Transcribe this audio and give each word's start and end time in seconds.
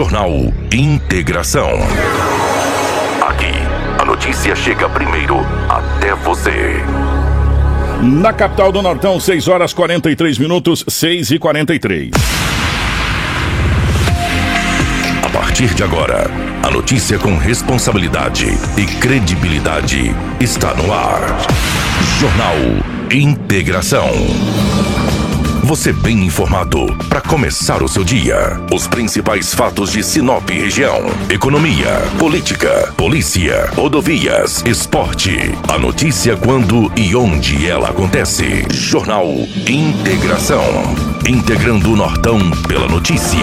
Jornal 0.00 0.30
Integração. 0.72 1.68
Aqui, 3.20 3.52
a 3.98 4.04
notícia 4.06 4.56
chega 4.56 4.88
primeiro 4.88 5.36
até 5.68 6.14
você. 6.14 6.82
Na 8.02 8.32
capital 8.32 8.72
do 8.72 8.80
Nortão, 8.80 9.20
6 9.20 9.46
horas 9.46 9.74
43 9.74 10.38
minutos, 10.38 10.86
6 10.88 11.32
e 11.32 11.38
43. 11.38 12.12
A 15.22 15.28
partir 15.28 15.74
de 15.74 15.82
agora, 15.82 16.30
a 16.62 16.70
notícia 16.70 17.18
com 17.18 17.36
responsabilidade 17.36 18.46
e 18.78 18.86
credibilidade 19.00 20.16
está 20.40 20.72
no 20.76 20.90
ar. 20.94 21.20
Jornal 22.18 22.56
Integração. 23.12 24.08
Você 25.70 25.92
bem 25.92 26.24
informado 26.24 26.84
para 27.08 27.20
começar 27.20 27.80
o 27.80 27.86
seu 27.86 28.02
dia. 28.02 28.60
Os 28.74 28.88
principais 28.88 29.54
fatos 29.54 29.92
de 29.92 30.02
Sinop 30.02 30.50
região: 30.50 30.98
economia, 31.30 32.00
política, 32.18 32.92
polícia, 32.96 33.70
rodovias, 33.76 34.64
esporte. 34.66 35.38
A 35.68 35.78
notícia 35.78 36.36
quando 36.36 36.90
e 36.96 37.14
onde 37.14 37.70
ela 37.70 37.90
acontece. 37.90 38.66
Jornal 38.68 39.28
Integração. 39.68 40.64
Integrando 41.24 41.92
o 41.92 41.96
Nortão 41.96 42.50
pela 42.66 42.88
notícia. 42.88 43.38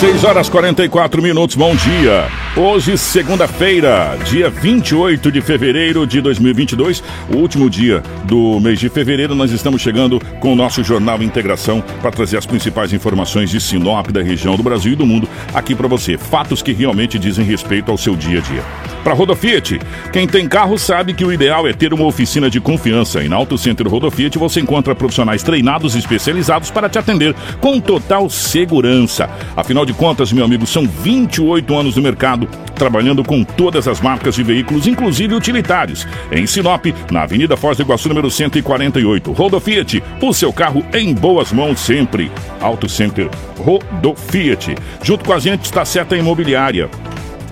6 0.00 0.24
horas 0.24 0.50
44 0.50 1.22
minutos, 1.22 1.56
bom 1.56 1.74
dia. 1.74 2.28
Hoje, 2.54 2.98
segunda-feira, 2.98 4.14
dia 4.26 4.50
28 4.50 5.32
de 5.32 5.40
fevereiro 5.40 6.06
de 6.06 6.20
2022, 6.20 7.02
o 7.32 7.36
último 7.36 7.70
dia 7.70 8.02
do 8.24 8.60
mês 8.60 8.78
de 8.78 8.90
fevereiro, 8.90 9.34
nós 9.34 9.50
estamos 9.50 9.80
chegando 9.80 10.20
com 10.38 10.52
o 10.52 10.56
nosso 10.56 10.84
Jornal 10.84 11.22
Integração 11.22 11.82
para 12.02 12.10
trazer 12.10 12.36
as 12.36 12.44
principais 12.44 12.92
informações 12.92 13.48
de 13.48 13.58
Sinop, 13.58 14.10
da 14.10 14.22
região 14.22 14.54
do 14.54 14.62
Brasil 14.62 14.92
e 14.92 14.96
do 14.96 15.06
mundo 15.06 15.26
aqui 15.54 15.74
para 15.74 15.88
você. 15.88 16.18
Fatos 16.18 16.60
que 16.60 16.74
realmente 16.74 17.18
dizem 17.18 17.46
respeito 17.46 17.90
ao 17.90 17.96
seu 17.96 18.14
dia 18.14 18.40
a 18.40 18.42
dia. 18.42 18.64
Para 19.02 19.14
Rodofiat, 19.14 19.78
quem 20.12 20.26
tem 20.26 20.48
carro 20.48 20.76
sabe 20.76 21.14
que 21.14 21.24
o 21.24 21.32
ideal 21.32 21.66
é 21.66 21.72
ter 21.72 21.94
uma 21.94 22.04
oficina 22.04 22.50
de 22.50 22.60
confiança. 22.60 23.22
E 23.22 23.28
na 23.28 23.36
Auto 23.36 23.56
Center 23.56 23.86
Rodofiat 23.86 24.36
você 24.36 24.60
encontra 24.60 24.96
profissionais 24.96 25.44
treinados 25.44 25.94
e 25.94 26.00
especializados 26.00 26.70
para 26.72 26.88
te 26.88 26.98
atender 26.98 27.32
com 27.60 27.80
total 27.80 28.28
segurança. 28.28 29.30
Afinal 29.56 29.85
de 29.86 29.94
contas, 29.94 30.32
meu 30.32 30.44
amigo, 30.44 30.66
são 30.66 30.86
28 30.86 31.74
anos 31.74 31.96
no 31.96 32.02
mercado, 32.02 32.46
trabalhando 32.74 33.24
com 33.24 33.42
todas 33.42 33.88
as 33.88 34.00
marcas 34.00 34.34
de 34.34 34.42
veículos, 34.42 34.86
inclusive 34.86 35.34
utilitários. 35.34 36.06
Em 36.30 36.46
Sinop, 36.46 36.84
na 37.10 37.22
Avenida 37.22 37.56
Foz 37.56 37.78
do 37.78 37.84
Iguaçu, 37.84 38.08
número 38.08 38.30
148. 38.30 39.32
Rodo 39.32 39.60
Fiat, 39.60 40.02
o 40.20 40.34
seu 40.34 40.52
carro 40.52 40.84
em 40.92 41.14
boas 41.14 41.52
mãos 41.52 41.80
sempre. 41.80 42.30
Auto 42.60 42.88
Center 42.88 43.30
Rodo 43.58 44.14
Fiat. 44.14 44.74
Junto 45.02 45.24
com 45.24 45.32
a 45.32 45.38
gente 45.38 45.64
está 45.64 45.82
a 45.82 46.16
Imobiliária. 46.16 46.90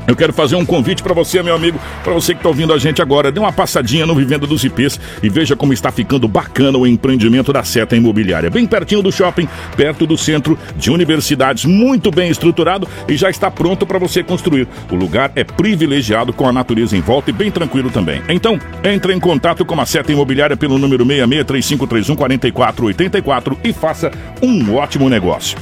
Eu 0.06 0.14
quero 0.14 0.32
fazer 0.32 0.56
um 0.56 0.64
convite 0.64 1.02
para 1.02 1.14
você, 1.14 1.42
meu 1.42 1.54
amigo, 1.54 1.80
para 2.02 2.12
você 2.12 2.34
que 2.34 2.38
está 2.38 2.48
ouvindo 2.48 2.72
a 2.72 2.78
gente 2.78 3.00
agora. 3.00 3.32
Dê 3.32 3.40
uma 3.40 3.52
passadinha 3.52 4.04
no 4.04 4.14
Vivenda 4.14 4.46
dos 4.46 4.62
IPs 4.62 5.00
e 5.22 5.28
veja 5.28 5.56
como 5.56 5.72
está 5.72 5.90
ficando 5.90 6.28
bacana 6.28 6.76
o 6.76 6.86
empreendimento 6.86 7.52
da 7.52 7.64
Seta 7.64 7.96
Imobiliária. 7.96 8.50
Bem 8.50 8.66
pertinho 8.66 9.02
do 9.02 9.10
shopping, 9.10 9.48
perto 9.76 10.06
do 10.06 10.18
centro 10.18 10.58
de 10.76 10.90
universidades, 10.90 11.64
muito 11.64 12.10
bem 12.10 12.30
estruturado 12.30 12.86
e 13.08 13.16
já 13.16 13.30
está 13.30 13.50
pronto 13.50 13.86
para 13.86 13.98
você 13.98 14.22
construir. 14.22 14.68
O 14.90 14.94
lugar 14.94 15.32
é 15.34 15.42
privilegiado 15.42 16.32
com 16.32 16.46
a 16.46 16.52
natureza 16.52 16.96
em 16.96 17.00
volta 17.00 17.30
e 17.30 17.32
bem 17.32 17.50
tranquilo 17.50 17.90
também. 17.90 18.22
Então, 18.28 18.60
entre 18.82 19.14
em 19.14 19.20
contato 19.20 19.64
com 19.64 19.80
a 19.80 19.86
Seta 19.86 20.12
Imobiliária 20.12 20.56
pelo 20.56 20.78
número 20.78 21.06
6635314484 21.06 23.56
e 23.64 23.72
faça 23.72 24.10
um 24.42 24.74
ótimo 24.74 25.08
negócio. 25.08 25.56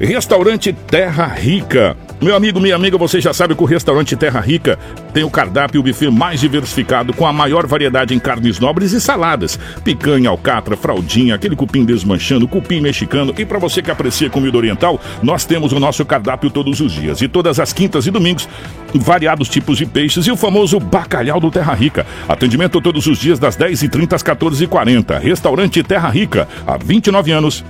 Restaurante 0.00 0.72
Terra 0.72 1.26
Rica. 1.26 1.94
Meu 2.22 2.36
amigo, 2.36 2.60
minha 2.60 2.76
amiga, 2.76 2.96
você 2.96 3.20
já 3.20 3.34
sabe 3.34 3.52
que 3.56 3.62
o 3.64 3.66
restaurante 3.66 4.14
Terra 4.14 4.38
Rica 4.38 4.78
tem 5.12 5.24
o 5.24 5.30
cardápio 5.30 5.78
e 5.78 5.80
o 5.80 5.82
buffet 5.82 6.08
mais 6.08 6.38
diversificado, 6.38 7.12
com 7.12 7.26
a 7.26 7.32
maior 7.32 7.66
variedade 7.66 8.14
em 8.14 8.18
carnes 8.20 8.60
nobres 8.60 8.92
e 8.92 9.00
saladas. 9.00 9.58
Picanha, 9.82 10.30
alcatra, 10.30 10.76
fraldinha, 10.76 11.34
aquele 11.34 11.56
cupim 11.56 11.84
desmanchando, 11.84 12.46
cupim 12.46 12.80
mexicano. 12.80 13.34
E 13.36 13.44
para 13.44 13.58
você 13.58 13.82
que 13.82 13.90
aprecia 13.90 14.30
comida 14.30 14.56
oriental, 14.56 15.00
nós 15.20 15.44
temos 15.44 15.72
o 15.72 15.80
nosso 15.80 16.04
cardápio 16.04 16.48
todos 16.48 16.78
os 16.78 16.92
dias. 16.92 17.20
E 17.20 17.26
todas 17.26 17.58
as 17.58 17.72
quintas 17.72 18.06
e 18.06 18.10
domingos, 18.12 18.48
variados 18.94 19.48
tipos 19.48 19.76
de 19.76 19.84
peixes 19.84 20.24
e 20.24 20.30
o 20.30 20.36
famoso 20.36 20.78
bacalhau 20.78 21.40
do 21.40 21.50
Terra 21.50 21.74
Rica. 21.74 22.06
Atendimento 22.28 22.80
todos 22.80 23.04
os 23.08 23.18
dias 23.18 23.40
das 23.40 23.56
10h30 23.56 24.12
às 24.12 24.22
14h40. 24.22 25.18
Restaurante 25.18 25.82
Terra 25.82 26.08
Rica, 26.08 26.46
há 26.64 26.76
29 26.76 27.32
anos 27.32 27.64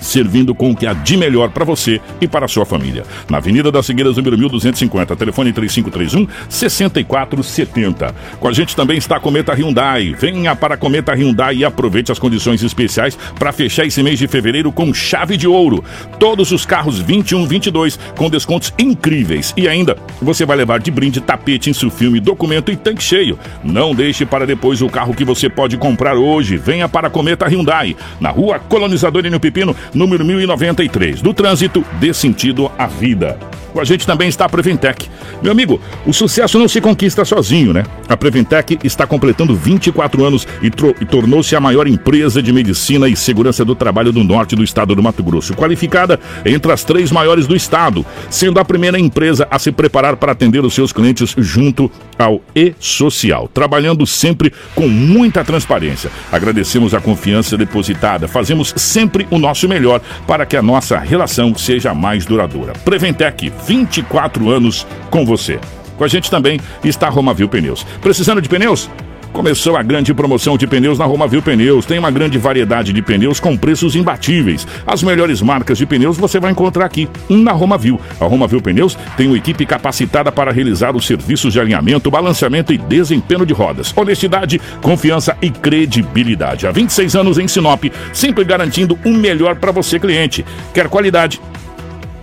servindo 0.00 0.54
com 0.54 0.70
o 0.70 0.76
que 0.76 0.86
há 0.86 0.92
de 0.92 1.16
melhor 1.16 1.50
para 1.50 1.64
você 1.64 2.00
e 2.20 2.28
para 2.28 2.46
a 2.46 2.48
sua 2.48 2.64
família. 2.64 3.04
Na 3.28 3.38
Avenida 3.38 3.70
das 3.70 3.86
Figueiras, 3.86 4.16
número 4.16 4.36
1250, 4.38 5.16
telefone 5.16 5.52
3531 5.52 6.26
6470. 6.48 8.14
Com 8.38 8.48
a 8.48 8.52
gente 8.52 8.74
também 8.76 8.98
está 8.98 9.16
a 9.16 9.20
Cometa 9.20 9.52
Hyundai. 9.52 10.14
Venha 10.18 10.54
para 10.56 10.74
a 10.74 10.76
Cometa 10.76 11.12
Hyundai 11.14 11.56
e 11.56 11.64
aproveite 11.64 12.12
as 12.12 12.18
condições 12.18 12.62
especiais 12.62 13.16
para 13.38 13.52
fechar 13.52 13.86
esse 13.86 14.02
mês 14.02 14.18
de 14.18 14.26
fevereiro 14.26 14.72
com 14.72 14.92
chave 14.92 15.36
de 15.36 15.46
ouro. 15.46 15.84
Todos 16.18 16.52
os 16.52 16.64
carros 16.64 16.98
21, 16.98 17.46
22 17.46 17.98
com 18.16 18.30
descontos 18.30 18.72
incríveis 18.78 19.52
e 19.56 19.68
ainda 19.68 19.96
você 20.20 20.44
vai 20.44 20.56
levar 20.56 20.80
de 20.80 20.90
brinde 20.90 21.20
tapete, 21.20 21.70
insufilme, 21.70 22.20
documento 22.20 22.70
e 22.70 22.76
tanque 22.76 23.02
cheio. 23.02 23.38
Não 23.62 23.94
deixe 23.94 24.24
para 24.24 24.46
depois 24.46 24.82
o 24.82 24.88
carro 24.88 25.14
que 25.14 25.24
você 25.24 25.48
pode 25.48 25.76
comprar 25.76 26.16
hoje. 26.16 26.56
Venha 26.56 26.88
para 26.88 27.08
a 27.08 27.10
Cometa 27.10 27.46
Hyundai, 27.46 27.96
na 28.20 28.30
Rua 28.30 28.58
Colonizador 28.58 29.24
Enio 29.24 29.40
Pepino, 29.40 29.74
número 29.94 30.24
1093. 30.24 31.22
Do 31.22 31.32
trânsito, 31.34 31.84
dê 32.00 32.12
sentido 32.12 32.70
à 32.78 32.86
vida. 32.86 33.38
Com 33.72 33.80
a 33.80 33.84
gente 33.84 34.06
também 34.06 34.28
está 34.28 34.46
a 34.46 34.48
Preventec. 34.48 35.08
Meu 35.42 35.52
amigo, 35.52 35.80
o 36.04 36.12
sucesso 36.12 36.58
não 36.58 36.68
se 36.68 36.80
conquista 36.80 37.24
sozinho, 37.24 37.72
né? 37.72 37.84
A 38.08 38.16
Preventec 38.16 38.78
está 38.82 39.06
completando 39.06 39.54
24 39.54 40.24
anos 40.24 40.46
e, 40.60 40.66
e 40.66 41.04
tornou-se 41.06 41.54
a 41.54 41.60
maior 41.60 41.86
empresa 41.86 42.42
de 42.42 42.52
medicina 42.52 43.08
e 43.08 43.14
segurança 43.14 43.64
do 43.64 43.74
trabalho 43.74 44.12
do 44.12 44.24
norte 44.24 44.56
do 44.56 44.64
estado 44.64 44.94
do 44.94 45.02
Mato 45.02 45.22
Grosso, 45.22 45.54
qualificada 45.54 46.18
entre 46.44 46.72
as 46.72 46.82
três 46.82 47.12
maiores 47.12 47.46
do 47.46 47.54
estado, 47.54 48.04
sendo 48.28 48.58
a 48.58 48.64
primeira 48.64 48.98
empresa 48.98 49.46
a 49.50 49.58
se 49.58 49.70
preparar 49.70 50.16
para 50.16 50.32
atender 50.32 50.64
os 50.64 50.74
seus 50.74 50.92
clientes 50.92 51.34
junto 51.38 51.90
ao 52.18 52.42
e-social, 52.54 53.48
trabalhando 53.48 54.06
sempre 54.06 54.52
com 54.74 54.88
muita 54.88 55.44
transparência. 55.44 56.10
Agradecemos 56.32 56.92
a 56.92 57.00
confiança 57.00 57.56
depositada, 57.56 58.26
fazemos 58.26 58.74
sempre 58.76 59.26
o 59.30 59.38
nosso 59.38 59.68
melhor 59.68 59.79
para 60.26 60.46
que 60.46 60.56
a 60.56 60.62
nossa 60.62 60.98
relação 60.98 61.54
seja 61.54 61.94
mais 61.94 62.24
duradoura. 62.24 62.72
Preventec 62.84 63.52
24 63.66 64.50
anos 64.50 64.86
com 65.10 65.24
você. 65.24 65.58
Com 65.96 66.04
a 66.04 66.08
gente 66.08 66.30
também 66.30 66.58
está 66.82 67.08
Romavil 67.08 67.48
Pneus. 67.48 67.84
Precisando 68.00 68.40
de 68.40 68.48
pneus? 68.48 68.88
Começou 69.32 69.76
a 69.76 69.82
grande 69.82 70.12
promoção 70.12 70.58
de 70.58 70.66
pneus 70.66 70.98
na 70.98 71.04
Romavil 71.04 71.40
Pneus. 71.40 71.86
Tem 71.86 71.98
uma 71.98 72.10
grande 72.10 72.36
variedade 72.36 72.92
de 72.92 73.00
pneus 73.00 73.38
com 73.38 73.56
preços 73.56 73.94
imbatíveis. 73.94 74.66
As 74.84 75.02
melhores 75.02 75.40
marcas 75.40 75.78
de 75.78 75.86
pneus 75.86 76.18
você 76.18 76.40
vai 76.40 76.50
encontrar 76.50 76.84
aqui 76.84 77.08
na 77.28 77.52
Romavil. 77.52 78.00
A 78.20 78.24
Romavil 78.24 78.60
Pneus 78.60 78.98
tem 79.16 79.28
uma 79.28 79.36
equipe 79.36 79.64
capacitada 79.64 80.32
para 80.32 80.50
realizar 80.50 80.96
os 80.96 81.06
serviços 81.06 81.52
de 81.52 81.60
alinhamento, 81.60 82.10
balanceamento 82.10 82.72
e 82.72 82.78
desempenho 82.78 83.46
de 83.46 83.52
rodas. 83.52 83.96
Honestidade, 83.96 84.60
confiança 84.82 85.36
e 85.40 85.48
credibilidade. 85.48 86.66
Há 86.66 86.72
26 86.72 87.14
anos 87.14 87.38
em 87.38 87.46
Sinop, 87.46 87.84
sempre 88.12 88.44
garantindo 88.44 88.98
o 89.04 89.10
melhor 89.10 89.54
para 89.56 89.70
você, 89.70 89.98
cliente. 89.98 90.44
Quer 90.74 90.88
qualidade? 90.88 91.40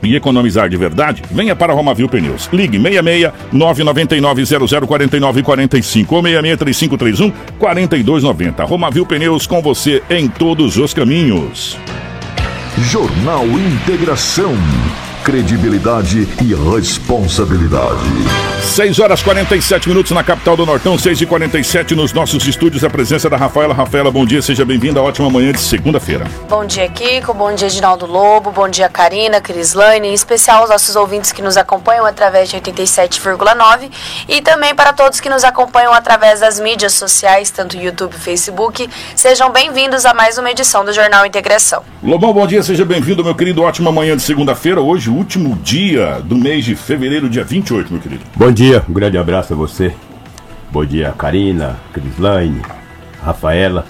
E 0.04 0.16
economizar 0.16 0.70
de 0.70 0.78
verdade, 0.78 1.24
venha 1.32 1.56
para 1.56 1.74
Romavil 1.74 2.08
Pneus. 2.08 2.50
Ligue 2.52 2.80
66 2.80 3.32
999 3.52 4.46
0049 4.88 5.44
45 5.44 6.16
ou 6.16 6.22
66 6.22 6.58
3531 6.58 7.32
4290. 7.58 8.64
Romavil 8.64 9.06
Pneus 9.06 9.48
com 9.48 9.62
você 9.62 10.02
em 10.10 10.28
todos 10.28 10.78
os 10.78 10.94
caminhos. 10.94 11.78
Jornal 12.78 13.46
Integração 13.46 14.56
credibilidade 15.28 16.26
e 16.42 16.56
responsabilidade. 16.74 18.00
6 18.62 19.00
horas 19.00 19.22
47 19.22 19.90
minutos 19.90 20.14
na 20.14 20.24
capital 20.24 20.56
do 20.56 20.66
Nortão, 20.66 20.98
6 20.98 21.20
e 21.20 21.26
47 21.26 21.96
nos 21.96 22.14
nossos 22.14 22.48
estúdios. 22.48 22.82
A 22.86 22.90
presença 22.90 23.30
da 23.30 23.36
Rafaela. 23.36 23.74
Rafaela, 23.74 24.10
bom 24.10 24.26
dia, 24.26 24.42
seja 24.42 24.64
bem-vinda. 24.64 25.02
Ótima 25.02 25.30
manhã 25.30 25.52
de 25.52 25.60
segunda-feira. 25.60 26.26
Bom 26.48 26.66
dia, 26.66 26.88
Kiko. 26.88 27.34
Bom 27.34 27.54
dia, 27.54 27.68
Ginaldo 27.68 28.06
Lobo. 28.06 28.52
Bom 28.52 28.70
dia, 28.70 28.88
Karina, 28.88 29.42
Crislane. 29.42 30.08
Em 30.08 30.14
especial 30.14 30.62
aos 30.62 30.70
nossos 30.70 30.96
ouvintes 30.96 31.34
que 31.34 31.42
nos 31.42 31.58
acompanham 31.58 32.06
através 32.06 32.50
de 32.50 32.56
87,9 32.56 33.90
e 34.30 34.42
também 34.42 34.74
para 34.74 34.94
todos 34.94 35.20
que 35.20 35.28
nos 35.28 35.44
acompanham 35.44 35.92
através 35.92 36.40
das 36.40 36.58
mídias 36.58 36.94
sociais, 36.94 37.52
tanto 37.52 37.76
YouTube 37.76 38.14
e 38.14 38.18
Facebook. 38.18 38.90
Sejam 39.14 39.52
bem-vindos 39.52 40.06
a 40.06 40.14
mais 40.14 40.38
uma 40.38 40.50
edição 40.50 40.86
do 40.86 40.94
Jornal 40.94 41.26
Integração. 41.26 41.84
Lobão, 42.02 42.32
bom 42.32 42.48
dia, 42.48 42.64
seja 42.64 42.86
bem-vindo, 42.86 43.26
meu 43.26 43.36
querido. 43.36 43.62
Ótima 43.62 43.92
manhã 43.92 44.16
de 44.16 44.24
segunda-feira. 44.24 44.80
Hoje, 44.80 45.17
último 45.18 45.56
dia 45.64 46.22
do 46.22 46.36
mês 46.36 46.64
de 46.64 46.76
fevereiro, 46.76 47.28
dia 47.28 47.44
28, 47.44 47.92
meu 47.92 48.00
querido. 48.00 48.22
Bom 48.36 48.52
dia, 48.52 48.84
um 48.88 48.94
grande 48.94 49.18
abraço 49.18 49.52
a 49.52 49.56
você. 49.56 49.92
Bom 50.72 50.86
dia, 50.86 51.12
Karina, 51.18 51.76
Crislaine, 51.92 52.62
Rafaela 53.20 53.84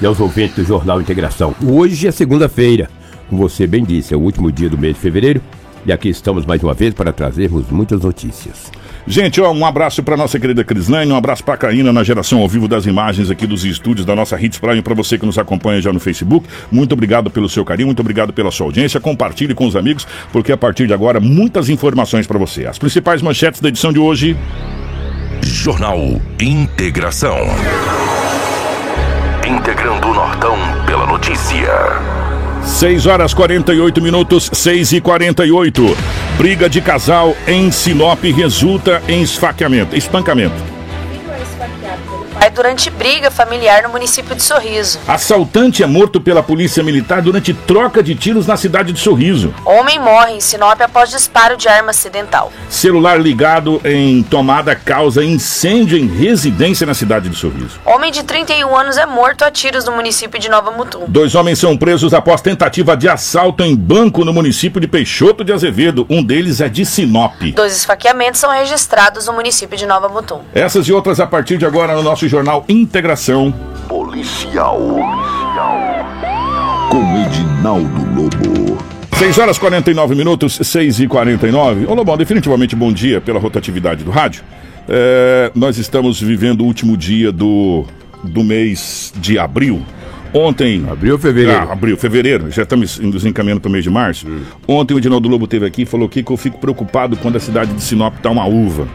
e 0.00 0.04
aos 0.04 0.20
ouvintes 0.20 0.56
do 0.56 0.64
Jornal 0.64 1.00
Integração. 1.00 1.54
Hoje 1.66 2.06
é 2.06 2.10
segunda-feira, 2.10 2.90
como 3.30 3.48
você 3.48 3.66
bem 3.66 3.82
disse, 3.82 4.12
é 4.12 4.16
o 4.16 4.20
último 4.20 4.52
dia 4.52 4.68
do 4.68 4.76
mês 4.76 4.94
de 4.94 5.00
fevereiro 5.00 5.40
E 5.86 5.92
aqui 5.92 6.10
estamos 6.10 6.44
mais 6.44 6.62
uma 6.62 6.74
vez 6.74 6.92
para 6.92 7.12
trazermos 7.12 7.70
muitas 7.70 8.02
notícias. 8.02 8.70
Gente, 9.06 9.38
ó, 9.38 9.52
um 9.52 9.66
abraço 9.66 10.02
para 10.02 10.16
nossa 10.16 10.40
querida 10.40 10.64
Crislane, 10.64 11.12
um 11.12 11.16
abraço 11.16 11.44
para 11.44 11.58
Caína 11.58 11.92
na 11.92 12.02
geração 12.02 12.40
ao 12.40 12.48
vivo 12.48 12.66
das 12.66 12.86
imagens 12.86 13.30
aqui 13.30 13.46
dos 13.46 13.62
estúdios 13.62 14.06
da 14.06 14.16
nossa 14.16 14.40
Hits 14.40 14.58
Prime, 14.58 14.80
para 14.80 14.94
você 14.94 15.18
que 15.18 15.26
nos 15.26 15.38
acompanha 15.38 15.80
já 15.80 15.92
no 15.92 16.00
Facebook. 16.00 16.46
Muito 16.72 16.92
obrigado 16.92 17.30
pelo 17.30 17.46
seu 17.46 17.64
carinho, 17.66 17.88
muito 17.88 18.00
obrigado 18.00 18.32
pela 18.32 18.50
sua 18.50 18.66
audiência. 18.66 18.98
Compartilhe 18.98 19.54
com 19.54 19.66
os 19.66 19.76
amigos, 19.76 20.06
porque 20.32 20.52
a 20.52 20.56
partir 20.56 20.86
de 20.86 20.94
agora 20.94 21.20
muitas 21.20 21.68
informações 21.68 22.26
para 22.26 22.38
você. 22.38 22.66
As 22.66 22.78
principais 22.78 23.20
manchetes 23.20 23.60
da 23.60 23.68
edição 23.68 23.92
de 23.92 23.98
hoje. 23.98 24.34
Jornal 25.42 25.98
Integração. 26.40 27.36
Integrando 29.46 30.08
o 30.08 30.14
Nortão 30.14 30.56
pela 30.86 31.06
notícia. 31.06 31.68
6 32.64 33.06
horas 33.06 33.32
48 33.34 34.00
minutos, 34.00 34.50
6 34.52 34.92
e 34.92 35.00
48. 35.00 35.96
Briga 36.36 36.68
de 36.68 36.80
casal 36.80 37.36
em 37.46 37.70
Sinop 37.70 38.22
resulta 38.24 39.02
em 39.08 39.22
esfaqueamento, 39.22 39.94
espancamento 39.94 40.73
durante 42.54 42.88
briga 42.88 43.30
familiar 43.30 43.82
no 43.82 43.88
município 43.88 44.34
de 44.34 44.42
Sorriso. 44.42 44.98
Assaltante 45.08 45.82
é 45.82 45.86
morto 45.86 46.20
pela 46.20 46.42
polícia 46.42 46.82
militar 46.82 47.20
durante 47.20 47.52
troca 47.52 48.02
de 48.02 48.14
tiros 48.14 48.46
na 48.46 48.56
cidade 48.56 48.92
de 48.92 49.00
Sorriso. 49.00 49.52
Homem 49.64 49.98
morre 49.98 50.34
em 50.34 50.40
Sinop 50.40 50.80
após 50.80 51.10
disparo 51.10 51.56
de 51.56 51.68
arma 51.68 51.90
acidental. 51.90 52.52
Celular 52.70 53.20
ligado 53.20 53.80
em 53.84 54.22
tomada 54.22 54.74
causa 54.76 55.24
incêndio 55.24 55.98
em 55.98 56.06
residência 56.06 56.86
na 56.86 56.94
cidade 56.94 57.28
de 57.28 57.36
Sorriso. 57.36 57.80
Homem 57.84 58.12
de 58.12 58.22
31 58.22 58.76
anos 58.76 58.96
é 58.96 59.04
morto 59.04 59.42
a 59.42 59.50
tiros 59.50 59.84
no 59.84 59.92
município 59.92 60.38
de 60.38 60.48
Nova 60.48 60.70
Mutum. 60.70 61.04
Dois 61.08 61.34
homens 61.34 61.58
são 61.58 61.76
presos 61.76 62.14
após 62.14 62.40
tentativa 62.40 62.96
de 62.96 63.08
assalto 63.08 63.62
em 63.64 63.74
banco 63.74 64.24
no 64.24 64.32
município 64.32 64.80
de 64.80 64.86
Peixoto 64.86 65.44
de 65.44 65.52
Azevedo. 65.52 66.06
Um 66.08 66.22
deles 66.22 66.60
é 66.60 66.68
de 66.68 66.86
Sinop. 66.86 67.34
Dois 67.54 67.76
esfaqueamentos 67.76 68.40
são 68.40 68.50
registrados 68.52 69.26
no 69.26 69.32
município 69.32 69.76
de 69.76 69.86
Nova 69.86 70.08
Mutum. 70.08 70.40
Essas 70.54 70.86
e 70.86 70.92
outras 70.92 71.18
a 71.18 71.26
partir 71.26 71.58
de 71.58 71.66
agora 71.66 71.94
no 71.94 72.02
nosso 72.02 72.23
Jornal 72.28 72.64
Integração 72.68 73.52
Policial. 73.88 74.78
Com 76.90 77.02
Edinaldo 77.26 78.14
Lobo. 78.14 78.78
6 79.16 79.38
horas 79.38 79.58
49 79.58 80.14
minutos, 80.14 80.58
6 80.62 81.00
e 81.00 81.06
49. 81.06 81.86
Ô 81.86 81.94
Lobão, 81.94 82.16
definitivamente 82.16 82.74
bom 82.74 82.92
dia 82.92 83.20
pela 83.20 83.38
rotatividade 83.38 84.04
do 84.04 84.10
rádio. 84.10 84.42
É, 84.88 85.50
nós 85.54 85.78
estamos 85.78 86.20
vivendo 86.20 86.62
o 86.62 86.64
último 86.64 86.96
dia 86.96 87.30
do, 87.30 87.84
do 88.22 88.42
mês 88.42 89.12
de 89.16 89.38
abril. 89.38 89.82
Ontem. 90.34 90.84
Abril 90.90 91.12
ou 91.12 91.18
fevereiro? 91.18 91.68
Ah, 91.68 91.72
abril, 91.72 91.96
fevereiro. 91.96 92.50
Já 92.50 92.64
estamos 92.64 92.98
nos 92.98 93.24
encaminhando 93.24 93.60
para 93.60 93.68
o 93.68 93.72
mês 93.72 93.84
de 93.84 93.90
março. 93.90 94.26
Hum. 94.26 94.40
Ontem 94.66 94.92
o 94.92 94.98
Edinaldo 94.98 95.28
Lobo 95.28 95.46
teve 95.46 95.64
aqui 95.64 95.82
e 95.82 95.86
falou 95.86 96.08
que, 96.08 96.24
que 96.24 96.30
eu 96.30 96.36
fico 96.36 96.58
preocupado 96.58 97.16
quando 97.16 97.36
a 97.36 97.40
cidade 97.40 97.72
de 97.72 97.82
Sinop 97.82 98.16
está 98.16 98.30
uma 98.30 98.44
uva. 98.44 98.88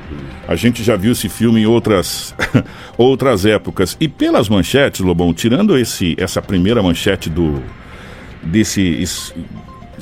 A 0.50 0.56
gente 0.56 0.84
já 0.84 0.96
viu 0.96 1.12
esse 1.12 1.30
filme 1.30 1.62
em 1.62 1.68
outras, 1.68 2.34
outras 2.98 3.46
épocas. 3.46 3.96
E 4.00 4.08
pelas 4.08 4.50
manchetes, 4.50 5.00
Lobão, 5.00 5.32
tirando 5.32 5.78
esse, 5.78 6.16
essa 6.18 6.42
primeira 6.42 6.82
manchete 6.82 7.30
do 7.30 7.62
desse 8.42 9.04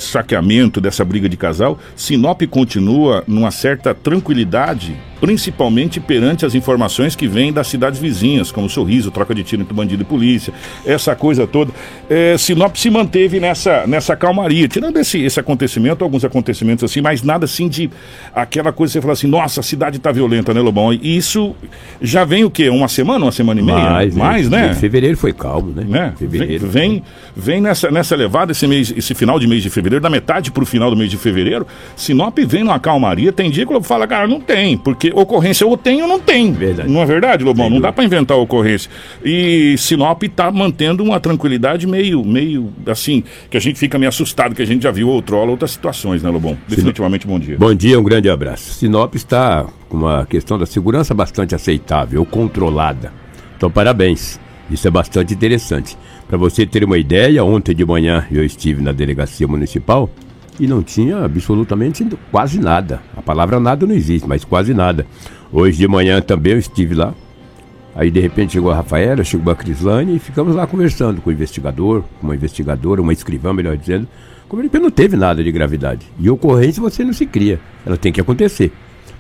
saqueamento, 0.04 0.80
dessa 0.82 1.04
briga 1.04 1.28
de 1.30 1.38
casal, 1.38 1.80
Sinop 1.96 2.42
continua 2.44 3.24
numa 3.28 3.52
certa 3.52 3.94
tranquilidade 3.94 4.98
principalmente 5.20 6.00
perante 6.00 6.46
as 6.46 6.56
informações 6.56 7.16
que 7.16 7.28
vêm 7.28 7.52
das 7.52 7.68
cidades 7.68 8.00
vizinhas, 8.00 8.52
como 8.52 8.70
Sorriso, 8.70 9.12
troca 9.12 9.34
de 9.34 9.44
tiro 9.44 9.62
entre 9.62 9.74
bandido 9.74 10.04
e 10.04 10.06
polícia, 10.06 10.54
essa 10.86 11.16
coisa 11.16 11.48
toda. 11.48 11.72
É, 12.10 12.38
Sinop 12.38 12.76
se 12.76 12.90
manteve 12.90 13.40
nessa, 13.40 13.86
nessa 13.88 14.16
calmaria, 14.16 14.68
tirando 14.68 14.98
esse, 14.98 15.22
esse 15.22 15.40
acontecimento, 15.40 16.04
alguns 16.04 16.24
acontecimentos 16.24 16.84
assim, 16.84 17.02
mas 17.02 17.24
nada 17.24 17.46
assim 17.46 17.68
de 17.68 17.90
aquela 18.34 18.72
coisa 18.72 18.92
que 18.92 18.94
você 18.98 19.02
fala 19.02 19.14
assim, 19.14 19.28
nossa, 19.28 19.60
a 19.60 19.64
cidade 19.64 19.98
está 19.98 20.12
violenta, 20.12 20.54
né, 20.54 20.62
Lobão? 20.62 20.94
E 20.94 21.18
isso 21.18 21.56
já 22.02 22.24
vem 22.24 22.44
o 22.44 22.52
quê? 22.52 22.70
Uma 22.70 22.88
semana, 22.88 23.26
uma 23.26 23.32
semana 23.32 23.60
e 23.60 23.64
meia? 23.64 23.90
Mais, 23.90 24.16
mais 24.16 24.50
né? 24.50 24.74
Fevereiro 24.76 25.18
foi 25.18 25.34
calmo, 25.34 25.74
né? 25.76 25.86
né? 25.88 26.14
Fevereiro. 26.18 26.68
Vem, 26.68 26.92
vem, 26.92 27.04
vem, 27.36 27.62
nessa, 27.62 27.90
nessa 27.90 28.16
levada 28.16 28.52
esse 28.52 28.68
mês, 28.68 28.94
esse 28.96 29.16
final 29.16 29.40
de 29.40 29.48
mês 29.48 29.64
de 29.64 29.70
fevereiro, 29.70 29.87
da 30.00 30.10
metade 30.10 30.52
para 30.52 30.64
o 30.64 30.66
final 30.66 30.90
do 30.90 30.96
mês 30.96 31.10
de 31.10 31.18
fevereiro, 31.18 31.66
Sinop 31.96 32.38
vem 32.40 32.64
numa 32.64 32.80
calmaria, 32.80 33.32
tem 33.32 33.50
dia 33.50 33.66
que 33.66 33.74
eu 33.74 33.82
falo, 33.82 34.08
cara, 34.08 34.28
não 34.28 34.40
tem, 34.40 34.78
porque 34.78 34.98
porque 34.98 35.12
ocorrência 35.14 35.66
ou 35.66 35.78
tem 35.78 36.02
ou 36.02 36.08
não 36.08 36.20
tem. 36.20 36.52
Verdade. 36.52 36.90
Não 36.90 37.02
é 37.02 37.06
verdade, 37.06 37.44
Lobão? 37.44 37.70
não 37.70 37.80
dá 37.80 37.92
para 37.92 38.04
inventar 38.04 38.38
ocorrência. 38.38 38.90
E 39.24 39.76
Sinop 39.78 40.24
está 40.24 40.52
mantendo 40.52 41.04
uma 41.04 41.20
tranquilidade 41.20 41.86
meio, 41.86 42.24
meio 42.26 42.74
assim, 42.88 43.24
que 43.50 43.58
a 43.58 43.60
gente 43.60 43.78
fica 43.78 43.98
meio 43.98 44.10
assustado, 44.10 44.56
que 44.56 44.62
a 44.62 44.66
gente 44.66 44.84
já 44.84 44.92
viu 44.92 45.08
outrora 45.10 45.50
outras 45.50 45.72
situações, 45.72 46.24
né, 46.24 46.30
Lobão? 46.30 46.58
Definitivamente 46.68 47.28
bom 47.28 47.40
dia. 47.40 47.58
Bom 47.58 47.74
dia, 47.74 48.00
um 48.00 48.04
grande 48.04 48.30
abraço. 48.30 48.74
Sinop 48.74 49.14
está 49.16 49.66
com 49.88 49.98
uma 49.98 50.26
questão 50.26 50.58
da 50.58 50.66
segurança 50.66 51.14
bastante 51.14 51.54
aceitável, 51.54 52.26
controlada. 52.26 53.12
Então, 53.56 53.70
parabéns. 53.70 54.40
Isso 54.70 54.86
é 54.86 54.92
bastante 54.92 55.34
interessante. 55.34 55.98
Para 56.28 56.38
você 56.38 56.66
ter 56.66 56.84
uma 56.84 56.98
ideia, 56.98 57.42
ontem 57.44 57.74
de 57.74 57.86
manhã 57.86 58.26
eu 58.30 58.44
estive 58.44 58.82
na 58.82 58.92
delegacia 58.92 59.48
municipal 59.48 60.10
e 60.60 60.68
não 60.68 60.84
tinha 60.84 61.24
absolutamente 61.24 62.06
quase 62.30 62.60
nada. 62.60 63.02
A 63.16 63.22
palavra 63.22 63.62
nada 63.62 63.86
não 63.86 63.96
existe, 63.96 64.28
mas 64.28 64.44
quase 64.44 64.74
nada. 64.74 65.06
Hoje 65.54 65.78
de 65.78 65.88
manhã 65.88 66.20
também 66.22 66.54
eu 66.54 66.60
estive 66.60 66.96
lá. 66.96 67.14
Aí 67.96 68.12
de 68.12 68.20
repente 68.20 68.54
chegou 68.54 68.72
a 68.72 68.76
Rafaela, 68.76 69.24
chegou 69.24 69.54
a 69.54 69.56
Crislane 69.56 70.18
e 70.18 70.20
ficamos 70.20 70.54
lá 70.54 70.68
conversando 70.68 71.22
com 71.22 71.30
o 71.30 71.34
investigador, 71.34 72.04
com 72.20 72.28
uma 72.28 72.36
investigadora, 72.36 73.02
uma 73.02 73.14
escrivã, 73.14 73.54
melhor 73.54 73.78
dizendo. 73.78 74.06
Porque 74.50 74.80
não 74.80 74.92
teve 74.92 75.16
nada 75.16 75.42
de 75.42 75.52
gravidade. 75.52 76.06
E 76.20 76.30
ocorrência 76.30 76.82
você 76.82 77.06
não 77.06 77.14
se 77.14 77.26
cria, 77.26 77.60
ela 77.86 77.96
tem 77.96 78.12
que 78.12 78.20
acontecer. 78.20 78.72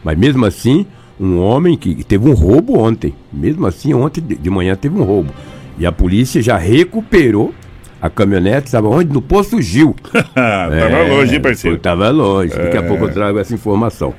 Mas 0.04 0.18
mesmo 0.18 0.46
assim, 0.46 0.86
um 1.18 1.40
homem 1.40 1.78
que 1.78 2.04
teve 2.04 2.30
um 2.30 2.34
roubo 2.34 2.78
ontem, 2.78 3.14
mesmo 3.32 3.66
assim, 3.66 3.94
ontem 3.94 4.22
de 4.22 4.50
manhã 4.50 4.76
teve 4.76 4.98
um 5.00 5.04
roubo. 5.04 5.34
E 5.78 5.86
a 5.86 5.92
polícia 5.92 6.42
já 6.42 6.58
recuperou 6.58 7.54
a 8.02 8.10
caminhonete 8.10 8.68
estava 8.68 8.88
onde? 8.88 9.12
No 9.12 9.22
posto 9.22 9.62
Gil. 9.62 9.96
tava 10.34 10.76
é, 10.76 11.10
longe, 11.10 11.36
hein, 11.36 11.42
parceiro? 11.42 11.78
Tava 11.80 12.10
longe. 12.10 12.56
Daqui 12.56 12.78
a 12.78 12.84
pouco 12.84 13.06
eu 13.06 13.14
trago 13.14 13.40
essa 13.40 13.54
informação. 13.54 14.14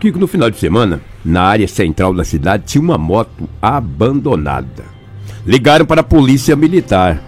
Que 0.00 0.10
no 0.12 0.26
final 0.26 0.50
de 0.50 0.58
semana, 0.58 1.00
na 1.24 1.42
área 1.42 1.68
central 1.68 2.12
da 2.12 2.24
cidade, 2.24 2.64
tinha 2.66 2.82
uma 2.82 2.98
moto 2.98 3.48
abandonada. 3.62 4.84
Ligaram 5.46 5.86
para 5.86 6.00
a 6.00 6.04
polícia 6.04 6.56
militar, 6.56 7.22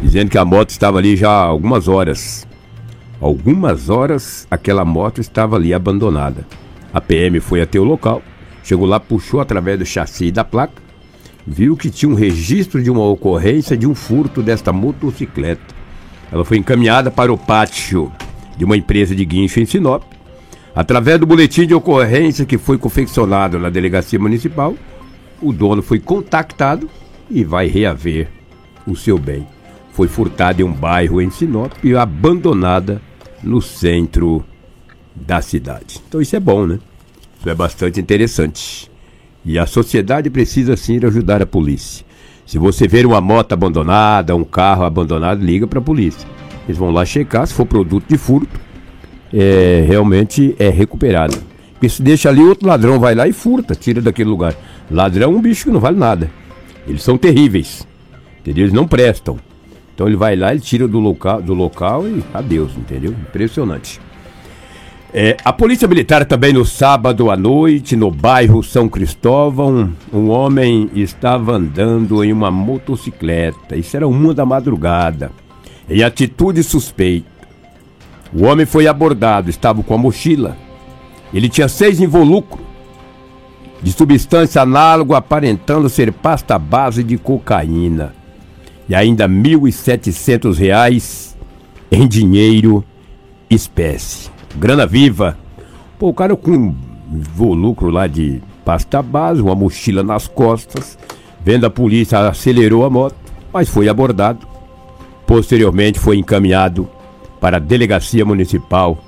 dizendo 0.00 0.30
que 0.30 0.38
a 0.38 0.44
moto 0.44 0.70
estava 0.70 0.98
ali 0.98 1.16
já 1.16 1.30
há 1.30 1.44
algumas 1.44 1.88
horas. 1.88 2.46
Algumas 3.20 3.88
horas 3.88 4.46
aquela 4.50 4.84
moto 4.84 5.20
estava 5.20 5.56
ali 5.56 5.74
abandonada. 5.74 6.46
A 6.92 7.00
PM 7.00 7.40
foi 7.40 7.60
até 7.60 7.78
o 7.78 7.84
local, 7.84 8.22
chegou 8.62 8.86
lá, 8.86 9.00
puxou 9.00 9.40
através 9.40 9.78
do 9.78 9.86
chassi 9.86 10.30
da 10.30 10.44
placa 10.44 10.82
viu 11.46 11.76
que 11.76 11.90
tinha 11.90 12.10
um 12.10 12.14
registro 12.14 12.82
de 12.82 12.90
uma 12.90 13.04
ocorrência 13.04 13.76
de 13.76 13.86
um 13.86 13.94
furto 13.94 14.42
desta 14.42 14.72
motocicleta. 14.72 15.74
Ela 16.30 16.44
foi 16.44 16.56
encaminhada 16.56 17.10
para 17.10 17.32
o 17.32 17.38
pátio 17.38 18.10
de 18.56 18.64
uma 18.64 18.76
empresa 18.76 19.14
de 19.14 19.24
guincho 19.24 19.60
em 19.60 19.66
Sinop. 19.66 20.04
Através 20.74 21.18
do 21.20 21.26
boletim 21.26 21.66
de 21.66 21.74
ocorrência 21.74 22.46
que 22.46 22.56
foi 22.56 22.78
confeccionado 22.78 23.58
na 23.58 23.68
delegacia 23.68 24.18
municipal, 24.18 24.74
o 25.40 25.52
dono 25.52 25.82
foi 25.82 25.98
contactado 25.98 26.88
e 27.30 27.44
vai 27.44 27.66
reaver 27.66 28.28
o 28.86 28.96
seu 28.96 29.18
bem. 29.18 29.46
Foi 29.92 30.08
furtada 30.08 30.62
em 30.62 30.64
um 30.64 30.72
bairro 30.72 31.20
em 31.20 31.30
Sinop 31.30 31.72
e 31.84 31.94
abandonada 31.94 33.02
no 33.42 33.60
centro 33.60 34.42
da 35.14 35.42
cidade. 35.42 36.00
Então 36.08 36.20
isso 36.20 36.34
é 36.34 36.40
bom, 36.40 36.66
né? 36.66 36.78
Isso 37.38 37.50
é 37.50 37.54
bastante 37.54 38.00
interessante. 38.00 38.91
E 39.44 39.58
a 39.58 39.66
sociedade 39.66 40.30
precisa 40.30 40.76
sim 40.76 40.98
ajudar 41.04 41.42
a 41.42 41.46
polícia. 41.46 42.04
Se 42.46 42.58
você 42.58 42.86
ver 42.86 43.06
uma 43.06 43.20
moto 43.20 43.52
abandonada, 43.52 44.36
um 44.36 44.44
carro 44.44 44.84
abandonado, 44.84 45.44
liga 45.44 45.66
para 45.66 45.78
a 45.78 45.82
polícia. 45.82 46.28
Eles 46.66 46.78
vão 46.78 46.90
lá 46.90 47.04
checar 47.04 47.46
se 47.46 47.54
for 47.54 47.66
produto 47.66 48.04
de 48.08 48.16
furto, 48.16 48.60
é, 49.32 49.84
realmente 49.86 50.54
é 50.58 50.68
recuperado. 50.68 51.36
Se 51.88 52.00
deixa 52.00 52.28
ali, 52.28 52.40
outro 52.40 52.68
ladrão 52.68 53.00
vai 53.00 53.14
lá 53.14 53.26
e 53.26 53.32
furta, 53.32 53.74
tira 53.74 54.00
daquele 54.00 54.30
lugar. 54.30 54.54
Ladrão 54.88 55.32
é 55.32 55.36
um 55.36 55.40
bicho 55.40 55.64
que 55.64 55.70
não 55.70 55.80
vale 55.80 55.98
nada. 55.98 56.30
Eles 56.86 57.02
são 57.02 57.18
terríveis. 57.18 57.86
Entendeu? 58.40 58.64
Eles 58.64 58.72
não 58.72 58.86
prestam. 58.86 59.38
Então 59.94 60.06
ele 60.06 60.16
vai 60.16 60.36
lá, 60.36 60.52
ele 60.52 60.60
tira 60.60 60.86
do 60.86 61.00
local, 61.00 61.42
do 61.42 61.54
local 61.54 62.06
e 62.06 62.22
adeus, 62.32 62.72
entendeu? 62.76 63.12
Impressionante. 63.12 64.00
É, 65.14 65.36
a 65.44 65.52
Polícia 65.52 65.86
Militar 65.86 66.24
também 66.24 66.54
no 66.54 66.64
sábado 66.64 67.30
à 67.30 67.36
noite, 67.36 67.94
no 67.94 68.10
bairro 68.10 68.62
São 68.62 68.88
Cristóvão, 68.88 69.92
um 70.10 70.30
homem 70.30 70.88
estava 70.94 71.52
andando 71.52 72.24
em 72.24 72.32
uma 72.32 72.50
motocicleta. 72.50 73.76
Isso 73.76 73.94
era 73.94 74.08
uma 74.08 74.32
da 74.32 74.46
madrugada. 74.46 75.30
Em 75.86 76.02
atitude 76.02 76.62
suspeita. 76.62 77.30
O 78.32 78.44
homem 78.44 78.64
foi 78.64 78.86
abordado, 78.86 79.50
estava 79.50 79.82
com 79.82 79.92
a 79.92 79.98
mochila. 79.98 80.56
Ele 81.34 81.50
tinha 81.50 81.68
seis 81.68 82.00
involucros 82.00 82.64
de 83.82 83.92
substância 83.92 84.62
análoga 84.62 85.18
aparentando 85.18 85.90
ser 85.90 86.10
pasta 86.10 86.58
base 86.58 87.04
de 87.04 87.18
cocaína. 87.18 88.14
E 88.88 88.94
ainda 88.94 89.26
R$ 89.26 89.34
1.700 89.34 91.34
em 91.90 92.08
dinheiro 92.08 92.82
espécie. 93.50 94.31
Grana 94.56 94.86
viva. 94.86 95.36
Pô, 95.98 96.08
o 96.08 96.14
cara 96.14 96.36
com 96.36 96.74
lucro 97.38 97.90
lá 97.90 98.06
de 98.06 98.42
pasta 98.64 99.02
base, 99.02 99.40
uma 99.40 99.54
mochila 99.54 100.02
nas 100.02 100.26
costas, 100.26 100.98
vendo 101.44 101.66
a 101.66 101.70
polícia, 101.70 102.28
acelerou 102.28 102.84
a 102.84 102.90
moto, 102.90 103.16
mas 103.52 103.68
foi 103.68 103.88
abordado. 103.88 104.46
Posteriormente 105.26 105.98
foi 105.98 106.16
encaminhado 106.18 106.88
para 107.40 107.56
a 107.56 107.60
Delegacia 107.60 108.24
Municipal 108.24 108.98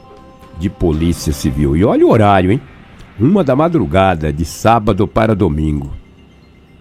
de 0.59 0.69
Polícia 0.71 1.33
Civil. 1.33 1.77
E 1.77 1.85
olha 1.85 2.07
o 2.07 2.11
horário, 2.11 2.53
hein? 2.53 2.61
Uma 3.19 3.45
da 3.45 3.55
madrugada, 3.55 4.33
de 4.33 4.45
sábado 4.45 5.07
para 5.07 5.35
domingo. 5.35 5.93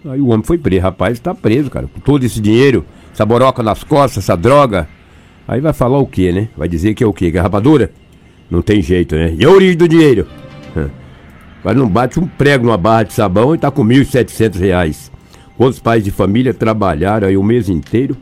Aí 0.06 0.20
o 0.20 0.28
homem 0.28 0.44
foi 0.44 0.58
preso. 0.58 0.82
Rapaz, 0.82 1.14
está 1.14 1.34
preso, 1.34 1.70
cara. 1.70 1.86
Com 1.86 2.00
todo 2.00 2.24
esse 2.24 2.40
dinheiro, 2.40 2.84
essa 3.12 3.24
boroca 3.24 3.62
nas 3.62 3.84
costas, 3.84 4.24
essa 4.24 4.36
droga. 4.36 4.88
Aí 5.46 5.60
vai 5.60 5.72
falar 5.72 5.98
o 5.98 6.06
quê, 6.06 6.32
né? 6.32 6.48
Vai 6.56 6.68
dizer 6.68 6.94
que 6.94 7.04
é 7.04 7.06
o 7.06 7.12
quê? 7.12 7.30
Que 7.30 7.38
é 7.38 7.40
rapadura? 7.40 7.92
Não 8.50 8.62
tem 8.62 8.82
jeito, 8.82 9.14
né? 9.14 9.34
E 9.38 9.44
a 9.44 9.50
origem 9.50 9.76
do 9.76 9.88
dinheiro? 9.88 10.26
Mas 11.64 11.76
não 11.76 11.88
bate 11.88 12.20
um 12.20 12.26
prego 12.26 12.66
numa 12.66 12.76
barra 12.76 13.04
de 13.04 13.14
sabão 13.14 13.54
e 13.54 13.58
tá 13.58 13.70
com 13.70 13.82
1.700 13.82 14.58
reais. 14.58 15.10
Quantos 15.56 15.78
pais 15.78 16.04
de 16.04 16.10
família 16.10 16.52
trabalharam 16.52 17.26
aí 17.26 17.36
o 17.38 17.42
mês 17.42 17.70
inteiro, 17.70 18.16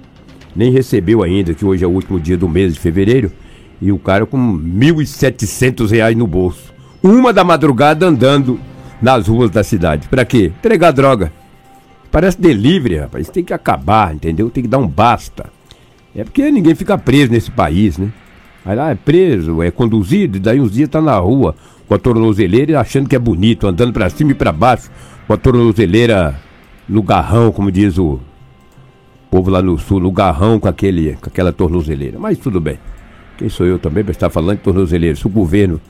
nem 0.54 0.70
recebeu 0.70 1.22
ainda, 1.24 1.52
que 1.52 1.64
hoje 1.64 1.82
é 1.82 1.86
o 1.86 1.90
último 1.90 2.20
dia 2.20 2.36
do 2.36 2.48
mês 2.48 2.74
de 2.74 2.78
fevereiro, 2.78 3.32
e 3.80 3.90
o 3.90 3.98
cara 3.98 4.24
com 4.24 4.38
1.700 4.38 5.90
reais 5.90 6.16
no 6.16 6.26
bolso. 6.26 6.72
Uma 7.02 7.32
da 7.32 7.42
madrugada 7.42 8.06
andando 8.06 8.60
nas 9.00 9.26
ruas 9.26 9.50
da 9.50 9.64
cidade. 9.64 10.06
Pra 10.06 10.24
quê? 10.24 10.52
Entregar 10.56 10.92
droga. 10.92 11.32
Parece 12.12 12.40
delivery, 12.40 12.98
rapaz. 12.98 13.28
Tem 13.28 13.42
que 13.42 13.52
acabar, 13.52 14.14
entendeu? 14.14 14.50
Tem 14.50 14.62
que 14.62 14.68
dar 14.68 14.78
um 14.78 14.86
basta. 14.86 15.50
É 16.14 16.22
porque 16.22 16.48
ninguém 16.50 16.76
fica 16.76 16.96
preso 16.96 17.32
nesse 17.32 17.50
país, 17.50 17.98
né? 17.98 18.12
Aí 18.64 18.76
lá 18.76 18.90
é 18.90 18.94
preso, 18.94 19.62
é 19.62 19.70
conduzido, 19.70 20.36
e 20.36 20.40
daí 20.40 20.60
uns 20.60 20.72
dias 20.72 20.88
tá 20.88 21.00
na 21.00 21.16
rua 21.16 21.54
com 21.88 21.94
a 21.94 21.98
tornozeleira 21.98 22.80
achando 22.80 23.08
que 23.08 23.16
é 23.16 23.18
bonito, 23.18 23.66
andando 23.66 23.92
para 23.92 24.08
cima 24.08 24.30
e 24.30 24.34
para 24.34 24.52
baixo, 24.52 24.90
com 25.26 25.32
a 25.32 25.36
tornozeleira 25.36 26.38
no 26.88 27.02
garrão, 27.02 27.50
como 27.52 27.70
diz 27.70 27.98
o 27.98 28.20
povo 29.30 29.50
lá 29.50 29.62
no 29.62 29.78
sul, 29.78 30.00
no 30.00 30.12
garrão 30.12 30.60
com, 30.60 30.68
aquele, 30.68 31.14
com 31.14 31.28
aquela 31.28 31.52
tornozeleira. 31.52 32.18
Mas 32.18 32.38
tudo 32.38 32.60
bem. 32.60 32.78
Quem 33.36 33.48
sou 33.48 33.66
eu 33.66 33.78
também 33.78 34.04
para 34.04 34.12
estar 34.12 34.30
falando 34.30 34.58
de 34.58 34.62
tornozeleira? 34.62 35.16
Se 35.16 35.26
o 35.26 35.30
governo, 35.30 35.80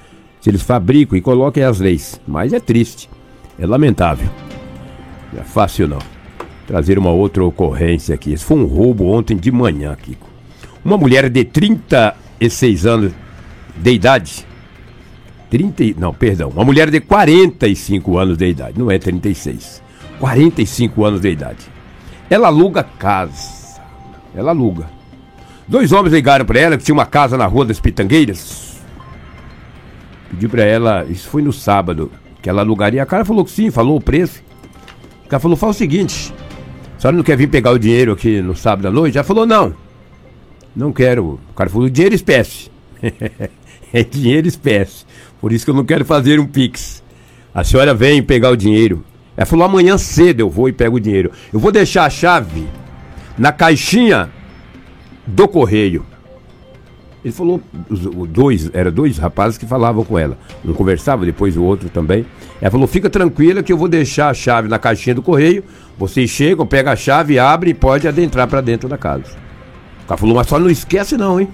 se 0.40 0.48
eles 0.48 0.62
fabricam 0.62 1.18
e 1.18 1.20
colocam 1.20 1.68
as 1.68 1.80
leis. 1.80 2.20
Mas 2.26 2.52
é 2.52 2.60
triste, 2.60 3.10
é 3.58 3.66
lamentável. 3.66 4.28
Não 5.32 5.40
é 5.40 5.44
fácil 5.44 5.88
não. 5.88 5.98
Trazer 6.66 6.98
uma 6.98 7.10
outra 7.10 7.44
ocorrência 7.44 8.14
aqui. 8.14 8.32
Esse 8.32 8.44
foi 8.44 8.56
um 8.56 8.64
roubo 8.64 9.06
ontem 9.06 9.36
de 9.36 9.50
manhã, 9.50 9.96
Kiko. 10.00 10.28
Uma 10.84 10.96
mulher 10.96 11.28
de 11.28 11.44
36 12.42 12.86
anos 12.86 13.12
de 13.76 13.92
idade. 13.92 14.46
30, 15.50 16.00
não, 16.00 16.12
perdão. 16.12 16.48
Uma 16.48 16.64
mulher 16.64 16.90
de 16.90 17.00
45 17.00 18.18
anos 18.18 18.36
de 18.36 18.46
idade. 18.46 18.78
Não 18.78 18.90
é 18.90 18.98
36. 18.98 19.82
45 20.18 21.04
anos 21.04 21.20
de 21.20 21.30
idade. 21.30 21.70
Ela 22.28 22.48
aluga 22.48 22.82
casa. 22.82 23.80
Ela 24.34 24.50
aluga. 24.50 24.90
Dois 25.68 25.92
homens 25.92 26.12
ligaram 26.12 26.44
para 26.44 26.58
ela 26.58 26.76
que 26.76 26.82
tinha 26.82 26.94
uma 26.94 27.06
casa 27.06 27.36
na 27.36 27.46
Rua 27.46 27.66
das 27.66 27.78
Pitangueiras. 27.78 28.80
Pedi 30.30 30.48
para 30.48 30.64
ela, 30.64 31.04
isso 31.04 31.28
foi 31.28 31.42
no 31.42 31.52
sábado, 31.52 32.10
que 32.40 32.48
ela 32.48 32.62
alugaria. 32.62 33.02
A 33.02 33.06
cara 33.06 33.24
falou 33.24 33.44
que 33.44 33.50
sim, 33.50 33.70
falou 33.70 33.98
o 33.98 34.00
preço. 34.00 34.42
O 35.24 35.28
cara 35.28 35.40
falou: 35.40 35.56
fala 35.56 35.70
o 35.70 35.74
seguinte, 35.74 36.34
a 36.96 37.00
senhora 37.00 37.16
não 37.16 37.22
quer 37.22 37.36
vir 37.36 37.48
pegar 37.48 37.70
o 37.70 37.78
dinheiro 37.78 38.12
aqui 38.12 38.40
no 38.40 38.56
sábado 38.56 38.88
à 38.88 38.90
noite? 38.90 39.14
Já 39.14 39.22
falou: 39.22 39.46
não, 39.46 39.74
não 40.74 40.92
quero. 40.92 41.38
O 41.50 41.54
cara 41.54 41.70
falou: 41.70 41.88
dinheiro 41.88 42.14
espécie. 42.14 42.70
é 43.92 44.02
dinheiro 44.02 44.48
espécie. 44.48 45.04
Por 45.40 45.52
isso 45.52 45.64
que 45.64 45.70
eu 45.70 45.74
não 45.74 45.84
quero 45.84 46.04
fazer 46.04 46.40
um 46.40 46.46
pix. 46.46 47.02
A 47.54 47.62
senhora 47.62 47.94
vem 47.94 48.22
pegar 48.22 48.50
o 48.50 48.56
dinheiro. 48.56 49.04
Ela 49.36 49.46
falou: 49.46 49.64
amanhã 49.64 49.98
cedo 49.98 50.40
eu 50.40 50.50
vou 50.50 50.68
e 50.68 50.72
pego 50.72 50.96
o 50.96 51.00
dinheiro. 51.00 51.30
Eu 51.52 51.60
vou 51.60 51.72
deixar 51.72 52.04
a 52.04 52.10
chave 52.10 52.66
na 53.38 53.52
caixinha 53.52 54.30
do 55.26 55.46
correio. 55.46 56.04
Ele 57.24 57.32
falou, 57.32 57.60
dois, 58.28 58.68
era 58.74 58.90
dois 58.90 59.16
rapazes 59.16 59.56
que 59.56 59.64
falavam 59.64 60.04
com 60.04 60.18
ela. 60.18 60.36
Um 60.64 60.72
conversava, 60.72 61.24
depois 61.24 61.56
o 61.56 61.62
outro 61.62 61.88
também. 61.88 62.26
Ela 62.60 62.70
falou: 62.70 62.86
fica 62.86 63.08
tranquila 63.08 63.62
que 63.62 63.72
eu 63.72 63.76
vou 63.76 63.88
deixar 63.88 64.28
a 64.28 64.34
chave 64.34 64.68
na 64.68 64.78
caixinha 64.78 65.14
do 65.14 65.22
correio. 65.22 65.62
Vocês 65.96 66.30
chegam, 66.30 66.66
pega 66.66 66.92
a 66.92 66.96
chave, 66.96 67.38
abre 67.38 67.70
e 67.70 67.74
pode 67.74 68.08
adentrar 68.08 68.48
para 68.48 68.60
dentro 68.60 68.88
da 68.88 68.98
casa. 68.98 69.41
O 70.04 70.06
cara 70.08 70.18
falou: 70.18 70.34
mas 70.36 70.46
só 70.46 70.58
não 70.58 70.70
esquece, 70.70 71.16
não, 71.16 71.40
hein? 71.40 71.48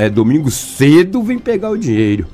É 0.00 0.08
domingo 0.08 0.50
cedo, 0.50 1.22
vem 1.22 1.38
pegar 1.38 1.70
o 1.70 1.76
dinheiro. 1.76 2.26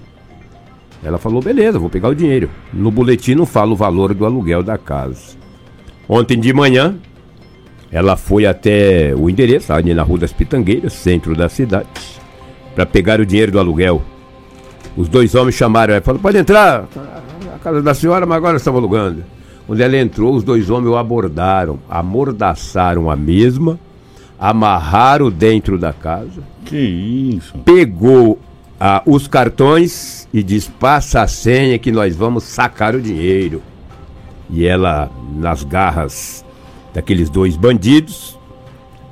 Ela 1.03 1.19
falou: 1.19 1.43
beleza, 1.43 1.79
vou 1.79 1.91
pegar 1.91 2.09
o 2.09 2.15
dinheiro. 2.15 2.49
No 2.73 2.91
boletim 2.91 3.35
não 3.35 3.45
fala 3.45 3.73
o 3.73 3.77
valor 3.77 4.15
do 4.15 4.25
aluguel 4.25 4.63
da 4.63 4.79
casa. 4.79 5.37
Ontem 6.09 6.39
de 6.39 6.53
manhã, 6.53 6.97
ela 7.91 8.17
foi 8.17 8.47
até 8.47 9.15
o 9.17 9.29
endereço, 9.29 9.73
ali 9.73 9.95
na 9.95 10.03
Rua 10.03 10.19
das 10.19 10.33
Pitangueiras, 10.33 10.93
centro 10.93 11.35
da 11.35 11.49
cidade, 11.49 11.89
para 12.75 12.87
pegar 12.87 13.21
o 13.21 13.27
dinheiro 13.27 13.53
do 13.53 13.59
aluguel. 13.59 14.03
Os 14.97 15.09
dois 15.09 15.35
homens 15.35 15.57
chamaram 15.57 15.95
ela 15.95 16.01
e 16.03 16.05
falaram: 16.05 16.23
pode 16.23 16.39
entrar, 16.39 16.87
a 17.55 17.59
casa 17.59 17.83
da 17.83 17.95
senhora, 17.95 18.25
mas 18.27 18.37
agora 18.37 18.57
estamos 18.57 18.79
alugando. 18.79 19.25
Quando 19.67 19.81
ela 19.81 19.97
entrou, 19.97 20.35
os 20.35 20.45
dois 20.45 20.71
homens 20.71 20.91
o 20.91 20.97
abordaram, 20.97 21.79
amordaçaram 21.89 23.11
a 23.11 23.17
mesma, 23.17 23.79
amarraram 24.45 25.31
dentro 25.31 25.79
da 25.79 25.91
casa. 25.91 26.43
Que 26.67 26.77
isso? 26.77 27.57
Pegou 27.61 28.39
ah, 28.79 29.03
os 29.07 29.27
cartões 29.27 30.29
e 30.35 30.43
diz: 30.43 30.69
passa 30.69 31.23
a 31.23 31.27
senha 31.27 31.79
que 31.79 31.91
nós 31.91 32.15
vamos 32.15 32.45
sacar 32.45 32.95
o 32.95 33.01
dinheiro. 33.01 33.63
E 34.51 34.67
ela, 34.67 35.11
nas 35.35 35.65
garras 35.65 36.45
daqueles 36.93 37.31
dois 37.31 37.57
bandidos, 37.57 38.39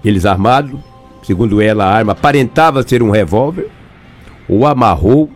eles 0.05 0.27
armados, 0.27 0.79
segundo 1.23 1.63
ela, 1.63 1.87
a 1.87 1.91
arma 1.91 2.13
aparentava 2.13 2.87
ser 2.87 3.03
um 3.03 3.11
revólver, 3.11 3.71
o 4.47 4.67
amarrou 4.67 5.31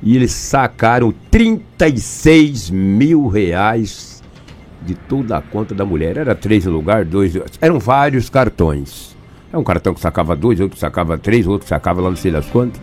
e 0.00 0.14
eles 0.14 0.30
sacaram 0.30 1.12
36 1.28 2.70
mil 2.70 3.26
reais 3.26 4.22
de 4.80 4.94
toda 4.94 5.36
a 5.36 5.42
conta 5.42 5.74
da 5.74 5.84
mulher. 5.84 6.16
Era 6.16 6.36
três 6.36 6.64
no 6.66 6.72
lugar, 6.72 7.04
dois. 7.04 7.34
Eram 7.60 7.80
vários 7.80 8.30
cartões. 8.30 9.09
É 9.52 9.58
um 9.58 9.64
cartão 9.64 9.92
que 9.94 10.00
sacava 10.00 10.36
dois, 10.36 10.60
outro 10.60 10.78
sacava 10.78 11.18
três, 11.18 11.46
outro 11.46 11.66
sacava 11.66 12.00
lá 12.00 12.08
não 12.10 12.16
sei 12.16 12.30
das 12.30 12.46
quantas. 12.46 12.80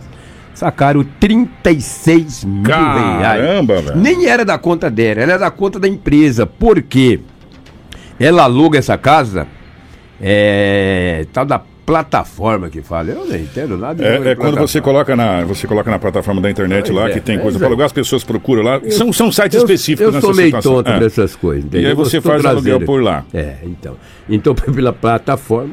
Sacaram 0.54 1.04
36 1.20 2.44
mil 2.44 2.62
Caramba, 2.64 3.74
reais. 3.74 3.84
velho. 3.86 3.96
Nem 3.98 4.26
era 4.26 4.44
da 4.44 4.58
conta 4.58 4.90
dela, 4.90 5.20
era 5.20 5.38
da 5.38 5.50
conta 5.50 5.78
da 5.78 5.86
empresa. 5.88 6.46
Por 6.46 6.82
quê? 6.82 7.20
Ela 8.18 8.42
aluga 8.42 8.76
essa 8.78 8.98
casa, 8.98 9.46
é, 10.20 11.24
tal 11.32 11.44
da 11.44 11.60
plataforma 11.86 12.68
que 12.68 12.82
fala. 12.82 13.10
Eu 13.10 13.24
não 13.24 13.36
entendo 13.36 13.78
nada. 13.78 14.04
É, 14.04 14.32
é 14.32 14.34
quando 14.34 14.58
você 14.58 14.80
coloca 14.80 15.16
na, 15.16 15.42
você 15.44 15.66
coloca 15.66 15.90
na 15.90 15.98
plataforma 15.98 16.40
da 16.40 16.50
internet 16.50 16.92
lá 16.92 17.02
Pois 17.02 17.12
é, 17.12 17.14
que 17.14 17.20
tem 17.24 17.36
pois 17.36 17.42
coisa 17.44 17.56
é. 17.56 17.60
para 17.60 17.68
alugar, 17.68 17.86
as 17.86 17.92
pessoas 17.92 18.24
procuram 18.24 18.62
lá. 18.62 18.80
são, 18.90 19.10
são 19.12 19.32
sites 19.32 19.56
Eu- 19.56 19.62
específicos 19.64 20.06
Eu 20.06 20.12
nessa 20.12 20.26
sou 20.26 20.34
meio 20.34 20.48
situação. 20.48 20.74
tonto 20.74 20.90
É. 20.90 20.96
pra 20.98 21.06
essas 21.06 21.34
coisas. 21.36 21.64
E 21.72 21.76
aí 21.76 21.84
entendeu? 21.84 21.96
você 21.96 22.20
faz 22.20 22.44
aluguel 22.44 22.78
traseiro. 22.78 22.84
por 22.84 23.02
lá. 23.02 23.24
É, 23.32 23.56
então. 23.62 23.96
Então, 24.28 24.54
pela 24.74 24.92
plataforma. 24.92 25.72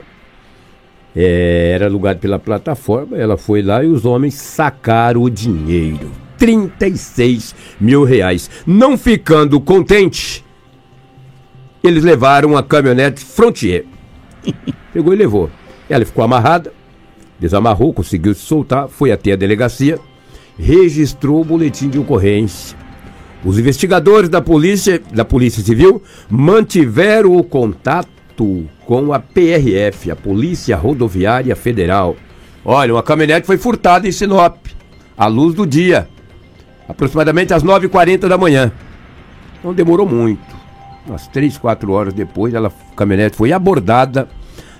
É, 1.15 1.71
era 1.73 1.85
alugado 1.85 2.19
pela 2.19 2.37
plataforma, 2.37 3.17
ela 3.17 3.37
foi 3.37 3.61
lá 3.61 3.83
e 3.83 3.87
os 3.87 4.05
homens 4.05 4.33
sacaram 4.33 5.21
o 5.21 5.29
dinheiro. 5.29 6.11
36 6.37 7.55
mil 7.79 8.03
reais. 8.03 8.49
Não 8.65 8.97
ficando 8.97 9.59
contente, 9.61 10.43
eles 11.81 12.03
levaram 12.03 12.57
a 12.57 12.63
caminhonete 12.63 13.23
Frontier. 13.23 13.85
Pegou 14.91 15.13
e 15.13 15.15
levou. 15.17 15.49
Ela 15.89 16.03
ficou 16.03 16.23
amarrada, 16.23 16.73
desamarrou, 17.39 17.93
conseguiu 17.93 18.33
se 18.33 18.41
soltar, 18.41 18.89
foi 18.89 19.11
até 19.11 19.31
a 19.31 19.35
delegacia, 19.35 19.99
registrou 20.57 21.41
o 21.41 21.45
boletim 21.45 21.89
de 21.89 21.99
ocorrência. 21.99 22.77
Os 23.43 23.59
investigadores 23.59 24.27
da 24.27 24.41
polícia, 24.41 24.99
da 25.13 25.23
Polícia 25.23 25.63
Civil 25.63 26.01
mantiveram 26.27 27.35
o 27.37 27.43
contato 27.43 28.14
com 28.85 29.13
a 29.13 29.19
PRF, 29.19 30.11
a 30.11 30.15
Polícia 30.15 30.75
Rodoviária 30.75 31.55
Federal. 31.55 32.15
Olha, 32.63 32.93
uma 32.93 33.03
caminhonete 33.03 33.45
foi 33.45 33.57
furtada 33.57 34.07
em 34.07 34.11
Sinop, 34.11 34.57
à 35.17 35.27
luz 35.27 35.53
do 35.53 35.65
dia, 35.65 36.07
aproximadamente 36.87 37.53
às 37.53 37.63
9h40 37.63 38.27
da 38.27 38.37
manhã. 38.37 38.71
Não 39.63 39.73
demorou 39.73 40.07
muito. 40.07 40.55
Umas 41.05 41.27
3, 41.27 41.57
4 41.57 41.91
horas 41.91 42.13
depois, 42.13 42.53
ela, 42.53 42.69
a 42.69 42.95
caminhonete 42.95 43.37
foi 43.37 43.53
abordada 43.53 44.27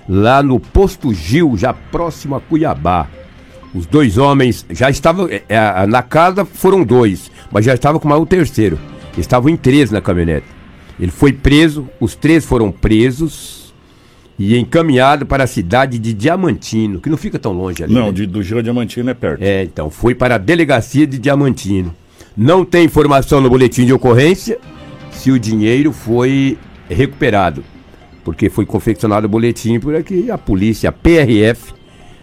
lá 0.08 0.42
no 0.42 0.58
posto 0.58 1.14
Gil, 1.14 1.56
já 1.56 1.72
próximo 1.72 2.34
a 2.34 2.40
Cuiabá. 2.40 3.06
Os 3.74 3.86
dois 3.86 4.16
homens 4.16 4.64
já 4.70 4.88
estavam. 4.88 5.28
é, 5.28 5.42
é, 5.48 5.86
na 5.86 6.02
casa 6.02 6.44
foram 6.44 6.82
dois, 6.82 7.30
mas 7.50 7.64
já 7.64 7.74
estava 7.74 8.00
com 8.00 8.08
mais 8.08 8.20
o 8.20 8.26
terceiro. 8.26 8.78
Estavam 9.18 9.50
em 9.50 9.56
três 9.56 9.90
na 9.90 10.00
caminhonete. 10.00 10.55
Ele 10.98 11.10
foi 11.10 11.32
preso, 11.32 11.88
os 12.00 12.14
três 12.14 12.44
foram 12.44 12.72
presos 12.72 13.74
e 14.38 14.56
encaminhado 14.56 15.24
para 15.24 15.44
a 15.44 15.46
cidade 15.46 15.98
de 15.98 16.12
Diamantino, 16.12 17.00
que 17.00 17.08
não 17.08 17.16
fica 17.16 17.38
tão 17.38 17.52
longe 17.52 17.82
ali. 17.82 17.92
Não, 17.92 18.06
né? 18.06 18.12
de, 18.12 18.26
do 18.26 18.42
Giro 18.42 18.62
Diamantino 18.62 19.08
é 19.08 19.14
perto. 19.14 19.42
É, 19.42 19.62
então, 19.64 19.90
foi 19.90 20.14
para 20.14 20.34
a 20.34 20.38
delegacia 20.38 21.06
de 21.06 21.18
Diamantino. 21.18 21.94
Não 22.36 22.64
tem 22.64 22.84
informação 22.84 23.40
no 23.40 23.48
boletim 23.48 23.86
de 23.86 23.92
ocorrência 23.92 24.58
se 25.10 25.30
o 25.30 25.38
dinheiro 25.38 25.92
foi 25.92 26.58
recuperado, 26.88 27.64
porque 28.22 28.50
foi 28.50 28.66
confeccionado 28.66 29.26
o 29.26 29.28
boletim 29.28 29.80
por 29.80 29.94
aqui 29.94 30.30
a 30.30 30.36
polícia, 30.36 30.90
a 30.90 30.92
PRF, 30.92 31.72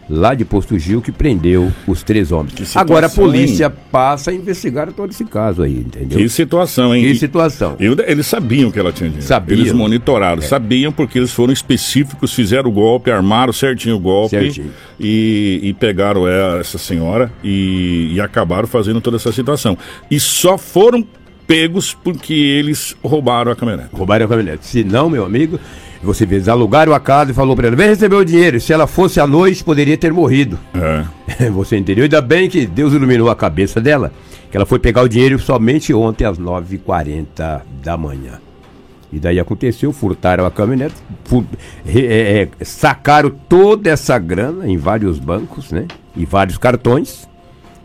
lá 0.09 0.33
de 0.33 0.43
Posto 0.43 0.77
Gil, 0.77 1.01
que 1.01 1.11
prendeu 1.11 1.71
os 1.87 2.03
três 2.03 2.31
homens. 2.31 2.51
Situação, 2.53 2.81
Agora 2.81 3.07
a 3.07 3.09
polícia 3.09 3.65
hein? 3.67 3.71
passa 3.91 4.31
a 4.31 4.33
investigar 4.33 4.91
todo 4.91 5.11
esse 5.11 5.23
caso 5.25 5.61
aí, 5.63 5.77
entendeu? 5.77 6.17
Que 6.17 6.27
situação, 6.29 6.93
hein? 6.93 7.03
Que 7.03 7.15
situação. 7.15 7.75
Eu- 7.79 7.95
eles 8.05 8.27
sabiam 8.27 8.69
que 8.71 8.79
ela 8.79 8.91
tinha 8.91 9.09
dinheiro. 9.09 9.27
Sabiam. 9.27 9.59
Eles 9.59 9.71
monitoraram, 9.71 10.41
sabiam 10.41 10.91
porque 10.91 11.17
eles 11.17 11.31
foram 11.31 11.53
específicos, 11.53 12.33
fizeram 12.33 12.69
o 12.69 12.73
golpe, 12.73 13.09
armaram 13.11 13.53
certinho 13.53 13.95
o 13.95 13.99
golpe 13.99 14.29
Certinho. 14.31 14.71
E, 14.99 15.59
e 15.63 15.73
pegaram 15.73 16.27
ela, 16.27 16.59
essa 16.59 16.77
senhora 16.77 17.31
e, 17.43 18.11
e 18.13 18.21
acabaram 18.21 18.67
fazendo 18.67 18.99
toda 19.01 19.17
essa 19.17 19.31
situação. 19.31 19.77
E 20.11 20.19
só 20.19 20.57
foram 20.57 21.05
pegos 21.45 21.93
porque 21.93 22.33
eles 22.33 22.95
roubaram 23.03 23.51
a 23.51 23.55
caminhonete. 23.55 23.89
Roubaram 23.93 24.25
a 24.25 24.29
caminhonete. 24.29 24.65
Se 24.65 24.83
não, 24.83 25.09
meu 25.09 25.25
amigo, 25.25 25.59
você 26.05 26.25
vê, 26.25 26.35
eles 26.35 26.47
alugaram 26.47 26.93
a 26.93 26.99
casa 26.99 27.31
e 27.31 27.33
falou 27.33 27.55
para 27.55 27.67
ela, 27.67 27.75
vem 27.75 27.87
receber 27.87 28.15
o 28.15 28.23
dinheiro. 28.25 28.59
Se 28.59 28.73
ela 28.73 28.85
fosse 28.87 29.19
à 29.19 29.27
noite, 29.27 29.63
poderia 29.63 29.97
ter 29.97 30.11
morrido. 30.11 30.59
É. 30.73 31.49
Você 31.49 31.77
entendeu? 31.77 32.03
Ainda 32.03 32.21
bem 32.21 32.49
que 32.49 32.65
Deus 32.65 32.93
iluminou 32.93 33.29
a 33.29 33.35
cabeça 33.35 33.79
dela, 33.81 34.11
que 34.51 34.57
ela 34.57 34.65
foi 34.65 34.79
pegar 34.79 35.01
o 35.03 35.07
dinheiro 35.09 35.39
somente 35.39 35.93
ontem 35.93 36.25
às 36.25 36.37
9h40 36.37 37.61
da 37.83 37.97
manhã. 37.97 38.39
E 39.11 39.19
daí 39.19 39.39
aconteceu, 39.39 39.91
furtaram 39.93 40.45
a 40.45 40.51
caminhonete, 40.51 40.95
fu- 41.23 41.45
re- 41.85 42.05
é, 42.07 42.41
é, 42.59 42.65
sacaram 42.65 43.29
toda 43.47 43.89
essa 43.89 44.17
grana 44.17 44.67
em 44.67 44.75
vários 44.77 45.19
bancos, 45.19 45.71
né? 45.71 45.85
E 46.15 46.25
vários 46.25 46.57
cartões, 46.57 47.29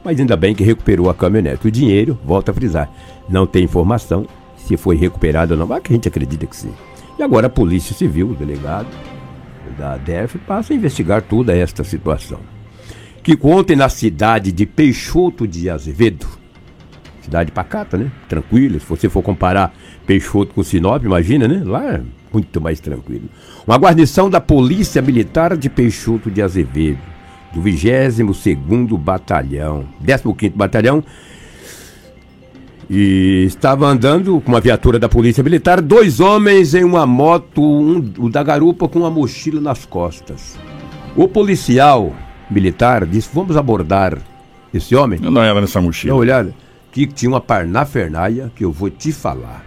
mas 0.02 0.18
ainda 0.18 0.37
bem 0.37 0.54
que 0.54 0.64
recuperou 0.64 1.10
a 1.10 1.14
caminhonete. 1.14 1.68
O 1.68 1.70
dinheiro, 1.70 2.18
volta 2.25 2.50
a 2.50 2.54
frisar, 2.54 2.90
não 3.28 3.46
tem 3.46 3.64
informação 3.64 4.26
se 4.56 4.76
foi 4.76 4.96
recuperado 4.96 5.52
ou 5.52 5.58
não, 5.60 5.66
mas 5.66 5.82
que 5.82 5.92
a 5.92 5.96
gente 5.96 6.08
acredita 6.08 6.46
que 6.46 6.56
sim. 6.56 6.72
E 7.18 7.22
agora 7.22 7.48
a 7.48 7.50
Polícia 7.50 7.94
Civil, 7.94 8.30
o 8.30 8.34
delegado 8.34 8.88
da 9.76 9.96
DEF, 9.96 10.38
passa 10.38 10.72
a 10.72 10.76
investigar 10.76 11.22
toda 11.22 11.54
esta 11.54 11.82
situação 11.82 12.40
que 13.22 13.38
ontem 13.42 13.76
na 13.76 13.90
cidade 13.90 14.50
de 14.50 14.64
Peixoto 14.64 15.46
de 15.46 15.68
Azevedo, 15.68 16.26
cidade 17.20 17.52
pacata, 17.52 17.98
né? 17.98 18.10
Tranquila, 18.26 18.78
se 18.78 18.87
você 18.87 19.08
for 19.08 19.22
comparar 19.22 19.75
Peixoto 20.06 20.54
com 20.54 20.62
Sinop, 20.62 21.04
imagina, 21.04 21.46
né? 21.46 21.62
Lá 21.62 21.96
é 21.96 22.02
muito 22.32 22.58
mais 22.58 22.80
tranquilo. 22.80 23.28
Uma 23.66 23.76
guarnição 23.76 24.30
da 24.30 24.40
Polícia 24.40 25.02
Militar 25.02 25.58
de 25.58 25.68
Peixoto 25.68 26.30
de 26.30 26.40
Azevedo, 26.40 27.00
do 27.52 27.60
22º 27.60 28.96
Batalhão, 28.96 29.87
15º 30.02 30.54
Batalhão, 30.54 31.04
e 32.90 33.45
estava 33.47 33.87
andando 33.87 34.40
com 34.40 34.50
uma 34.52 34.61
viatura 34.61 34.99
da 34.99 35.09
Polícia 35.09 35.42
Militar, 35.45 35.80
dois 35.83 36.21
homens 36.21 36.75
em 36.75 36.85
uma 36.85 37.07
moto, 37.07 37.62
um, 37.62 38.02
o 38.18 38.30
da 38.30 38.42
garupa 38.42 38.88
com 38.88 39.00
uma 39.00 39.11
mochila 39.11 39.61
nas 39.61 39.85
costas. 39.85 40.57
O 41.14 41.28
policial 41.28 42.14
militar 42.50 43.04
disse: 43.04 43.28
Vamos 43.33 43.57
abordar 43.57 44.18
esse 44.73 44.95
homem. 44.97 45.18
Não 45.21 45.42
era 45.42 45.61
nessa 45.61 45.80
Dá 45.80 45.85
mochila. 45.87 46.14
uma 46.14 46.21
olhada. 46.21 46.54
Que 46.90 47.07
tinha 47.07 47.30
uma 47.30 47.40
parnafernaia 47.40 48.50
que 48.57 48.64
eu 48.64 48.73
vou 48.73 48.88
te 48.88 49.12
falar. 49.12 49.64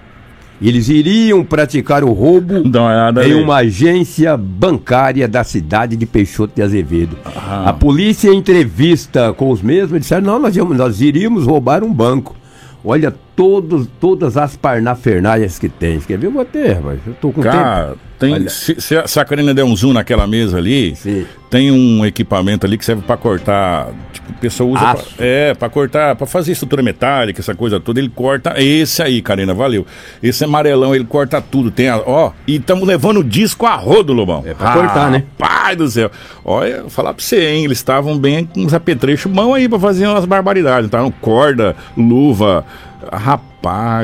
Eles 0.60 0.90
iriam 0.90 1.44
praticar 1.44 2.04
o 2.04 2.12
roubo 2.12 2.62
Dá 2.70 3.12
em 3.26 3.34
uma 3.34 3.58
agência 3.58 4.36
bancária 4.38 5.28
da 5.28 5.44
cidade 5.44 5.96
de 5.96 6.06
Peixoto 6.06 6.54
de 6.56 6.62
Azevedo. 6.62 7.18
Ah. 7.26 7.70
A 7.70 7.74
polícia, 7.74 8.30
em 8.30 8.38
entrevista 8.38 9.34
com 9.34 9.50
os 9.52 9.62
mesmos, 9.62 10.00
disseram: 10.00 10.24
não, 10.26 10.40
nós, 10.40 10.56
íamos- 10.56 10.78
nós 10.78 11.02
iríamos 11.02 11.46
roubar 11.46 11.84
um 11.84 11.94
banco. 11.94 12.36
Olha 12.84 13.14
todos, 13.36 13.88
todas 14.00 14.38
as 14.38 14.56
parnafernaias 14.56 15.60
que 15.60 15.70
tem. 15.70 16.00
Quer 16.00 16.18
ver? 16.18 16.28
Eu 16.28 16.32
vou 16.32 16.46
ter, 16.46 16.74
rapaz. 16.74 17.00
Eu 17.06 17.14
tô 17.14 17.32
com 17.32 17.42
Cara, 17.42 17.90
tempo. 17.90 18.00
Tem, 18.22 18.48
se, 18.48 18.80
se 18.80 18.96
a, 18.96 19.08
se 19.08 19.20
a 19.20 19.26
Karina 19.26 19.52
der 19.52 19.64
um 19.64 19.76
zoom 19.76 19.94
naquela 19.94 20.28
mesa 20.28 20.60
ali, 20.60 20.96
Sim. 20.96 21.26
tem 21.50 21.72
um 21.72 22.06
equipamento 22.06 22.68
ali 22.68 22.78
que 22.78 22.86
serve 22.86 23.02
pra 23.02 23.18
cortar. 23.18 23.88
Tipo, 24.14 24.32
a 24.32 24.40
pessoa 24.40 24.72
usa. 24.72 24.94
Pra, 24.94 25.26
é, 25.26 25.54
pra 25.56 25.70
cortar, 25.70 26.16
pra 26.16 26.28
fazer 26.28 26.52
estrutura 26.52 26.84
metálica, 26.84 27.42
essa 27.42 27.56
coisa 27.56 27.80
toda. 27.80 28.00
Ele 28.00 28.10
corta. 28.10 28.54
Esse 28.62 29.02
aí, 29.02 29.24
Karina, 29.24 29.56
valeu. 29.56 29.88
Esse 30.22 30.44
amarelão, 30.44 30.94
ele 30.94 31.06
corta 31.06 31.42
tudo. 31.42 31.72
Tem 31.72 31.90
a, 31.90 31.98
ó, 31.98 32.32
e 32.46 32.58
estamos 32.58 32.88
levando 32.88 33.22
o 33.22 33.24
disco 33.24 33.66
a 33.66 33.76
rodo, 33.76 34.14
Lobão. 34.14 34.44
É 34.46 34.54
pra 34.54 34.72
cortar, 34.72 35.10
né? 35.10 35.24
Pai 35.36 35.76
do 35.76 35.90
céu. 35.90 36.12
Olha, 36.46 36.82
vou 36.82 36.92
falar 36.92 37.16
pra 37.16 37.24
você, 37.24 37.50
hein? 37.50 37.66
Eles 37.66 37.80
estavam 37.80 38.20
bem 38.20 38.46
com 38.46 38.62
uns 38.62 38.74
apetrechos 38.74 39.32
bom 39.32 39.56
aí 39.56 39.68
pra 39.68 39.80
fazer 39.80 40.06
umas 40.06 40.26
barbaridades. 40.26 40.86
Estavam 40.86 41.10
corda, 41.10 41.76
luva. 41.98 42.64
Rapaz 43.12 43.51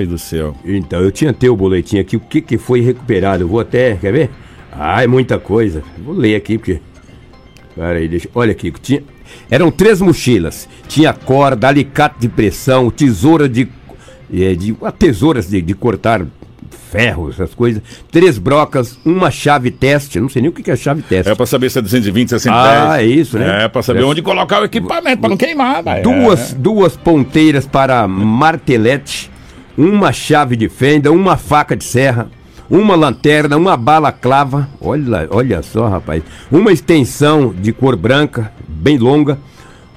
do 0.07 0.17
céu. 0.17 0.55
Então, 0.63 1.01
eu 1.01 1.11
tinha 1.11 1.33
teu 1.33 1.55
boletim 1.55 1.97
aqui, 1.99 2.15
o 2.15 2.19
que, 2.19 2.41
que 2.41 2.57
foi 2.57 2.81
recuperado. 2.81 3.43
Eu 3.43 3.47
vou 3.47 3.59
até, 3.59 3.95
quer 3.95 4.11
ver? 4.11 4.29
Ah, 4.71 5.03
é 5.03 5.07
muita 5.07 5.39
coisa. 5.39 5.81
Vou 5.97 6.13
ler 6.15 6.35
aqui, 6.35 6.57
porque. 6.57 6.79
Pera 7.75 7.97
aí, 7.97 8.07
deixa. 8.07 8.29
Olha 8.35 8.51
aqui, 8.51 8.71
tinha. 8.81 9.03
Eram 9.49 9.71
três 9.71 9.99
mochilas. 10.01 10.69
Tinha 10.87 11.13
corda, 11.13 11.67
alicate 11.67 12.15
de 12.19 12.29
pressão, 12.29 12.89
tesoura 12.89 13.49
de. 13.49 13.67
É, 14.33 14.53
de 14.55 14.75
ah, 14.81 14.91
tesouras 14.91 15.49
de, 15.49 15.61
de 15.61 15.73
cortar 15.73 16.25
ferro, 16.91 17.29
essas 17.29 17.53
coisas. 17.53 17.81
Três 18.11 18.37
brocas, 18.37 18.97
uma 19.05 19.29
chave 19.31 19.71
teste. 19.71 20.19
Não 20.19 20.29
sei 20.29 20.41
nem 20.41 20.49
o 20.49 20.53
que 20.53 20.69
é 20.69 20.75
chave 20.75 21.01
teste. 21.01 21.31
É 21.31 21.35
pra 21.35 21.45
saber 21.45 21.69
se 21.69 21.79
é 21.79 21.81
220, 21.81 22.29
610. 22.29 22.89
Ah, 22.89 23.01
é 23.01 23.05
isso, 23.05 23.37
né? 23.37 23.65
É 23.65 23.67
pra 23.67 23.81
saber 23.81 24.01
É. 24.01 24.05
onde 24.05 24.21
colocar 24.21 24.61
o 24.61 24.65
equipamento, 24.65 25.19
pra 25.19 25.29
não 25.29 25.37
queimar. 25.37 25.83
vai. 25.83 26.01
duas, 26.01 26.53
duas 26.53 26.95
ponteiras 26.95 27.65
para 27.65 28.07
martelete, 28.07 29.29
uma 29.77 30.11
chave 30.11 30.55
de 30.55 30.67
fenda, 30.67 31.11
uma 31.11 31.37
faca 31.37 31.75
de 31.75 31.83
serra, 31.83 32.29
uma 32.69 32.95
lanterna, 32.95 33.55
uma 33.55 33.77
bala 33.77 34.11
clava, 34.11 34.67
olha, 34.81 35.27
olha 35.29 35.61
só, 35.61 35.87
rapaz, 35.87 36.23
uma 36.51 36.71
extensão 36.71 37.53
de 37.53 37.71
cor 37.71 37.95
branca, 37.95 38.51
bem 38.67 38.97
longa, 38.97 39.37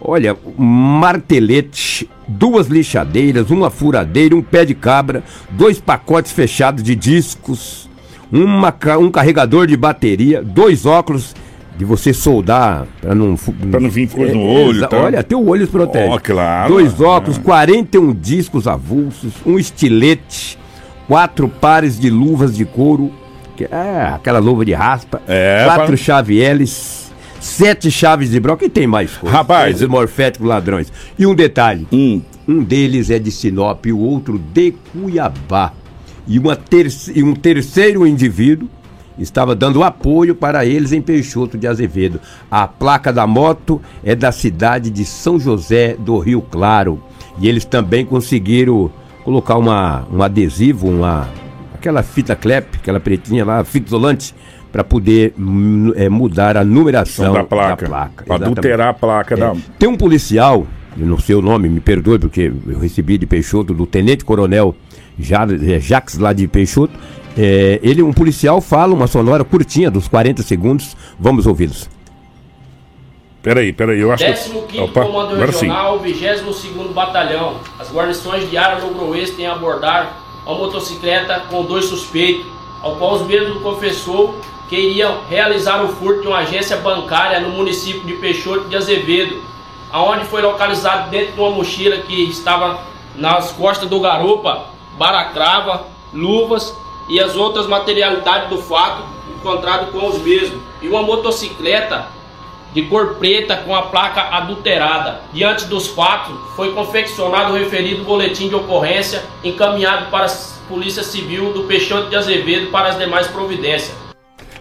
olha, 0.00 0.36
martelete, 0.56 2.08
duas 2.28 2.68
lixadeiras, 2.68 3.50
uma 3.50 3.70
furadeira, 3.70 4.36
um 4.36 4.42
pé 4.42 4.64
de 4.64 4.74
cabra, 4.74 5.24
dois 5.50 5.80
pacotes 5.80 6.30
fechados 6.30 6.82
de 6.82 6.94
discos, 6.94 7.88
uma, 8.30 8.72
um 9.00 9.10
carregador 9.10 9.66
de 9.66 9.76
bateria, 9.76 10.42
dois 10.42 10.86
óculos 10.86 11.34
de 11.80 11.84
você 11.86 12.12
soldar 12.12 12.86
para 13.00 13.14
não 13.14 13.36
Pra 13.70 13.80
não 13.80 13.88
vir 13.88 14.06
coisa 14.06 14.34
no 14.34 14.40
É, 14.42 14.64
olho, 14.66 14.86
tá? 14.86 14.98
Olha, 14.98 15.20
até 15.20 15.34
o 15.34 15.46
olho 15.48 15.66
protege. 15.66 16.08
Ó, 16.10 16.18
claro. 16.22 16.74
Dois 16.74 17.00
óculos, 17.00 17.38
41 17.38 18.12
discos 18.12 18.66
avulsos, 18.66 19.32
um 19.46 19.58
estilete, 19.58 20.58
quatro 21.08 21.48
pares 21.48 21.98
de 21.98 22.10
luvas 22.10 22.54
de 22.54 22.66
couro, 22.66 23.10
que 23.56 23.64
é 23.64 24.10
aquela 24.14 24.38
luva 24.38 24.62
de 24.62 24.74
raspa, 24.74 25.22
É, 25.26 25.62
quatro 25.64 25.86
pra- 25.86 25.96
chave 25.96 26.38
L's, 26.52 27.10
sete 27.40 27.90
chaves 27.90 28.30
de 28.30 28.38
broca 28.38 28.66
e 28.66 28.68
tem 28.68 28.86
mais 28.86 29.16
coisa. 29.16 29.34
Rapaz. 29.34 29.76
Esses 29.76 29.88
morféticos 29.88 30.46
ladrões. 30.46 30.92
E 31.18 31.24
um 31.26 31.34
detalhe, 31.34 31.88
Hum, 31.90 32.20
um 32.46 32.62
deles 32.62 33.08
é 33.08 33.18
de 33.18 33.30
Sinop 33.30 33.86
e 33.86 33.92
o 33.92 33.98
outro 33.98 34.38
de 34.38 34.74
Cuiabá. 34.92 35.72
E, 36.28 36.38
uma 36.38 36.54
terce- 36.56 37.10
e 37.16 37.22
um 37.22 37.34
terceiro 37.34 38.06
indivíduo 38.06 38.68
estava 39.22 39.54
dando 39.54 39.82
apoio 39.82 40.34
para 40.34 40.64
eles 40.64 40.92
em 40.92 41.00
Peixoto 41.02 41.58
de 41.58 41.66
Azevedo. 41.66 42.20
A 42.50 42.66
placa 42.66 43.12
da 43.12 43.26
moto 43.26 43.80
é 44.02 44.14
da 44.14 44.32
cidade 44.32 44.90
de 44.90 45.04
São 45.04 45.38
José 45.38 45.96
do 45.98 46.18
Rio 46.18 46.40
Claro. 46.42 47.02
E 47.38 47.48
eles 47.48 47.64
também 47.64 48.04
conseguiram 48.04 48.90
colocar 49.24 49.56
uma, 49.56 50.06
um 50.12 50.22
adesivo, 50.22 50.88
uma, 50.88 51.28
aquela 51.74 52.02
fita 52.02 52.34
clep, 52.34 52.76
aquela 52.76 53.00
pretinha 53.00 53.44
lá, 53.44 53.64
fita 53.64 53.88
isolante, 53.88 54.34
para 54.70 54.84
poder 54.84 55.34
hum, 55.38 55.92
é, 55.96 56.08
mudar 56.08 56.56
a 56.56 56.64
numeração 56.64 57.32
da 57.32 57.44
placa. 57.86 57.86
Exatamente. 58.24 58.42
adulterar 58.42 58.88
a 58.88 58.94
placa 58.94 59.36
da. 59.36 59.54
Tem 59.78 59.88
um 59.88 59.96
policial, 59.96 60.66
não 60.96 61.18
sei 61.18 61.34
o 61.34 61.42
nome, 61.42 61.68
me 61.68 61.80
perdoe, 61.80 62.18
porque 62.18 62.52
eu 62.66 62.78
recebi 62.78 63.18
de 63.18 63.26
Peixoto, 63.26 63.74
do 63.74 63.86
Tenente 63.86 64.24
Coronel 64.24 64.74
Ja- 65.18 65.46
é, 65.50 65.80
Jacques 65.80 66.18
lá 66.18 66.32
de 66.32 66.46
Peixoto. 66.46 66.92
É, 67.36 67.78
ele, 67.82 68.02
um 68.02 68.12
policial, 68.12 68.60
fala 68.60 68.94
uma 68.94 69.06
sonora 69.06 69.44
curtinha, 69.44 69.90
dos 69.90 70.08
40 70.08 70.42
segundos. 70.42 70.96
Vamos 71.18 71.46
ouvi-los. 71.46 71.88
Peraí, 73.42 73.72
peraí, 73.72 74.00
eu 74.00 74.12
acho 74.12 74.24
que. 74.24 74.32
15º 74.32 74.84
Opa, 74.84 75.02
Comando 75.02 75.34
agora 75.34 75.52
sim. 75.52 75.66
Regional, 75.66 76.00
22º 76.00 76.92
Batalhão. 76.92 77.56
As 77.78 77.90
guarnições 77.90 78.48
de 78.50 78.56
Ara 78.56 78.84
Logroense 78.84 79.32
têm 79.32 79.46
abordar 79.46 80.18
uma 80.44 80.56
motocicleta 80.56 81.40
com 81.48 81.64
dois 81.64 81.86
suspeitos, 81.86 82.44
ao 82.82 82.96
qual 82.96 83.14
os 83.14 83.26
mesmos 83.26 83.62
confessou 83.62 84.34
que 84.68 84.76
iriam 84.76 85.20
realizar 85.28 85.82
o 85.82 85.88
furto 85.88 86.22
de 86.22 86.28
uma 86.28 86.38
agência 86.38 86.76
bancária 86.76 87.40
no 87.40 87.50
município 87.50 88.02
de 88.02 88.12
Peixoto 88.14 88.68
de 88.68 88.76
Azevedo, 88.76 89.42
aonde 89.90 90.24
foi 90.26 90.42
localizado 90.42 91.10
dentro 91.10 91.32
de 91.32 91.40
uma 91.40 91.50
mochila 91.50 91.96
que 91.98 92.28
estava 92.28 92.78
nas 93.16 93.50
costas 93.52 93.88
do 93.88 94.00
garupa, 94.00 94.66
baracrava, 94.96 95.86
luvas 96.12 96.74
e 97.10 97.20
as 97.20 97.36
outras 97.36 97.66
materialidades 97.66 98.48
do 98.48 98.58
fato 98.58 99.02
encontrado 99.36 99.90
com 99.90 100.06
os 100.06 100.22
mesmos 100.22 100.60
e 100.80 100.88
uma 100.88 101.02
motocicleta 101.02 102.06
de 102.72 102.82
cor 102.82 103.16
preta 103.16 103.56
com 103.56 103.74
a 103.74 103.82
placa 103.82 104.22
adulterada. 104.36 105.20
Diante 105.32 105.64
dos 105.66 105.88
fatos, 105.88 106.34
foi 106.54 106.72
confeccionado 106.72 107.52
o 107.52 107.56
referido 107.56 108.04
boletim 108.04 108.48
de 108.48 108.54
ocorrência 108.54 109.22
encaminhado 109.42 110.06
para 110.10 110.26
a 110.26 110.30
Polícia 110.68 111.02
Civil 111.02 111.52
do 111.52 111.64
Peixoto 111.64 112.08
de 112.08 112.16
Azevedo 112.16 112.70
para 112.70 112.90
as 112.90 112.98
demais 112.98 113.26
providências. 113.26 113.92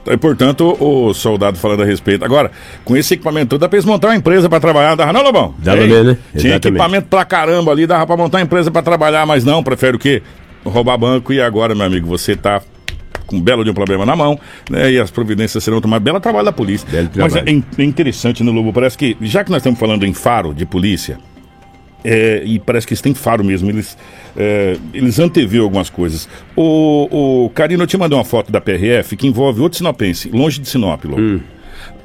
Então, 0.01 0.13
e, 0.13 0.17
portanto, 0.17 0.75
o 0.79 1.13
soldado 1.13 1.57
falando 1.57 1.83
a 1.83 1.85
respeito. 1.85 2.23
Agora, 2.23 2.51
com 2.83 2.95
esse 2.95 3.13
equipamento 3.13 3.49
todo, 3.49 3.59
dá 3.59 3.69
pra 3.69 3.77
eles 3.77 3.85
montar 3.85 4.07
uma 4.07 4.15
empresa 4.15 4.49
pra 4.49 4.59
trabalhar, 4.59 4.95
dava 4.95 5.13
não, 5.13 5.21
Lobão? 5.21 5.53
Dava 5.59 5.81
mesmo, 5.81 6.03
né? 6.05 6.17
Tinha 6.31 6.53
Exatamente. 6.53 6.67
equipamento 6.67 7.07
pra 7.07 7.25
caramba 7.25 7.71
ali, 7.71 7.85
dava 7.85 8.07
pra 8.07 8.17
montar 8.17 8.37
uma 8.37 8.43
empresa 8.43 8.71
pra 8.71 8.81
trabalhar, 8.81 9.25
mas 9.25 9.43
não, 9.43 9.61
prefere 9.61 9.97
o 9.97 9.99
quê? 9.99 10.23
Roubar 10.65 10.97
banco 10.97 11.31
e 11.31 11.41
agora, 11.41 11.73
meu 11.73 11.85
amigo, 11.85 12.07
você 12.07 12.35
tá 12.35 12.61
com 13.25 13.37
um 13.37 13.41
belo 13.41 13.63
de 13.63 13.69
um 13.69 13.73
problema 13.73 14.05
na 14.05 14.15
mão, 14.15 14.39
né? 14.69 14.91
E 14.91 14.99
as 14.99 15.11
providências 15.11 15.63
serão 15.63 15.79
tomadas. 15.79 16.03
Belo 16.03 16.19
trabalho 16.19 16.45
da 16.45 16.51
polícia. 16.51 16.87
Mas 17.15 17.35
é, 17.35 17.43
é 17.77 17.83
interessante 17.83 18.43
no 18.43 18.51
Lobo, 18.51 18.73
parece 18.73 18.97
que, 18.97 19.15
já 19.21 19.43
que 19.43 19.51
nós 19.51 19.59
estamos 19.59 19.79
falando 19.79 20.05
em 20.05 20.13
faro 20.13 20.53
de 20.53 20.65
polícia, 20.65 21.19
é, 22.03 22.41
e 22.45 22.59
parece 22.59 22.87
que 22.87 22.93
eles 22.93 23.01
têm 23.01 23.13
faro 23.13 23.43
mesmo, 23.43 23.69
eles, 23.69 23.97
é, 24.35 24.77
eles 24.93 25.19
anteviram 25.19 25.65
algumas 25.65 25.89
coisas. 25.89 26.27
O, 26.55 27.45
o 27.45 27.49
Carino, 27.51 27.83
eu 27.83 27.87
te 27.87 27.97
mandei 27.97 28.17
uma 28.17 28.25
foto 28.25 28.51
da 28.51 28.59
PRF 28.59 29.15
que 29.15 29.27
envolve 29.27 29.61
outro 29.61 29.77
sinopense, 29.77 30.29
longe 30.29 30.59
de 30.59 30.67
Sinop, 30.67 31.03
Lobo. 31.05 31.21
Hum. 31.21 31.39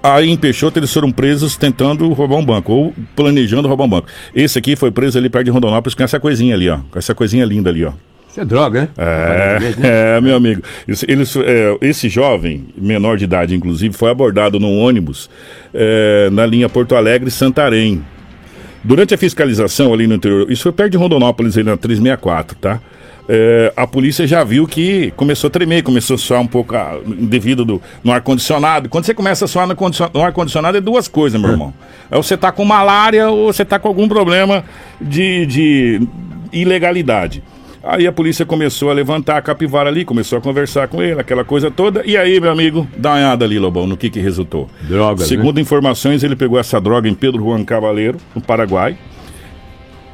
Aí 0.02 0.28
em 0.28 0.36
Peixoto 0.36 0.78
eles 0.78 0.92
foram 0.92 1.10
presos 1.10 1.56
tentando 1.56 2.12
roubar 2.12 2.36
um 2.36 2.44
banco, 2.44 2.72
ou 2.72 2.94
planejando 3.16 3.66
roubar 3.66 3.84
um 3.84 3.88
banco. 3.88 4.08
Esse 4.34 4.58
aqui 4.58 4.76
foi 4.76 4.90
preso 4.90 5.16
ali 5.16 5.30
perto 5.30 5.46
de 5.46 5.50
Rondonópolis 5.50 5.94
com 5.94 6.02
essa 6.02 6.20
coisinha 6.20 6.54
ali, 6.54 6.68
ó. 6.68 6.80
Com 6.90 6.98
essa 6.98 7.14
coisinha 7.14 7.44
linda 7.44 7.70
ali, 7.70 7.84
ó. 7.84 7.92
Isso 8.34 8.40
é 8.40 8.44
droga, 8.44 8.80
né? 8.80 8.88
É, 8.98 10.16
é, 10.16 10.20
meu 10.20 10.34
amigo. 10.34 10.60
Esse, 10.88 11.06
eles, 11.08 11.36
é, 11.36 11.78
esse 11.80 12.08
jovem, 12.08 12.66
menor 12.76 13.16
de 13.16 13.22
idade, 13.22 13.54
inclusive, 13.54 13.94
foi 13.94 14.10
abordado 14.10 14.58
num 14.58 14.76
ônibus 14.76 15.30
é, 15.72 16.28
na 16.32 16.44
linha 16.44 16.68
Porto 16.68 16.96
Alegre-Santarém. 16.96 18.04
Durante 18.82 19.14
a 19.14 19.18
fiscalização 19.18 19.94
ali 19.94 20.08
no 20.08 20.16
interior, 20.16 20.50
isso 20.50 20.64
foi 20.64 20.72
perto 20.72 20.90
de 20.90 20.98
Rondonópolis, 20.98 21.56
ali 21.56 21.64
na 21.64 21.76
364, 21.76 22.56
tá? 22.58 22.80
É, 23.28 23.72
a 23.76 23.86
polícia 23.86 24.26
já 24.26 24.42
viu 24.42 24.66
que 24.66 25.12
começou 25.12 25.46
a 25.46 25.50
tremer, 25.52 25.84
começou 25.84 26.16
a 26.16 26.18
soar 26.18 26.40
um 26.40 26.46
pouco 26.48 26.74
ah, 26.74 26.98
devido 27.06 27.64
do, 27.64 27.80
no 28.02 28.10
ar-condicionado. 28.10 28.88
Quando 28.88 29.04
você 29.04 29.14
começa 29.14 29.44
a 29.44 29.48
soar 29.48 29.68
no, 29.68 29.76
no 30.12 30.20
ar-condicionado, 30.20 30.76
é 30.76 30.80
duas 30.80 31.06
coisas, 31.06 31.40
meu 31.40 31.50
irmão. 31.52 31.72
É 32.10 32.16
você 32.16 32.36
tá 32.36 32.50
com 32.50 32.64
malária 32.64 33.30
ou 33.30 33.52
você 33.52 33.64
tá 33.64 33.78
com 33.78 33.86
algum 33.86 34.08
problema 34.08 34.64
de, 35.00 35.46
de 35.46 36.08
ilegalidade. 36.52 37.40
Aí 37.86 38.06
a 38.06 38.12
polícia 38.12 38.46
começou 38.46 38.90
a 38.90 38.94
levantar 38.94 39.36
a 39.36 39.42
capivara 39.42 39.90
ali, 39.90 40.06
começou 40.06 40.38
a 40.38 40.40
conversar 40.40 40.88
com 40.88 41.02
ele, 41.02 41.20
aquela 41.20 41.44
coisa 41.44 41.70
toda. 41.70 42.02
E 42.06 42.16
aí, 42.16 42.40
meu 42.40 42.50
amigo, 42.50 42.88
olhada 42.96 43.44
ali, 43.44 43.58
Lobão, 43.58 43.86
no 43.86 43.94
que 43.96 44.08
que 44.08 44.20
resultou. 44.20 44.70
Drogas, 44.82 45.28
né? 45.30 45.36
Segundo 45.36 45.60
informações, 45.60 46.22
ele 46.22 46.34
pegou 46.34 46.58
essa 46.58 46.80
droga 46.80 47.08
em 47.08 47.14
Pedro 47.14 47.42
Juan 47.44 47.62
Cavaleiro, 47.62 48.18
no 48.34 48.40
Paraguai, 48.40 48.96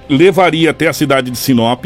levaria 0.09 0.71
até 0.71 0.89
a 0.89 0.93
cidade 0.93 1.31
de 1.31 1.39
Sinop 1.39 1.85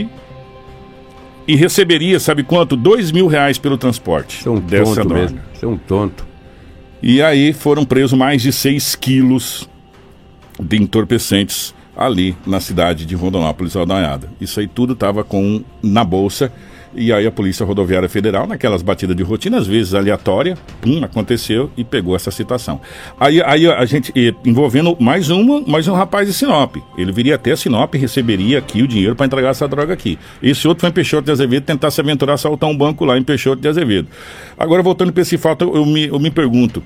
e 1.46 1.54
receberia, 1.54 2.18
sabe 2.18 2.42
quanto? 2.42 2.76
Dois 2.76 3.12
mil 3.12 3.26
reais 3.26 3.58
pelo 3.58 3.76
transporte 3.76 4.38
Isso 4.40 4.48
é 4.48 4.52
um 4.52 4.60
dessa 4.60 4.94
tonto 4.94 5.08
droga. 5.08 5.20
mesmo. 5.20 5.40
Isso 5.52 5.64
é 5.66 5.68
um 5.68 5.76
tonto. 5.76 6.26
E 7.02 7.20
aí 7.20 7.52
foram 7.52 7.84
presos 7.84 8.18
mais 8.18 8.40
de 8.40 8.50
6 8.50 8.94
quilos 8.94 9.68
de 10.58 10.78
entorpecentes 10.78 11.73
ali 11.96 12.36
na 12.46 12.60
cidade 12.60 13.06
de 13.06 13.14
Rondonópolis, 13.14 13.76
Aldanhada. 13.76 14.28
Isso 14.40 14.60
aí 14.60 14.66
tudo 14.66 14.92
estava 14.94 15.24
com 15.24 15.62
na 15.82 16.04
bolsa. 16.04 16.52
E 16.96 17.12
aí 17.12 17.26
a 17.26 17.32
Polícia 17.32 17.66
Rodoviária 17.66 18.08
Federal, 18.08 18.46
naquelas 18.46 18.80
batidas 18.80 19.16
de 19.16 19.22
rotina, 19.24 19.58
às 19.58 19.66
vezes 19.66 19.94
aleatória, 19.94 20.56
pum, 20.80 21.02
aconteceu 21.02 21.68
e 21.76 21.82
pegou 21.82 22.14
essa 22.14 22.30
citação. 22.30 22.80
Aí, 23.18 23.42
aí 23.42 23.66
a 23.66 23.84
gente, 23.84 24.12
eh, 24.14 24.32
envolvendo 24.44 24.96
mais 25.00 25.28
uma, 25.28 25.60
mais 25.62 25.88
um 25.88 25.94
rapaz 25.94 26.28
de 26.28 26.32
Sinop. 26.32 26.76
Ele 26.96 27.10
viria 27.10 27.34
até 27.34 27.56
Sinop 27.56 27.92
e 27.94 27.98
receberia 27.98 28.58
aqui 28.58 28.80
o 28.80 28.86
dinheiro 28.86 29.16
para 29.16 29.26
entregar 29.26 29.50
essa 29.50 29.66
droga 29.66 29.92
aqui. 29.92 30.16
Esse 30.40 30.68
outro 30.68 30.82
foi 30.82 30.90
em 30.90 30.92
Peixoto 30.92 31.24
de 31.24 31.32
Azevedo 31.32 31.64
tentar 31.64 31.90
se 31.90 32.00
aventurar 32.00 32.32
a 32.32 32.34
assaltar 32.34 32.70
um 32.70 32.76
banco 32.76 33.04
lá 33.04 33.18
em 33.18 33.24
Peixoto 33.24 33.60
de 33.60 33.66
Azevedo. 33.66 34.06
Agora, 34.56 34.80
voltando 34.80 35.12
para 35.12 35.22
esse 35.22 35.36
fato, 35.36 35.64
eu 35.74 35.84
me, 35.84 36.06
eu 36.06 36.20
me 36.20 36.30
pergunto. 36.30 36.80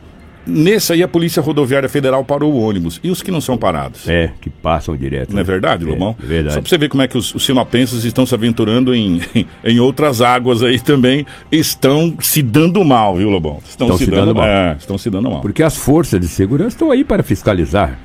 Nesse 0.49 0.95
aí 0.95 1.03
a 1.03 1.09
Polícia 1.09 1.43
Rodoviária 1.43 1.89
Federal 1.89 2.25
parou 2.25 2.53
o 2.53 2.61
ônibus. 2.61 2.99
E 3.05 3.11
os 3.11 3.23
que 3.23 3.31
não 3.31 3.41
são 3.41 3.59
parados? 3.59 4.09
É, 4.09 4.33
que 4.41 4.49
passam 4.49 4.97
direto. 4.97 5.33
Não 5.33 5.41
é 5.41 5.45
verdade, 5.45 5.85
Lobão? 5.85 6.17
É, 6.23 6.27
verdade. 6.27 6.55
Só 6.55 6.61
pra 6.61 6.69
você 6.69 6.79
ver 6.79 6.89
como 6.89 7.03
é 7.03 7.09
que 7.09 7.19
os, 7.19 7.35
os 7.35 7.45
sinopenses 7.45 8.05
estão 8.05 8.25
se 8.25 8.35
aventurando 8.35 8.95
em, 8.95 9.21
em 9.63 9.79
outras 9.79 10.23
águas 10.23 10.63
aí 10.63 10.81
também. 10.81 11.27
Estão 11.53 12.17
se 12.21 12.43
dando 12.43 12.83
mal, 12.83 13.17
viu, 13.17 13.29
Lobão? 13.29 13.59
Estão 13.69 13.97
se 13.99 14.07
dando 14.07 14.35
mal. 14.35 14.47
É, 14.47 14.77
estão 14.79 14.97
se 14.97 15.11
dando 15.11 15.31
mal. 15.31 15.41
Porque 15.43 15.63
as 15.63 15.77
forças 15.77 16.19
de 16.19 16.29
segurança 16.29 16.71
estão 16.71 16.91
aí 16.91 17.05
para 17.05 17.23
fiscalizar. 17.23 17.99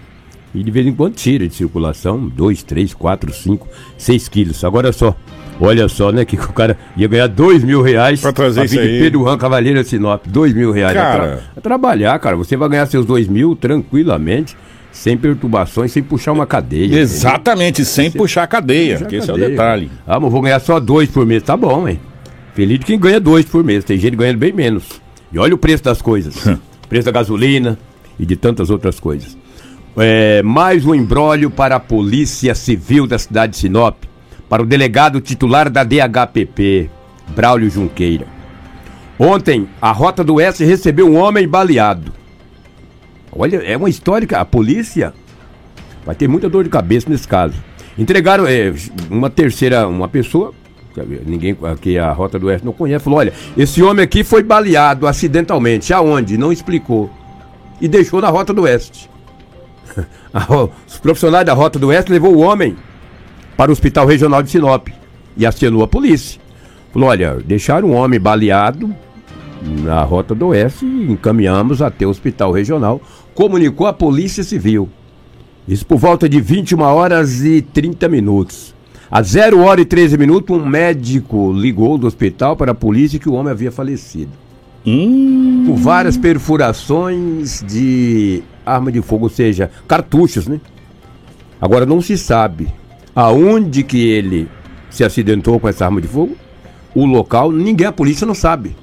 E 0.53 0.61
de 0.61 0.69
vez 0.69 0.85
em 0.85 0.93
quando 0.93 1.15
tira 1.15 1.47
de 1.47 1.55
circulação 1.55 2.27
2, 2.27 2.61
3, 2.63 2.93
4, 2.93 3.33
5, 3.33 3.67
6 3.97 4.27
quilos. 4.27 4.63
Agora 4.63 4.91
só, 4.93 5.15
olha 5.65 5.87
só, 5.87 6.11
né? 6.11 6.25
Que 6.25 6.35
o 6.35 6.53
cara 6.53 6.77
ia 6.95 7.07
ganhar 7.07 7.27
2 7.27 7.63
mil 7.63 7.81
reais 7.81 8.21
Pra 8.21 8.31
trazer 8.31 8.61
vir 8.61 8.65
isso 8.67 8.79
aí. 8.79 8.99
Pedro 8.99 9.21
Juan 9.21 9.37
Cavaleiro 9.37 9.79
a 9.79 9.83
Sinop. 9.83 10.25
2 10.27 10.53
mil 10.53 10.71
reais. 10.71 10.93
Cara. 10.93 11.43
Tra- 11.53 11.61
trabalhar, 11.61 12.17
cara. 12.19 12.35
Você 12.35 12.55
vai 12.57 12.69
ganhar 12.69 12.85
seus 12.85 13.05
2 13.05 13.27
mil 13.27 13.55
tranquilamente, 13.55 14.55
sem 14.91 15.17
perturbações, 15.17 15.91
sem 15.91 16.03
puxar 16.03 16.31
uma 16.33 16.45
cadeia. 16.45 16.99
Exatamente, 16.99 17.83
sem 17.85 18.11
puxar 18.11 18.43
a 18.43 18.47
cadeia, 18.47 18.95
Puxar 18.95 19.09
que 19.09 19.15
esse 19.15 19.29
é 19.29 19.33
o 19.33 19.37
detalhe. 19.37 19.89
Ah, 20.05 20.15
mas 20.19 20.23
eu 20.25 20.29
vou 20.29 20.41
ganhar 20.41 20.59
só 20.59 20.79
dois 20.79 21.09
por 21.09 21.25
mês. 21.25 21.41
Tá 21.43 21.55
bom, 21.57 21.87
hein? 21.87 21.99
Feliz 22.53 22.79
de 22.79 22.85
quem 22.85 22.99
ganha 22.99 23.19
dois 23.19 23.45
por 23.45 23.63
mês. 23.63 23.83
Tem 23.83 23.97
gente 23.97 24.15
ganhando 24.15 24.37
bem 24.37 24.53
menos. 24.53 24.83
E 25.31 25.39
olha 25.39 25.55
o 25.55 25.57
preço 25.57 25.83
das 25.83 26.01
coisas. 26.01 26.35
preço 26.87 27.05
da 27.05 27.11
gasolina 27.11 27.77
e 28.19 28.25
de 28.25 28.35
tantas 28.35 28.69
outras 28.69 28.99
coisas. 28.99 29.35
É, 29.97 30.41
mais 30.43 30.85
um 30.85 30.93
embrólio 30.93 31.49
para 31.49 31.75
a 31.75 31.79
Polícia 31.79 32.53
Civil 32.53 33.07
da 33.07 33.17
cidade 33.17 33.53
de 33.53 33.57
Sinop. 33.59 33.95
Para 34.49 34.63
o 34.63 34.65
delegado 34.65 35.21
titular 35.21 35.69
da 35.69 35.83
DHPP, 35.83 36.89
Braulio 37.29 37.69
Junqueira. 37.69 38.27
Ontem, 39.17 39.67
a 39.81 39.91
Rota 39.91 40.23
do 40.23 40.35
Oeste 40.35 40.63
recebeu 40.63 41.07
um 41.07 41.17
homem 41.17 41.47
baleado. 41.47 42.11
Olha, 43.31 43.57
é 43.57 43.75
uma 43.75 43.89
história 43.89 44.27
que 44.27 44.35
a 44.35 44.45
polícia 44.45 45.13
vai 46.05 46.15
ter 46.15 46.27
muita 46.27 46.49
dor 46.49 46.63
de 46.63 46.69
cabeça 46.69 47.09
nesse 47.09 47.27
caso. 47.27 47.55
Entregaram 47.97 48.45
é, 48.47 48.73
uma 49.09 49.29
terceira, 49.29 49.87
uma 49.87 50.07
pessoa, 50.07 50.53
ninguém 51.25 51.57
aqui 51.63 51.97
a 51.97 52.11
Rota 52.11 52.37
do 52.37 52.47
Oeste 52.47 52.65
não 52.65 52.73
conhece, 52.73 53.03
falou: 53.03 53.19
olha, 53.19 53.33
esse 53.57 53.81
homem 53.81 54.03
aqui 54.03 54.23
foi 54.23 54.43
baleado 54.43 55.07
acidentalmente. 55.07 55.93
Aonde? 55.93 56.37
Não 56.37 56.51
explicou. 56.51 57.09
E 57.81 57.87
deixou 57.87 58.21
na 58.21 58.29
Rota 58.29 58.53
do 58.53 58.63
Oeste. 58.63 59.09
Os 60.87 60.97
profissionais 60.97 61.45
da 61.45 61.53
Rota 61.53 61.79
do 61.79 61.87
Oeste 61.87 62.11
levou 62.11 62.35
o 62.35 62.39
homem 62.39 62.75
para 63.57 63.71
o 63.71 63.73
Hospital 63.73 64.05
Regional 64.05 64.41
de 64.43 64.49
Sinop 64.49 64.87
e 65.37 65.45
acionou 65.45 65.83
a 65.83 65.87
polícia. 65.87 66.39
Falou: 66.91 67.09
olha, 67.09 67.37
deixaram 67.45 67.89
um 67.89 67.95
homem 67.95 68.19
baleado 68.19 68.93
na 69.83 70.03
Rota 70.03 70.35
do 70.35 70.47
Oeste 70.47 70.85
e 70.85 71.11
encaminhamos 71.11 71.81
até 71.81 72.05
o 72.05 72.09
Hospital 72.09 72.51
Regional. 72.51 73.01
Comunicou 73.33 73.87
a 73.87 73.93
Polícia 73.93 74.43
Civil. 74.43 74.89
Isso 75.67 75.85
por 75.85 75.97
volta 75.97 76.27
de 76.27 76.41
21 76.41 76.81
horas 76.81 77.43
e 77.43 77.61
30 77.61 78.07
minutos. 78.09 78.75
Às 79.09 79.27
0 79.27 79.61
hora 79.61 79.79
e 79.79 79.85
13 79.85 80.17
minutos, 80.17 80.55
um 80.57 80.65
médico 80.65 81.53
ligou 81.53 81.97
do 81.97 82.07
hospital 82.07 82.57
para 82.57 82.71
a 82.71 82.75
polícia 82.75 83.19
que 83.19 83.29
o 83.29 83.33
homem 83.33 83.51
havia 83.51 83.71
falecido. 83.71 84.31
Hum, 84.85 85.65
Com 85.67 85.75
várias 85.75 86.17
perfurações 86.17 87.63
de 87.65 88.43
arma 88.65 88.91
de 88.91 89.01
fogo, 89.01 89.25
ou 89.25 89.29
seja, 89.29 89.71
cartuchos, 89.87 90.47
né? 90.47 90.59
Agora 91.61 91.85
não 91.85 92.01
se 92.01 92.17
sabe 92.17 92.67
aonde 93.15 93.83
que 93.83 94.09
ele 94.09 94.47
se 94.89 95.03
acidentou 95.03 95.59
com 95.59 95.67
essa 95.67 95.85
arma 95.85 96.01
de 96.01 96.07
fogo, 96.07 96.35
o 96.93 97.05
local, 97.05 97.51
ninguém, 97.51 97.87
a 97.87 97.91
polícia 97.91 98.25
não 98.25 98.35
sabe. 98.35 98.75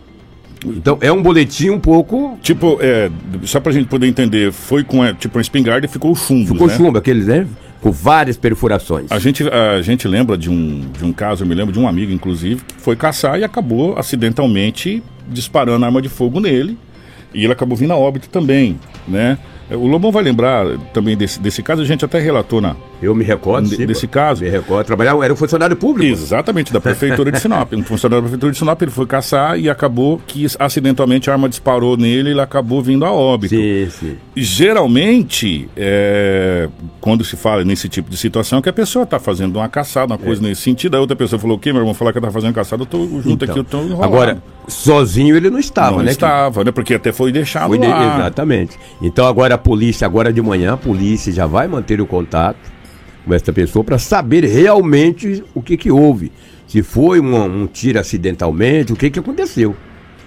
Então 0.64 0.99
é 1.01 1.11
um 1.11 1.23
boletim 1.23 1.71
um 1.71 1.81
pouco. 1.81 2.38
tipo, 2.43 2.79
é, 2.81 3.11
só 3.45 3.61
pra 3.61 3.73
gente 3.73 3.88
poder 3.88 4.07
entender, 4.07 4.53
foi 4.53 4.85
com 4.85 5.05
é, 5.05 5.14
tipo 5.14 5.38
uma 5.38 5.43
espingarda 5.43 5.87
e 5.87 5.88
ficou 5.88 6.14
chumbo, 6.14 6.53
Ficou 6.53 6.66
né? 6.66 6.77
chumbo, 6.77 6.99
aqueles, 6.99 7.27
né? 7.27 7.47
Com 7.81 7.90
várias 7.90 8.37
perfurações. 8.37 9.11
A 9.11 9.19
gente, 9.19 9.43
a 9.49 9.81
gente 9.81 10.07
lembra 10.07 10.37
de 10.37 10.51
um, 10.51 10.85
de 10.99 11.03
um 11.05 11.12
caso, 11.12 11.45
eu 11.45 11.49
me 11.49 11.55
lembro 11.55 11.73
de 11.73 11.79
um 11.79 11.88
amigo, 11.88 12.12
inclusive, 12.12 12.61
que 12.62 12.75
foi 12.77 12.95
caçar 12.95 13.38
e 13.40 13.45
acabou 13.45 13.99
acidentalmente 13.99 15.03
disparando 15.27 15.85
arma 15.87 16.03
de 16.03 16.09
fogo 16.11 16.40
nele. 16.40 16.77
E 17.33 17.45
ele 17.45 17.53
acabou 17.53 17.77
vindo 17.79 17.93
a 17.93 17.97
óbito 17.97 18.29
também, 18.29 18.79
né? 19.09 19.38
O 19.70 19.87
Lobão 19.87 20.11
vai 20.11 20.22
lembrar 20.22 20.66
também 20.92 21.16
desse, 21.16 21.40
desse 21.40 21.62
caso, 21.62 21.83
a 21.83 21.85
gente 21.85 22.04
até 22.04 22.18
relatou 22.18 22.61
na. 22.61 22.74
Eu 23.00 23.14
me 23.14 23.24
recordo 23.24 23.68
de, 23.68 23.76
sim, 23.76 23.87
desse 23.87 24.06
caso. 24.06 24.42
Me 24.42 24.50
recordo. 24.50 24.87
Trabalhava, 24.87 25.24
era 25.24 25.33
um 25.33 25.37
funcionário 25.37 25.76
público. 25.76 26.12
Exatamente, 26.12 26.72
da 26.72 26.80
prefeitura 26.80 27.30
de 27.30 27.38
Sinop. 27.40 27.72
Um 27.72 27.83
funcionário 27.83 28.22
da 28.22 28.28
prefeitura 28.28 28.52
de 28.52 28.59
Sinop, 28.59 28.83
ele 28.83 28.90
foi 28.90 29.06
caçar 29.06 29.59
e 29.59 29.70
acabou 29.70 30.20
que 30.26 30.46
acidentalmente 30.59 31.30
a 31.30 31.33
arma 31.33 31.48
disparou 31.48 31.96
nele 31.96 32.30
e 32.30 32.33
ele 32.33 32.40
acabou 32.40 32.83
vindo 32.83 33.04
a 33.04 33.12
óbito. 33.12 33.54
Sim, 33.54 33.88
sim. 33.90 34.16
Geralmente, 34.37 35.68
é, 35.76 36.68
quando 37.00 37.24
se 37.24 37.37
fala 37.37 37.64
nesse 37.64 37.88
tipo 37.88 38.11
de 38.11 38.16
situação, 38.16 38.59
é 38.59 38.62
que 38.62 38.68
a 38.68 38.72
pessoa 38.72 39.04
está 39.04 39.18
fazendo 39.18 39.56
uma 39.56 39.68
caçada, 39.68 40.12
uma 40.12 40.18
coisa 40.18 40.44
é. 40.44 40.48
nesse 40.48 40.62
sentido. 40.62 40.96
A 40.96 41.00
outra 41.00 41.16
pessoa 41.16 41.38
falou: 41.38 41.56
o 41.56 41.61
quê, 41.61 41.72
meu 41.72 41.80
irmão? 41.80 41.94
Falar 41.94 42.12
que 42.12 42.18
está 42.18 42.30
fazendo 42.30 42.54
caçada, 42.54 42.83
eu 42.83 42.87
tô 42.87 42.98
junto 43.20 43.44
então, 43.44 43.50
aqui, 43.50 43.59
eu 43.59 43.64
tô 43.64 43.78
enrolado. 43.83 44.04
Agora, 44.04 44.42
sozinho 44.68 45.37
ele 45.37 45.50
não 45.50 45.59
estava, 45.59 45.98
não 45.98 46.04
né? 46.04 46.11
estava, 46.11 46.64
né? 46.64 46.72
Porque 46.72 46.94
até 46.94 47.12
foi 47.12 47.33
deixado 47.33 47.68
foi 47.68 47.78
de... 47.78 47.87
lá. 47.87 48.16
Exatamente. 48.16 48.78
Então 49.00 49.26
agora 49.26 49.60
polícia, 49.61 50.07
agora 50.07 50.33
de 50.33 50.42
manhã, 50.42 50.73
a 50.73 50.77
polícia 50.77 51.33
já 51.33 51.46
vai 51.46 51.68
manter 51.68 52.01
o 52.01 52.07
contato 52.07 52.59
com 53.25 53.33
essa 53.33 53.53
pessoa 53.53 53.85
para 53.85 53.99
saber 53.99 54.44
realmente 54.44 55.44
o 55.55 55.62
que 55.62 55.77
que 55.77 55.90
houve. 55.90 56.33
Se 56.66 56.83
foi 56.83 57.20
um, 57.20 57.62
um 57.62 57.66
tiro 57.66 57.99
acidentalmente, 57.99 58.92
o 58.92 58.96
que 58.96 59.11
que 59.11 59.18
aconteceu. 59.18 59.77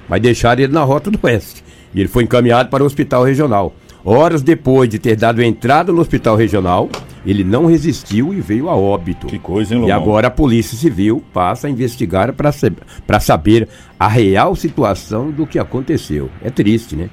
Vai 0.07 0.19
deixar 0.19 0.59
ele 0.59 0.71
na 0.71 0.83
rota 0.83 1.09
do 1.09 1.19
oeste. 1.23 1.63
E 1.93 1.99
ele 1.99 2.09
foi 2.09 2.23
encaminhado 2.23 2.69
para 2.69 2.83
o 2.83 2.85
hospital 2.85 3.23
regional. 3.23 3.73
Horas 4.05 4.41
depois 4.41 4.89
de 4.89 4.99
ter 4.99 5.15
dado 5.15 5.41
entrada 5.41 5.93
no 5.93 6.01
hospital 6.01 6.35
regional, 6.35 6.89
ele 7.25 7.43
não 7.43 7.65
resistiu 7.65 8.33
e 8.33 8.41
veio 8.41 8.67
a 8.69 8.75
óbito. 8.75 9.27
Que 9.27 9.39
coisa, 9.39 9.73
hein, 9.73 9.81
Lomão? 9.81 9.89
E 9.89 9.91
agora 9.91 10.27
a 10.27 10.31
Polícia 10.31 10.77
Civil 10.77 11.23
passa 11.33 11.67
a 11.67 11.69
investigar 11.69 12.33
para 12.33 13.19
saber 13.21 13.69
a 13.97 14.09
real 14.09 14.55
situação 14.55 15.31
do 15.31 15.47
que 15.47 15.57
aconteceu. 15.57 16.29
É 16.43 16.49
triste, 16.49 16.97
né? 16.97 17.09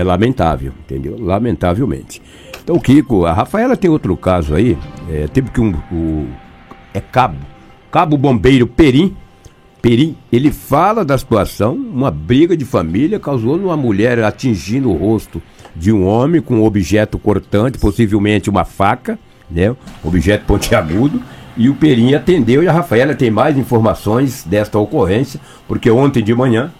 É 0.00 0.04
lamentável, 0.04 0.72
entendeu? 0.80 1.16
Lamentavelmente. 1.20 2.22
Então, 2.64 2.78
Kiko, 2.78 3.26
a 3.26 3.34
Rafaela 3.34 3.76
tem 3.76 3.90
outro 3.90 4.16
caso 4.16 4.54
aí. 4.54 4.78
É, 5.10 5.28
teve 5.28 5.50
que 5.50 5.60
um. 5.60 5.74
O, 5.92 6.26
é 6.94 7.00
cabo. 7.00 7.36
Cabo 7.92 8.16
Bombeiro 8.16 8.66
Perim. 8.66 9.14
Perim, 9.82 10.16
ele 10.32 10.50
fala 10.50 11.04
da 11.04 11.18
situação. 11.18 11.74
Uma 11.74 12.10
briga 12.10 12.56
de 12.56 12.64
família 12.64 13.20
causou 13.20 13.58
numa 13.58 13.76
mulher 13.76 14.24
atingindo 14.24 14.90
o 14.90 14.96
rosto 14.96 15.42
de 15.76 15.92
um 15.92 16.06
homem 16.06 16.40
com 16.40 16.54
um 16.54 16.64
objeto 16.64 17.18
cortante, 17.18 17.78
possivelmente 17.78 18.48
uma 18.48 18.64
faca, 18.64 19.18
né? 19.50 19.76
Objeto 20.02 20.46
pontiagudo. 20.46 21.20
E 21.58 21.68
o 21.68 21.74
Perim 21.74 22.14
atendeu 22.14 22.62
e 22.62 22.68
a 22.68 22.72
Rafaela 22.72 23.14
tem 23.14 23.30
mais 23.30 23.58
informações 23.58 24.44
desta 24.44 24.78
ocorrência, 24.78 25.38
porque 25.68 25.90
ontem 25.90 26.24
de 26.24 26.34
manhã 26.34 26.72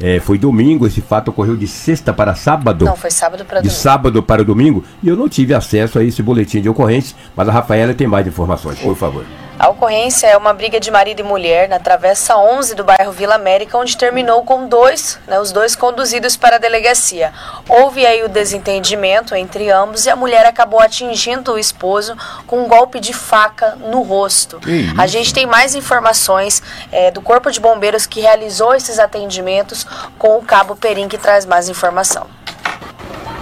é, 0.00 0.18
foi 0.18 0.38
domingo, 0.38 0.86
esse 0.86 1.02
fato 1.02 1.28
ocorreu 1.28 1.56
de 1.56 1.66
sexta 1.66 2.12
para 2.12 2.34
sábado. 2.34 2.86
Não, 2.86 2.96
foi 2.96 3.10
sábado 3.10 3.44
para 3.44 3.60
domingo. 3.60 3.74
De 3.74 3.80
sábado 3.80 4.22
para 4.22 4.42
domingo. 4.42 4.84
E 5.02 5.08
eu 5.08 5.16
não 5.16 5.28
tive 5.28 5.52
acesso 5.52 5.98
a 5.98 6.04
esse 6.04 6.22
boletim 6.22 6.62
de 6.62 6.68
ocorrência, 6.68 7.14
mas 7.36 7.48
a 7.48 7.52
Rafaela 7.52 7.92
tem 7.92 8.06
mais 8.06 8.26
informações, 8.26 8.78
por 8.78 8.96
favor. 8.96 9.24
A 9.60 9.68
ocorrência 9.68 10.26
é 10.26 10.38
uma 10.38 10.54
briga 10.54 10.80
de 10.80 10.90
marido 10.90 11.20
e 11.20 11.22
mulher 11.22 11.68
na 11.68 11.78
Travessa 11.78 12.34
11 12.34 12.74
do 12.74 12.82
bairro 12.82 13.12
Vila 13.12 13.34
América, 13.34 13.76
onde 13.76 13.94
terminou 13.94 14.42
com 14.42 14.66
dois, 14.66 15.18
né, 15.28 15.38
os 15.38 15.52
dois 15.52 15.76
conduzidos 15.76 16.34
para 16.34 16.56
a 16.56 16.58
delegacia. 16.58 17.30
Houve 17.68 18.06
aí 18.06 18.24
o 18.24 18.28
desentendimento 18.30 19.34
entre 19.34 19.68
ambos 19.70 20.06
e 20.06 20.10
a 20.10 20.16
mulher 20.16 20.46
acabou 20.46 20.80
atingindo 20.80 21.52
o 21.52 21.58
esposo 21.58 22.16
com 22.46 22.64
um 22.64 22.68
golpe 22.68 22.98
de 23.00 23.12
faca 23.12 23.76
no 23.76 24.00
rosto. 24.00 24.58
A 24.96 25.06
gente 25.06 25.34
tem 25.34 25.44
mais 25.44 25.74
informações 25.74 26.62
é, 26.90 27.10
do 27.10 27.20
Corpo 27.20 27.50
de 27.50 27.60
Bombeiros 27.60 28.06
que 28.06 28.22
realizou 28.22 28.74
esses 28.74 28.98
atendimentos 28.98 29.86
com 30.18 30.38
o 30.38 30.42
Cabo 30.42 30.74
Perim, 30.74 31.06
que 31.06 31.18
traz 31.18 31.44
mais 31.44 31.68
informação. 31.68 32.26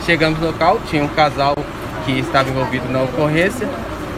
Chegamos 0.05 0.41
no 0.41 0.49
local, 0.49 0.81
tinha 0.91 1.05
um 1.05 1.09
casal 1.09 1.55
que 2.05 2.19
estava 2.19 2.51
envolvido 2.51 2.89
na 2.89 3.05
ocorrência. 3.05 3.69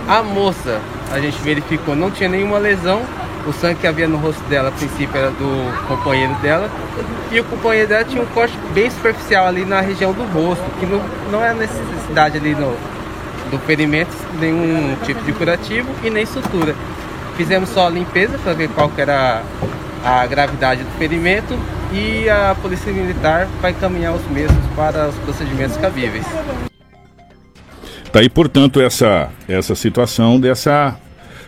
A 0.08 0.22
moça 0.22 0.80
a 1.11 1.18
gente 1.20 1.40
verificou, 1.42 1.94
não 1.94 2.11
tinha 2.11 2.29
nenhuma 2.29 2.59
lesão. 2.59 3.03
O 3.46 3.53
sangue 3.53 3.81
que 3.81 3.87
havia 3.87 4.07
no 4.07 4.18
rosto 4.18 4.42
dela, 4.44 4.68
a 4.68 4.73
princípio, 4.73 5.16
era 5.16 5.31
do 5.31 5.88
companheiro 5.88 6.35
dela. 6.35 6.70
E 7.33 7.40
o 7.40 7.44
companheiro 7.44 7.88
dela 7.88 8.05
tinha 8.05 8.23
um 8.23 8.27
corte 8.27 8.57
bem 8.75 8.90
superficial 8.90 9.46
ali 9.46 9.64
na 9.64 9.81
região 9.81 10.12
do 10.12 10.23
rosto, 10.25 10.64
que 10.79 10.87
não, 10.87 11.01
não 11.33 11.44
é 11.44 11.55
necessidade 11.55 12.37
ali 12.37 12.55
no, 12.55 12.77
do 13.51 13.59
ferimento, 13.61 14.14
nenhum 14.38 14.94
tipo 15.05 15.23
de 15.23 15.33
curativo 15.33 15.88
e 16.05 16.11
nem 16.11 16.27
sutura. 16.27 16.75
Fizemos 17.37 17.70
só 17.70 17.87
a 17.87 17.90
limpeza 17.90 18.38
para 18.38 18.53
ver 18.53 18.68
qual 18.68 18.90
que 18.90 19.01
era 19.01 19.42
a 20.05 20.27
gravidade 20.27 20.85
do 20.85 20.90
ferimento 20.99 21.59
e 21.92 22.29
a 22.29 22.55
Polícia 22.61 22.92
Militar 22.92 23.49
vai 23.61 23.73
encaminhar 23.73 24.14
os 24.14 24.25
mesmos 24.29 24.64
para 24.77 25.09
os 25.09 25.14
procedimentos 25.16 25.77
cabíveis. 25.77 26.27
Tá 28.12 28.18
aí, 28.18 28.29
portanto, 28.29 28.81
essa, 28.81 29.31
essa 29.46 29.77
situação 29.77 30.40
dessa, 30.40 30.99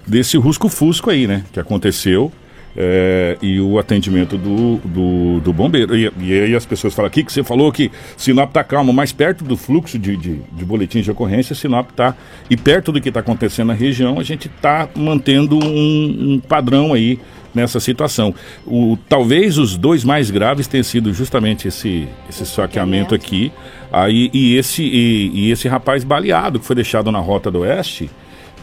desse 0.06 0.36
rusco-fusco 0.36 1.10
aí, 1.10 1.26
né? 1.26 1.44
Que 1.52 1.58
aconteceu. 1.58 2.30
É, 2.74 3.36
e 3.42 3.60
o 3.60 3.78
atendimento 3.78 4.38
do, 4.38 4.76
do, 4.78 5.40
do 5.40 5.52
bombeiro. 5.52 5.94
E, 5.94 6.10
e, 6.20 6.32
aí 6.40 6.54
as 6.54 6.64
pessoas 6.64 6.94
falam 6.94 7.08
aqui 7.08 7.22
que 7.22 7.30
você 7.30 7.44
falou 7.44 7.70
que 7.70 7.90
Sinop 8.16 8.48
está 8.48 8.64
calmo, 8.64 8.94
mais 8.94 9.12
perto 9.12 9.44
do 9.44 9.58
fluxo 9.58 9.98
de, 9.98 10.16
de, 10.16 10.40
de 10.52 10.64
boletins 10.64 11.04
de 11.04 11.10
ocorrência, 11.10 11.54
Sinop 11.54 11.90
está. 11.90 12.16
E 12.48 12.56
perto 12.56 12.90
do 12.90 12.98
que 12.98 13.08
está 13.08 13.20
acontecendo 13.20 13.68
na 13.68 13.74
região, 13.74 14.18
a 14.18 14.22
gente 14.22 14.46
está 14.48 14.88
mantendo 14.94 15.58
um, 15.58 16.34
um, 16.34 16.40
padrão 16.40 16.94
aí 16.94 17.18
nessa 17.54 17.80
situação. 17.80 18.34
O, 18.66 18.98
talvez 19.08 19.58
os 19.58 19.76
dois 19.76 20.04
mais 20.04 20.30
graves 20.30 20.66
tenham 20.66 20.84
sido 20.84 21.12
justamente 21.12 21.68
esse, 21.68 22.08
esse 22.28 22.44
saqueamento 22.46 23.14
aqui 23.14 23.52
aí, 23.92 24.30
e, 24.32 24.56
esse, 24.56 24.82
e, 24.82 25.30
e 25.34 25.50
esse 25.50 25.68
rapaz 25.68 26.04
baleado 26.04 26.58
que 26.58 26.66
foi 26.66 26.76
deixado 26.76 27.12
na 27.12 27.18
Rota 27.18 27.50
do 27.50 27.60
Oeste, 27.60 28.10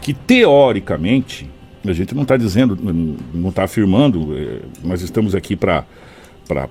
que 0.00 0.12
teoricamente, 0.12 1.48
a 1.86 1.92
gente 1.92 2.14
não 2.14 2.22
está 2.22 2.36
dizendo, 2.36 2.76
não 3.32 3.50
está 3.50 3.64
afirmando, 3.64 4.36
é, 4.36 4.60
nós 4.82 5.02
estamos 5.02 5.34
aqui 5.34 5.54
para 5.54 5.84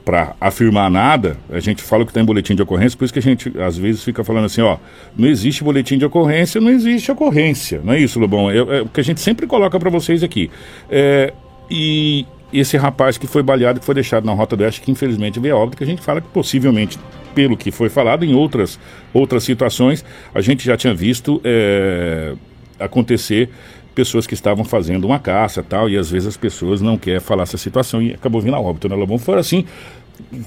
para 0.03 0.35
afirmar 0.41 0.91
nada, 0.91 1.37
a 1.49 1.61
gente 1.61 1.81
fala 1.81 2.03
que 2.03 2.11
está 2.11 2.19
em 2.19 2.25
boletim 2.25 2.53
de 2.53 2.61
ocorrência, 2.61 2.97
por 2.97 3.05
isso 3.05 3.13
que 3.13 3.19
a 3.19 3.21
gente 3.21 3.57
às 3.59 3.77
vezes 3.77 4.03
fica 4.03 4.25
falando 4.25 4.43
assim, 4.45 4.61
ó, 4.61 4.77
não 5.17 5.25
existe 5.25 5.63
boletim 5.63 5.97
de 5.97 6.03
ocorrência, 6.03 6.59
não 6.59 6.69
existe 6.69 7.09
ocorrência, 7.09 7.79
não 7.81 7.93
é 7.93 7.99
isso, 7.99 8.19
Lobão? 8.19 8.51
É, 8.51 8.57
é 8.57 8.81
o 8.81 8.89
que 8.89 8.99
a 8.99 9.03
gente 9.03 9.21
sempre 9.21 9.47
coloca 9.47 9.79
para 9.79 9.89
vocês 9.89 10.21
aqui. 10.21 10.51
É, 10.89 11.33
e 11.69 12.25
esse 12.51 12.77
rapaz 12.77 13.17
que 13.17 13.27
foi 13.27 13.43
baleado, 13.43 13.79
que 13.79 13.85
foi 13.85 13.95
deixado 13.95 14.25
na 14.25 14.33
Rota 14.33 14.55
do 14.55 14.63
Oeste, 14.63 14.81
que 14.81 14.91
infelizmente 14.91 15.39
veio 15.39 15.55
a 15.55 15.59
óbito, 15.59 15.77
que 15.77 15.83
a 15.83 15.87
gente 15.87 16.01
fala 16.01 16.19
que 16.19 16.27
possivelmente, 16.29 16.97
pelo 17.35 17.55
que 17.55 17.71
foi 17.71 17.89
falado 17.89 18.25
em 18.25 18.33
outras, 18.33 18.79
outras 19.13 19.43
situações, 19.43 20.03
a 20.33 20.41
gente 20.41 20.65
já 20.65 20.75
tinha 20.75 20.93
visto 20.93 21.39
é, 21.43 22.33
acontecer 22.79 23.49
pessoas 23.93 24.25
que 24.25 24.33
estavam 24.33 24.63
fazendo 24.63 25.05
uma 25.05 25.19
caça 25.19 25.61
tal, 25.61 25.89
e 25.89 25.97
às 25.97 26.09
vezes 26.09 26.27
as 26.27 26.37
pessoas 26.37 26.81
não 26.81 26.97
querem 26.97 27.19
falar 27.19 27.43
essa 27.43 27.57
situação 27.57 28.01
e 28.01 28.13
acabou 28.13 28.41
vindo 28.41 28.55
a 28.55 28.59
óbito, 28.59 28.89
né, 28.89 28.95
Lobão? 28.95 29.17
Foram 29.17 29.39
assim, 29.39 29.65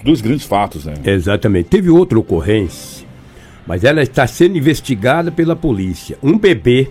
dois 0.02 0.20
grandes 0.20 0.44
fatos, 0.44 0.87
né? 0.87 0.94
Exatamente. 1.04 1.68
Teve 1.68 1.90
outra 1.90 2.18
ocorrência, 2.18 3.06
mas 3.66 3.85
ela 3.85 4.02
está 4.02 4.26
sendo 4.26 4.56
investigada 4.56 5.30
pela 5.30 5.54
polícia. 5.54 6.18
Um 6.22 6.38
bebê 6.38 6.90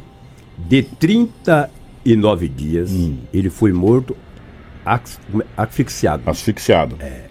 de 0.58 0.84
30 0.84 1.70
e 2.06 2.16
nove 2.16 2.48
dias, 2.48 2.92
hum. 2.92 3.18
ele 3.34 3.50
foi 3.50 3.72
morto 3.72 4.16
asfixiado. 5.56 6.24
Asfixiado. 6.26 6.98
É. 7.00 7.26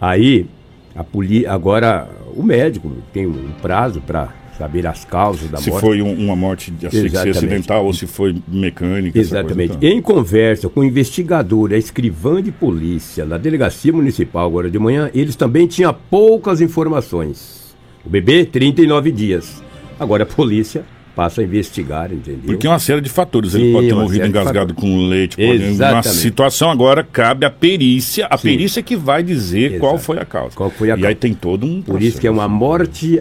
Aí, 0.00 0.46
a 0.94 1.02
polícia, 1.02 1.52
agora 1.52 2.08
o 2.34 2.42
médico 2.42 2.90
tem 3.12 3.26
um 3.26 3.50
prazo 3.60 4.00
para 4.00 4.32
saber 4.56 4.86
as 4.86 5.04
causas 5.04 5.48
da 5.48 5.58
se 5.58 5.70
morte. 5.70 5.80
Se 5.80 5.86
foi 5.86 6.02
um, 6.02 6.12
uma 6.12 6.34
morte 6.34 6.70
de 6.70 6.86
asfixia 6.86 7.30
acidental 7.30 7.84
ou 7.84 7.92
se 7.92 8.06
foi 8.06 8.36
mecânica. 8.46 9.18
Exatamente. 9.18 9.70
Coisa, 9.70 9.86
então. 9.86 9.98
Em 9.98 10.02
conversa 10.02 10.68
com 10.68 10.80
o 10.80 10.84
investigador, 10.84 11.72
a 11.72 11.76
escrivã 11.76 12.42
de 12.42 12.50
polícia 12.50 13.24
na 13.24 13.38
delegacia 13.38 13.92
municipal 13.92 14.46
agora 14.46 14.70
de 14.70 14.78
manhã, 14.78 15.10
eles 15.14 15.36
também 15.36 15.66
tinham 15.66 15.94
poucas 16.10 16.60
informações. 16.60 17.76
O 18.04 18.10
bebê, 18.10 18.44
39 18.44 19.12
dias. 19.12 19.62
Agora 19.98 20.24
a 20.24 20.26
polícia 20.26 20.84
passa 21.18 21.40
a 21.40 21.44
investigar, 21.44 22.12
entendeu? 22.12 22.42
Porque 22.46 22.64
é 22.64 22.70
uma 22.70 22.78
série 22.78 23.00
de 23.00 23.08
fatores. 23.08 23.52
Ele 23.52 23.64
Sim, 23.64 23.72
pode 23.72 23.88
ter 23.88 23.94
morrido 23.96 24.24
engasgado 24.24 24.72
com 24.72 25.08
leite. 25.08 25.36
Pode... 25.36 25.64
Uma 25.64 26.02
situação 26.04 26.70
agora 26.70 27.02
cabe 27.02 27.44
à 27.44 27.50
perícia. 27.50 28.28
A 28.30 28.38
Sim. 28.38 28.50
perícia 28.50 28.80
que 28.84 28.94
vai 28.94 29.20
dizer 29.20 29.72
Exato. 29.72 29.80
qual 29.80 29.98
foi 29.98 30.20
a 30.20 30.24
causa. 30.24 30.54
Qual 30.54 30.70
foi 30.70 30.92
a 30.92 30.94
e 30.94 30.96
causa. 30.98 31.08
aí 31.08 31.14
tem 31.16 31.34
todo 31.34 31.66
um 31.66 31.82
Por 31.82 32.00
isso 32.00 32.20
que 32.20 32.28
é 32.28 32.30
uma 32.30 32.46
morte 32.46 33.20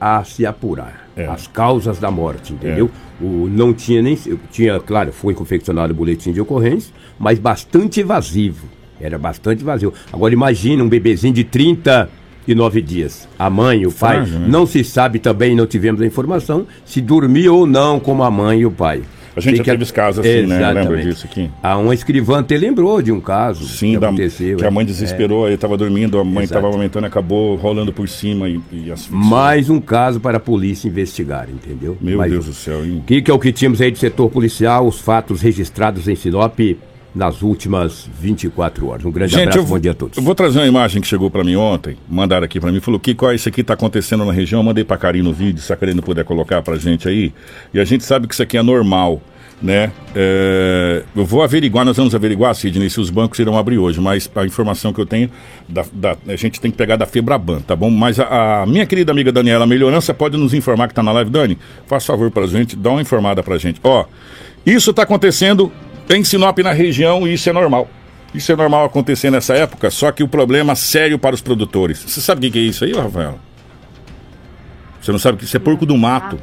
a 0.00 0.22
se 0.22 0.46
apurar. 0.46 1.08
É. 1.16 1.26
As 1.26 1.48
causas 1.48 1.98
da 1.98 2.12
morte, 2.12 2.52
entendeu? 2.52 2.88
É. 3.20 3.24
O, 3.24 3.48
não 3.48 3.74
tinha 3.74 4.00
nem. 4.00 4.16
Tinha, 4.52 4.78
claro, 4.78 5.12
foi 5.12 5.34
confeccionado 5.34 5.92
o 5.92 5.96
boletim 5.96 6.30
de 6.30 6.40
ocorrência, 6.40 6.94
mas 7.18 7.40
bastante 7.40 7.98
evasivo. 7.98 8.68
Era 9.00 9.18
bastante 9.18 9.64
vazio. 9.64 9.92
Agora 10.12 10.32
imagina 10.32 10.84
um 10.84 10.88
bebezinho 10.88 11.34
de 11.34 11.42
30 11.42 12.08
e 12.46 12.54
nove 12.54 12.80
dias. 12.80 13.28
A 13.38 13.48
mãe 13.48 13.82
e 13.82 13.86
o 13.86 13.92
pai, 13.92 14.20
né? 14.26 14.46
não 14.48 14.66
se 14.66 14.82
sabe 14.84 15.18
também, 15.18 15.54
não 15.54 15.66
tivemos 15.66 16.00
a 16.00 16.06
informação, 16.06 16.66
se 16.84 17.00
dormia 17.00 17.52
ou 17.52 17.66
não 17.66 18.00
com 18.00 18.22
a 18.22 18.30
mãe 18.30 18.60
e 18.60 18.66
o 18.66 18.70
pai. 18.70 19.02
A 19.34 19.40
gente 19.40 19.56
já 19.56 19.62
Fica- 19.62 19.72
teve 19.72 19.82
esse 19.84 19.92
caso 19.94 20.20
assim, 20.20 20.42
né? 20.46 20.58
Lembra 20.58 20.80
Exatamente. 20.82 21.08
disso 21.08 21.26
aqui? 21.26 21.50
Ah, 21.62 21.78
uma 21.78 21.94
escrivã 21.94 22.40
até 22.40 22.54
lembrou 22.54 23.00
de 23.00 23.10
um 23.10 23.18
caso 23.18 23.66
Sim, 23.66 23.92
que 23.92 23.98
da, 23.98 24.08
aconteceu. 24.08 24.58
que 24.58 24.64
a 24.64 24.66
é. 24.66 24.70
mãe 24.70 24.84
desesperou, 24.84 25.46
aí 25.46 25.56
tava 25.56 25.74
dormindo, 25.74 26.18
a 26.18 26.24
mãe 26.24 26.44
Exato. 26.44 26.60
tava 26.60 26.74
amamentando, 26.74 27.06
acabou 27.06 27.56
rolando 27.56 27.94
por 27.94 28.06
cima 28.10 28.46
e, 28.46 28.60
e. 28.70 28.92
Mais 29.08 29.70
um 29.70 29.80
caso 29.80 30.20
para 30.20 30.36
a 30.36 30.40
polícia 30.40 30.86
investigar, 30.86 31.48
entendeu? 31.48 31.96
Meu 31.98 32.18
Mais 32.18 32.30
Deus 32.30 32.44
um. 32.46 32.50
do 32.50 32.54
céu, 32.54 32.84
hein? 32.84 33.02
Que, 33.06 33.22
que 33.22 33.30
é 33.30 33.34
o 33.34 33.38
que 33.38 33.52
tínhamos 33.52 33.80
aí 33.80 33.90
do 33.90 33.96
setor 33.98 34.28
policial, 34.28 34.86
os 34.86 35.00
fatos 35.00 35.40
registrados 35.40 36.08
em 36.08 36.14
Sinop 36.14 36.58
nas 37.14 37.42
últimas 37.42 38.08
24 38.18 38.86
horas. 38.88 39.04
Um 39.04 39.10
grande 39.10 39.32
Gente, 39.32 39.48
abraço, 39.50 39.68
bom 39.68 39.78
dia 39.78 39.90
a 39.90 39.94
todos. 39.94 40.16
eu 40.16 40.22
vou 40.22 40.34
trazer 40.34 40.58
uma 40.60 40.66
imagem 40.66 41.00
que 41.02 41.06
chegou 41.06 41.30
pra 41.30 41.44
mim 41.44 41.56
ontem, 41.56 41.96
mandaram 42.08 42.44
aqui 42.44 42.58
pra 42.58 42.72
mim, 42.72 42.80
falou 42.80 42.98
que 42.98 43.14
isso 43.34 43.48
aqui 43.48 43.62
tá 43.62 43.74
acontecendo 43.74 44.24
na 44.24 44.32
região, 44.32 44.60
eu 44.60 44.64
mandei 44.64 44.82
pra 44.84 44.96
Karine 44.96 45.22
no 45.28 45.32
vídeo, 45.34 45.60
se 45.60 45.72
a 45.72 45.76
Karine 45.76 46.00
puder 46.00 46.24
colocar 46.24 46.62
pra 46.62 46.76
gente 46.76 47.06
aí, 47.08 47.32
e 47.74 47.78
a 47.78 47.84
gente 47.84 48.04
sabe 48.04 48.26
que 48.26 48.32
isso 48.34 48.42
aqui 48.42 48.56
é 48.56 48.62
normal, 48.62 49.20
né? 49.60 49.92
É, 50.16 51.02
eu 51.14 51.24
vou 51.24 51.42
averiguar, 51.42 51.84
nós 51.84 51.96
vamos 51.96 52.14
averiguar, 52.14 52.54
Sidney, 52.54 52.88
se 52.90 52.98
os 52.98 53.10
bancos 53.10 53.38
irão 53.38 53.56
abrir 53.58 53.78
hoje, 53.78 54.00
mas 54.00 54.30
a 54.34 54.44
informação 54.46 54.92
que 54.92 55.00
eu 55.00 55.06
tenho, 55.06 55.30
da, 55.68 55.84
da- 55.92 56.16
a 56.26 56.36
gente 56.36 56.60
tem 56.60 56.70
que 56.70 56.76
pegar 56.76 56.96
da 56.96 57.06
Febraban, 57.06 57.60
tá 57.60 57.76
bom? 57.76 57.90
Mas 57.90 58.18
a, 58.18 58.62
a 58.62 58.66
minha 58.66 58.86
querida 58.86 59.12
amiga 59.12 59.30
Daniela 59.30 59.66
Melhorança 59.66 60.12
pode 60.14 60.36
nos 60.38 60.54
informar 60.54 60.88
que 60.88 60.94
tá 60.94 61.02
na 61.02 61.12
live, 61.12 61.30
Dani, 61.30 61.58
faz 61.86 62.04
favor 62.06 62.30
pra 62.30 62.46
gente, 62.46 62.74
dá 62.74 62.90
uma 62.90 63.02
informada 63.02 63.42
pra 63.42 63.58
gente. 63.58 63.78
Ó, 63.84 64.04
isso 64.64 64.92
tá 64.94 65.02
acontecendo 65.02 65.70
em 66.10 66.24
Sinop 66.24 66.58
na 66.58 66.72
região 66.72 67.26
e 67.26 67.34
isso 67.34 67.48
é 67.48 67.52
normal. 67.52 67.88
Isso 68.34 68.50
é 68.50 68.56
normal 68.56 68.84
acontecer 68.84 69.30
nessa 69.30 69.54
época, 69.54 69.90
só 69.90 70.10
que 70.10 70.22
o 70.22 70.28
problema 70.28 70.74
sério 70.74 71.18
para 71.18 71.34
os 71.34 71.40
produtores. 71.40 71.98
Você 71.98 72.20
sabe 72.20 72.46
o 72.46 72.50
que 72.50 72.58
é 72.58 72.62
isso 72.62 72.84
aí, 72.84 72.92
Rafael? 72.92 73.38
Você 75.00 75.12
não 75.12 75.18
sabe 75.18 75.36
o 75.36 75.38
que 75.38 75.44
isso 75.44 75.56
é 75.56 75.60
porco 75.60 75.84
do 75.84 75.96
mato. 75.96 76.38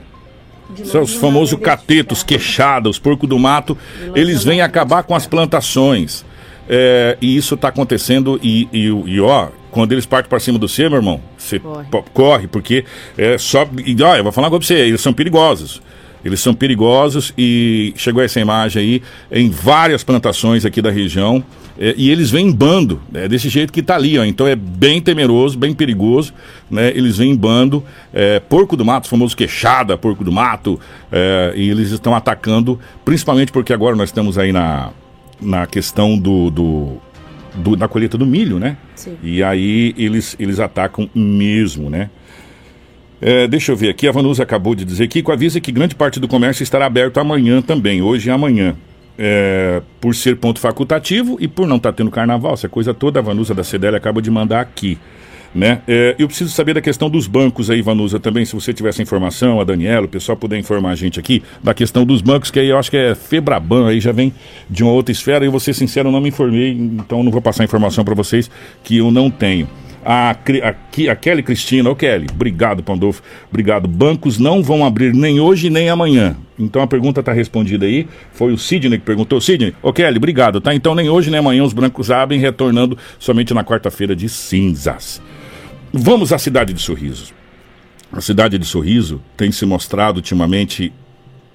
São 0.85 1.01
os 1.01 1.15
famosos 1.15 1.59
catetos, 1.59 2.21
queixadas, 2.21 2.91
os 2.91 2.99
porcos 2.99 3.27
do 3.27 3.39
mato, 3.39 3.75
eles 4.13 4.43
vêm 4.43 4.61
acabar 4.61 5.01
com 5.01 5.15
as 5.15 5.25
plantações. 5.25 6.23
É, 6.71 7.17
e 7.19 7.35
isso 7.35 7.55
está 7.55 7.69
acontecendo, 7.69 8.39
e, 8.43 8.69
e, 8.71 8.85
e, 8.85 9.19
ó, 9.19 9.47
quando 9.71 9.91
eles 9.91 10.05
partem 10.05 10.29
para 10.29 10.39
cima 10.39 10.59
do 10.59 10.67
você, 10.67 10.87
meu 10.87 10.99
irmão, 10.99 11.19
você 11.35 11.57
Corre. 11.57 12.03
corre, 12.13 12.47
porque 12.47 12.85
é 13.17 13.39
só. 13.39 13.67
E, 13.83 13.99
ó, 14.03 14.15
eu 14.15 14.23
vou 14.23 14.31
falar 14.31 14.49
pra 14.51 14.59
você, 14.59 14.75
eles 14.75 15.01
são 15.01 15.11
perigosos. 15.11 15.81
Eles 16.23 16.39
são 16.41 16.53
perigosos 16.53 17.33
e 17.37 17.93
chegou 17.95 18.21
essa 18.21 18.39
imagem 18.39 18.81
aí 18.81 19.01
em 19.43 19.49
várias 19.49 20.03
plantações 20.03 20.65
aqui 20.65 20.81
da 20.81 20.91
região. 20.91 21.43
é, 21.79 21.93
e 21.97 22.09
eles 22.09 22.29
vêm 22.29 22.47
em 22.47 22.51
bando, 22.51 23.01
é 23.13 23.25
desse 23.27 23.47
jeito 23.47 23.71
que 23.71 23.81
tá 23.81 23.95
ali, 23.95 24.19
ó. 24.19 24.25
Então 24.25 24.45
é 24.45 24.53
bem 24.55 24.99
temeroso, 25.01 25.57
bem 25.57 25.73
perigoso, 25.73 26.33
né? 26.69 26.89
Eles 26.89 27.17
vêm 27.17 27.31
em 27.31 27.35
bando, 27.37 27.81
é, 28.13 28.39
porco 28.41 28.75
do 28.75 28.83
mato, 28.83 29.07
famoso 29.07 29.35
queixada, 29.37 29.97
porco 29.97 30.21
do 30.23 30.31
mato, 30.31 30.77
é, 31.09 31.53
e 31.55 31.69
eles 31.69 31.91
estão 31.91 32.13
atacando, 32.13 32.77
principalmente 33.05 33.51
porque 33.53 33.71
agora 33.71 33.95
nós 33.95 34.09
estamos 34.09 34.37
aí 34.37 34.51
na, 34.51 34.89
na 35.41 35.65
questão 35.65 36.17
do, 36.17 36.49
do, 36.49 36.97
do- 37.55 37.75
da 37.77 37.87
colheita 37.87 38.17
do 38.17 38.25
milho, 38.25 38.59
né? 38.59 38.75
Sim. 38.93 39.15
E 39.23 39.41
aí 39.41 39.95
eles, 39.97 40.35
eles 40.37 40.59
atacam 40.59 41.09
mesmo, 41.15 41.89
né? 41.89 42.09
É, 43.21 43.47
deixa 43.47 43.71
eu 43.71 43.75
ver 43.75 43.89
aqui, 43.89 44.07
a 44.07 44.11
Vanusa 44.11 44.43
acabou 44.43 44.73
de 44.73 44.85
dizer 44.85 45.07
que 45.07 45.23
avisa 45.29 45.59
que 45.59 45.71
grande 45.71 45.93
parte 45.93 46.19
do 46.19 46.27
comércio 46.27 46.63
estará 46.63 46.85
aberto 46.85 47.19
amanhã 47.19 47.61
também, 47.61 48.01
hoje 48.01 48.29
e 48.29 48.31
amanhã. 48.31 48.75
É, 49.21 49.81
por 49.99 50.15
ser 50.15 50.37
ponto 50.37 50.59
facultativo 50.59 51.37
e 51.41 51.47
por 51.47 51.67
não 51.67 51.75
estar 51.75 51.91
tendo 51.91 52.09
carnaval, 52.09 52.53
essa 52.53 52.69
coisa 52.69 52.93
toda 52.93 53.19
a 53.19 53.21
Vanusa 53.21 53.53
da 53.53 53.65
CDL 53.65 53.97
acaba 53.97 54.21
de 54.21 54.31
mandar 54.31 54.61
aqui. 54.61 54.97
Né? 55.53 55.81
É, 55.87 56.15
eu 56.17 56.27
preciso 56.27 56.51
saber 56.51 56.75
da 56.75 56.81
questão 56.81 57.09
dos 57.09 57.27
bancos 57.27 57.69
aí, 57.69 57.81
Vanusa, 57.81 58.19
também, 58.19 58.45
se 58.45 58.53
você 58.53 58.71
tiver 58.71 58.89
essa 58.89 59.01
informação, 59.01 59.59
a 59.59 59.63
Daniela, 59.63 60.05
o 60.05 60.09
pessoal 60.09 60.37
puder 60.37 60.57
informar 60.57 60.91
a 60.91 60.95
gente 60.95 61.19
aqui, 61.19 61.43
da 61.61 61.73
questão 61.73 62.05
dos 62.05 62.21
bancos, 62.21 62.51
que 62.51 62.59
aí 62.59 62.69
eu 62.69 62.77
acho 62.77 62.89
que 62.89 62.97
é 62.97 63.15
Febraban, 63.15 63.89
aí 63.89 63.99
já 63.99 64.11
vem 64.11 64.31
de 64.69 64.83
uma 64.83 64.93
outra 64.93 65.11
esfera, 65.11 65.43
e 65.43 65.47
eu 65.47 65.51
vou 65.51 65.59
ser 65.59 65.73
sincero, 65.73 66.07
eu 66.07 66.11
não 66.13 66.21
me 66.21 66.29
informei, 66.29 66.71
então 66.71 67.23
não 67.23 67.31
vou 67.31 67.41
passar 67.41 67.63
informação 67.63 68.05
para 68.05 68.13
vocês 68.13 68.49
que 68.83 68.97
eu 68.97 69.11
não 69.11 69.29
tenho. 69.29 69.67
A, 70.03 70.31
a, 70.31 71.11
a 71.11 71.15
Kelly 71.15 71.43
Cristina, 71.43 71.89
ô 71.89 71.95
Kelly, 71.95 72.27
obrigado, 72.31 72.81
Pandolfo, 72.81 73.21
obrigado. 73.49 73.87
Bancos 73.87 74.37
não 74.37 74.63
vão 74.63 74.85
abrir 74.85 75.13
nem 75.13 75.39
hoje 75.39 75.69
nem 75.69 75.89
amanhã. 75.89 76.35
Então 76.57 76.81
a 76.81 76.87
pergunta 76.87 77.19
está 77.19 77.31
respondida 77.31 77.85
aí. 77.85 78.07
Foi 78.31 78.53
o 78.53 78.57
Sidney 78.57 78.99
que 78.99 79.05
perguntou. 79.05 79.39
Sidney, 79.39 79.73
ô 79.81 79.93
Kelly, 79.93 80.17
obrigado, 80.17 80.61
tá? 80.61 80.73
Então 80.73 80.95
nem 80.95 81.09
hoje 81.09 81.29
nem 81.29 81.39
amanhã 81.39 81.63
os 81.63 81.73
bancos 81.73 82.09
abrem, 82.11 82.39
retornando 82.39 82.97
somente 83.17 83.53
na 83.53 83.63
quarta-feira 83.63 84.15
de 84.15 84.27
cinzas. 84.29 85.21
Vamos 85.91 86.31
à 86.31 86.37
cidade 86.37 86.73
de 86.73 86.81
Sorriso. 86.81 87.33
A 88.11 88.21
cidade 88.21 88.57
de 88.57 88.65
Sorriso 88.65 89.21
tem 89.37 89.51
se 89.51 89.65
mostrado 89.65 90.17
ultimamente 90.17 90.91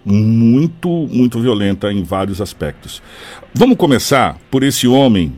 muito, 0.05 0.89
muito 1.11 1.41
violenta 1.41 1.93
em 1.93 2.03
vários 2.03 2.41
aspectos. 2.41 3.03
Vamos 3.55 3.77
começar 3.77 4.39
por 4.51 4.63
esse 4.63 4.87
homem, 4.87 5.33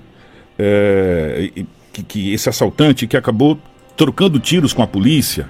é, 0.59 1.51
que, 1.97 2.03
que- 2.03 2.33
esse 2.33 2.49
assaltante 2.49 3.07
que 3.07 3.17
acabou 3.17 3.59
trocando 3.97 4.39
tiros 4.39 4.73
com 4.73 4.83
a 4.83 4.87
polícia, 4.87 5.49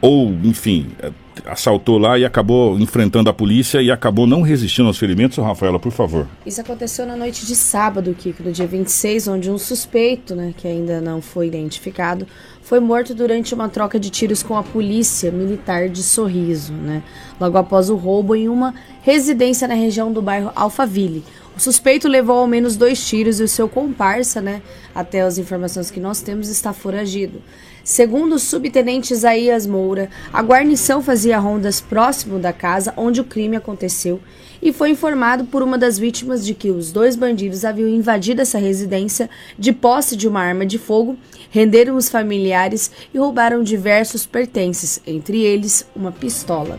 ou, 0.00 0.30
enfim, 0.44 0.86
é, 1.02 1.10
assaltou 1.46 1.98
lá 1.98 2.18
e 2.18 2.24
acabou 2.24 2.78
enfrentando 2.78 3.28
a 3.28 3.32
polícia 3.32 3.82
e 3.82 3.90
acabou 3.90 4.26
não 4.26 4.40
resistindo 4.42 4.86
aos 4.88 4.98
ferimentos. 4.98 5.36
Rafaela, 5.38 5.78
por 5.78 5.92
favor. 5.92 6.26
Isso 6.46 6.60
aconteceu 6.60 7.06
na 7.06 7.16
noite 7.16 7.44
de 7.46 7.54
sábado, 7.56 8.14
Kiko, 8.18 8.42
no 8.42 8.52
dia 8.52 8.66
26, 8.66 9.28
onde 9.28 9.50
um 9.50 9.58
suspeito, 9.58 10.34
né, 10.34 10.54
que 10.56 10.66
ainda 10.68 11.00
não 11.00 11.20
foi 11.20 11.48
identificado, 11.48 12.26
foi 12.70 12.78
morto 12.78 13.12
durante 13.16 13.52
uma 13.52 13.68
troca 13.68 13.98
de 13.98 14.10
tiros 14.10 14.44
com 14.44 14.56
a 14.56 14.62
polícia 14.62 15.32
militar 15.32 15.88
de 15.88 16.04
Sorriso, 16.04 16.72
né, 16.72 17.02
logo 17.40 17.58
após 17.58 17.90
o 17.90 17.96
roubo 17.96 18.36
em 18.36 18.48
uma 18.48 18.72
residência 19.02 19.66
na 19.66 19.74
região 19.74 20.12
do 20.12 20.22
bairro 20.22 20.52
Alphaville. 20.54 21.24
O 21.56 21.58
suspeito 21.58 22.06
levou 22.06 22.38
ao 22.38 22.46
menos 22.46 22.76
dois 22.76 23.04
tiros 23.04 23.40
e 23.40 23.42
o 23.42 23.48
seu 23.48 23.68
comparsa, 23.68 24.40
né, 24.40 24.62
até 24.94 25.20
as 25.20 25.36
informações 25.36 25.90
que 25.90 25.98
nós 25.98 26.22
temos, 26.22 26.48
está 26.48 26.72
foragido. 26.72 27.42
Segundo 27.82 28.36
o 28.36 28.38
subtenente 28.38 29.12
Isaías 29.12 29.66
Moura, 29.66 30.08
a 30.32 30.40
guarnição 30.40 31.02
fazia 31.02 31.40
rondas 31.40 31.80
próximo 31.80 32.38
da 32.38 32.52
casa 32.52 32.94
onde 32.96 33.20
o 33.20 33.24
crime 33.24 33.56
aconteceu 33.56 34.20
e 34.62 34.72
foi 34.72 34.90
informado 34.90 35.44
por 35.44 35.62
uma 35.62 35.78
das 35.78 35.98
vítimas 35.98 36.44
de 36.44 36.54
que 36.54 36.70
os 36.70 36.92
dois 36.92 37.16
bandidos 37.16 37.64
haviam 37.64 37.88
invadido 37.88 38.42
essa 38.42 38.58
residência 38.58 39.28
de 39.58 39.72
posse 39.72 40.14
de 40.16 40.28
uma 40.28 40.40
arma 40.40 40.66
de 40.66 40.78
fogo, 40.78 41.16
renderam 41.50 41.96
os 41.96 42.08
familiares 42.08 42.90
e 43.12 43.18
roubaram 43.18 43.62
diversos 43.62 44.24
pertences, 44.24 45.00
entre 45.06 45.42
eles 45.42 45.86
uma 45.94 46.10
pistola. 46.10 46.78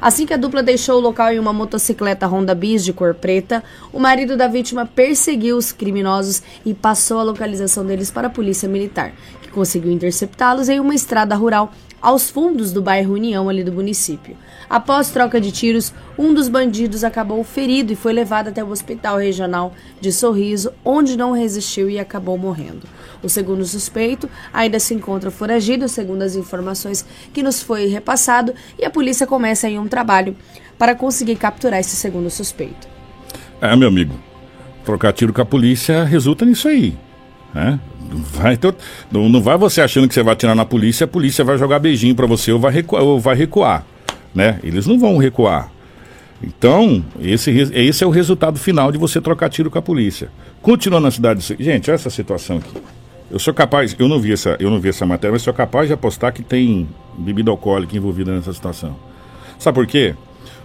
Assim 0.00 0.24
que 0.24 0.32
a 0.32 0.38
dupla 0.38 0.62
deixou 0.62 0.96
o 0.96 1.00
local 1.00 1.30
em 1.30 1.38
uma 1.38 1.52
motocicleta 1.52 2.26
Honda 2.26 2.54
Bis 2.54 2.82
de 2.82 2.92
cor 2.92 3.14
preta, 3.14 3.62
o 3.92 3.98
marido 3.98 4.34
da 4.34 4.48
vítima 4.48 4.86
perseguiu 4.86 5.58
os 5.58 5.72
criminosos 5.72 6.42
e 6.64 6.72
passou 6.72 7.18
a 7.18 7.22
localização 7.22 7.84
deles 7.84 8.10
para 8.10 8.28
a 8.28 8.30
polícia 8.30 8.66
militar, 8.66 9.12
que 9.42 9.50
conseguiu 9.50 9.92
interceptá-los 9.92 10.70
em 10.70 10.80
uma 10.80 10.94
estrada 10.94 11.34
rural 11.34 11.70
aos 12.00 12.30
fundos 12.30 12.72
do 12.72 12.80
bairro 12.80 13.14
União 13.14 13.48
ali 13.48 13.62
do 13.62 13.72
município. 13.72 14.36
Após 14.68 15.10
troca 15.10 15.40
de 15.40 15.50
tiros, 15.50 15.92
um 16.18 16.32
dos 16.32 16.48
bandidos 16.48 17.04
acabou 17.04 17.42
ferido 17.44 17.92
e 17.92 17.96
foi 17.96 18.12
levado 18.12 18.48
até 18.48 18.62
o 18.62 18.70
hospital 18.70 19.18
regional 19.18 19.72
de 20.00 20.12
Sorriso, 20.12 20.72
onde 20.84 21.16
não 21.16 21.32
resistiu 21.32 21.90
e 21.90 21.98
acabou 21.98 22.38
morrendo. 22.38 22.86
O 23.22 23.28
segundo 23.28 23.64
suspeito 23.64 24.28
ainda 24.52 24.78
se 24.78 24.94
encontra 24.94 25.30
foragido, 25.30 25.88
segundo 25.88 26.22
as 26.22 26.34
informações 26.34 27.04
que 27.32 27.42
nos 27.42 27.62
foi 27.62 27.86
repassado, 27.86 28.54
e 28.78 28.84
a 28.84 28.90
polícia 28.90 29.26
começa 29.26 29.66
aí 29.66 29.78
um 29.78 29.88
trabalho 29.88 30.36
para 30.78 30.94
conseguir 30.94 31.36
capturar 31.36 31.80
esse 31.80 31.96
segundo 31.96 32.30
suspeito. 32.30 32.88
É, 33.60 33.76
meu 33.76 33.88
amigo, 33.88 34.14
trocar 34.84 35.12
tiro 35.12 35.32
com 35.32 35.42
a 35.42 35.46
polícia 35.46 36.04
resulta 36.04 36.44
nisso 36.44 36.68
aí. 36.68 36.96
Né? 37.54 37.78
Vai 38.10 38.56
ter- 38.56 38.74
não, 39.10 39.28
não 39.28 39.40
vai 39.40 39.56
você 39.56 39.80
achando 39.80 40.08
que 40.08 40.14
você 40.14 40.22
vai 40.22 40.32
atirar 40.34 40.54
na 40.56 40.64
polícia, 40.64 41.04
a 41.04 41.08
polícia 41.08 41.44
vai 41.44 41.56
jogar 41.56 41.78
beijinho 41.78 42.14
pra 42.14 42.26
você 42.26 42.50
ou 42.52 42.58
vai 42.58 42.72
recuar. 42.72 43.02
Ou 43.02 43.20
vai 43.20 43.34
recuar 43.36 43.84
né? 44.34 44.60
Eles 44.62 44.86
não 44.86 44.96
vão 44.98 45.16
recuar. 45.16 45.72
Então, 46.42 47.04
esse, 47.20 47.50
esse 47.50 48.02
é 48.04 48.06
o 48.06 48.10
resultado 48.10 48.58
final 48.58 48.90
de 48.92 48.96
você 48.98 49.20
trocar 49.20 49.48
tiro 49.50 49.70
com 49.70 49.78
a 49.78 49.82
polícia. 49.82 50.30
Continuando 50.62 51.04
na 51.06 51.10
cidade. 51.10 51.40
de- 51.56 51.62
Gente, 51.64 51.90
olha 51.90 51.96
essa 51.96 52.10
situação 52.10 52.58
aqui. 52.58 52.70
Eu 53.30 53.38
sou 53.38 53.52
capaz, 53.52 53.94
eu 53.98 54.08
não 54.08 54.18
vi 54.20 54.32
essa, 54.32 54.56
eu 54.60 54.70
não 54.70 54.80
vi 54.80 54.88
essa 54.88 55.04
matéria, 55.04 55.32
mas 55.32 55.42
sou 55.42 55.52
capaz 55.52 55.88
de 55.88 55.92
apostar 55.94 56.32
que 56.32 56.42
tem 56.42 56.88
bebida 57.18 57.50
alcoólica 57.50 57.96
envolvida 57.96 58.32
nessa 58.32 58.52
situação. 58.52 58.96
Sabe 59.58 59.74
por 59.74 59.86
quê? 59.86 60.14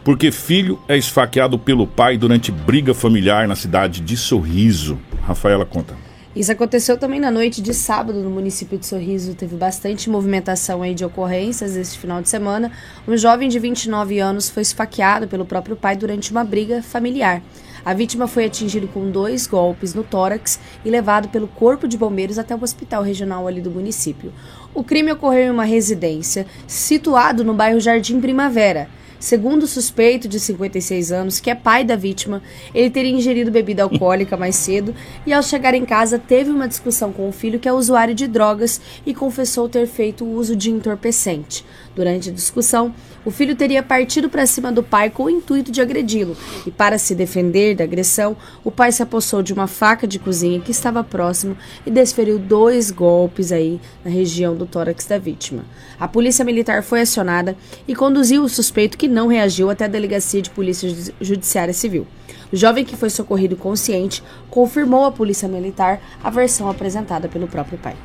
Porque 0.04 0.32
filho 0.32 0.80
é 0.88 0.96
esfaqueado 0.96 1.58
pelo 1.60 1.86
pai 1.88 2.18
durante 2.18 2.52
briga 2.52 2.94
familiar 2.94 3.48
na 3.48 3.56
cidade 3.56 4.00
de 4.02 4.16
Sorriso. 4.16 4.98
Rafaela 5.28 5.66
conta. 5.66 5.96
Isso 6.36 6.52
aconteceu 6.52 6.98
também 6.98 7.18
na 7.18 7.32
noite 7.32 7.62
de 7.62 7.74
sábado 7.74 8.20
no 8.20 8.30
município 8.30 8.78
de 8.78 8.86
Sorriso. 8.86 9.34
Teve 9.36 9.56
bastante 9.56 10.10
movimentação 10.10 10.82
aí 10.82 10.94
de 10.94 11.06
ocorrências 11.06 11.78
esse 11.78 11.98
final 11.98 12.22
de 12.22 12.28
semana. 12.28 12.74
Um 13.08 13.16
jovem 13.16 13.48
de 13.48 13.58
29 13.58 14.20
anos 14.20 14.50
foi 14.50 14.62
esfaqueado 14.62 15.30
pelo 15.30 15.46
próprio 15.46 15.78
pai 15.78 15.96
durante 15.96 16.32
uma 16.32 16.44
briga 16.44 16.84
familiar. 16.84 17.42
A 17.86 17.94
vítima 17.94 18.28
foi 18.28 18.44
atingida 18.46 18.86
com 18.86 19.10
dois 19.10 19.48
golpes 19.48 19.94
no 19.94 20.04
tórax 20.04 20.60
e 20.84 20.90
levado 20.90 21.30
pelo 21.30 21.48
corpo 21.48 21.88
de 21.88 21.98
bombeiros 21.98 22.38
até 22.38 22.54
o 22.54 22.62
hospital 22.62 23.02
regional 23.02 23.48
ali 23.48 23.62
do 23.62 23.72
município. 23.72 24.34
O 24.74 24.84
crime 24.84 25.14
ocorreu 25.14 25.48
em 25.48 25.52
uma 25.52 25.64
residência 25.64 26.46
situado 26.68 27.46
no 27.46 27.54
bairro 27.54 27.80
Jardim 27.80 28.20
Primavera. 28.20 28.90
Segundo 29.20 29.64
o 29.64 29.68
suspeito 29.68 30.28
de 30.28 30.40
56 30.40 31.12
anos, 31.12 31.40
que 31.40 31.50
é 31.50 31.56
pai 31.56 31.84
da 31.84 31.96
vítima, 31.96 32.42
ele 32.74 32.90
teria 32.90 33.12
ingerido 33.12 33.50
bebida 33.50 33.84
alcoólica 33.84 34.38
mais 34.38 34.56
cedo 34.56 34.94
e, 35.26 35.34
ao 35.34 35.42
chegar 35.42 35.74
em 35.74 35.86
casa, 35.86 36.20
teve 36.20 36.50
uma 36.50 36.68
discussão 36.68 37.12
com 37.12 37.28
o 37.28 37.32
filho, 37.32 37.60
que 37.60 37.68
é 37.68 37.74
usuário 37.74 38.14
de 38.14 38.28
drogas, 38.28 38.80
e 39.06 39.14
confessou 39.14 39.70
ter 39.70 39.88
feito 39.88 40.26
uso 40.26 40.56
de 40.56 40.70
entorpecente. 40.70 41.66
Durante 41.96 42.30
a 42.30 42.34
discussão, 42.34 42.94
o 43.24 43.32
filho 43.32 43.56
teria 43.56 43.82
partido 43.82 44.30
para 44.30 44.46
cima 44.46 44.70
do 44.70 44.84
pai 44.84 45.10
com 45.10 45.24
o 45.24 45.30
intuito 45.30 45.72
de 45.72 45.82
agredi-lo, 45.82 46.36
e 46.68 46.72
para 46.72 46.98
se 46.98 47.16
defender 47.16 47.74
da 47.74 47.86
agressão, 47.86 48.36
o 48.66 48.70
pai 48.70 48.92
se 48.92 49.02
apossou 49.02 49.42
de 49.42 49.54
uma 49.54 49.66
faca 49.66 50.06
de 50.06 50.20
cozinha 50.20 50.60
que 50.60 50.72
estava 50.72 51.04
próximo 51.04 51.58
e 51.86 51.90
desferiu 51.90 52.38
dois 52.38 52.92
golpes 52.92 53.52
aí 53.54 53.80
na 54.04 54.12
região 54.12 54.56
do 54.56 54.66
tórax 54.66 55.06
da 55.06 55.18
vítima. 55.18 55.64
A 55.98 56.08
polícia 56.08 56.44
militar 56.44 56.84
foi 56.84 57.00
acionada 57.00 57.56
e 57.88 57.96
conduziu 57.96 58.44
o 58.44 58.50
suspeito 58.50 58.98
que 58.98 59.08
não 59.08 59.28
reagiu 59.28 59.70
até 59.70 59.86
a 59.86 59.88
delegacia 59.88 60.42
de 60.42 60.50
polícia 60.50 60.94
judiciária 61.22 61.74
civil. 61.74 62.06
O 62.52 62.58
jovem 62.58 62.84
que 62.84 62.98
foi 62.98 63.10
socorrido 63.10 63.56
consciente 63.56 64.22
confirmou 64.50 65.06
à 65.06 65.12
polícia 65.12 65.48
militar 65.48 66.02
a 66.22 66.30
versão 66.30 66.70
apresentada 66.70 67.30
pelo 67.30 67.48
próprio 67.48 67.78
pai. 67.78 67.96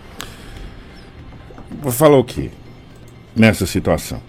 Falar 1.91 2.19
o 2.19 2.25
quê? 2.25 2.51
Nessa 3.41 3.65
situação. 3.65 4.21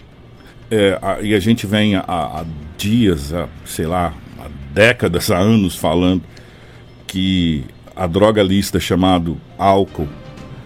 É, 0.70 0.98
a, 1.02 1.20
e 1.20 1.34
a 1.34 1.38
gente 1.38 1.66
vem 1.66 1.96
há, 1.96 2.44
dias, 2.78 3.32
há, 3.34 3.46
sei 3.66 3.86
lá, 3.86 4.14
há 4.38 4.48
décadas, 4.72 5.30
há 5.30 5.38
anos 5.38 5.76
falando 5.76 6.22
que 7.06 7.62
a 7.94 8.06
droga 8.06 8.42
lista 8.42 8.80
chamado 8.80 9.38
álcool, 9.58 10.08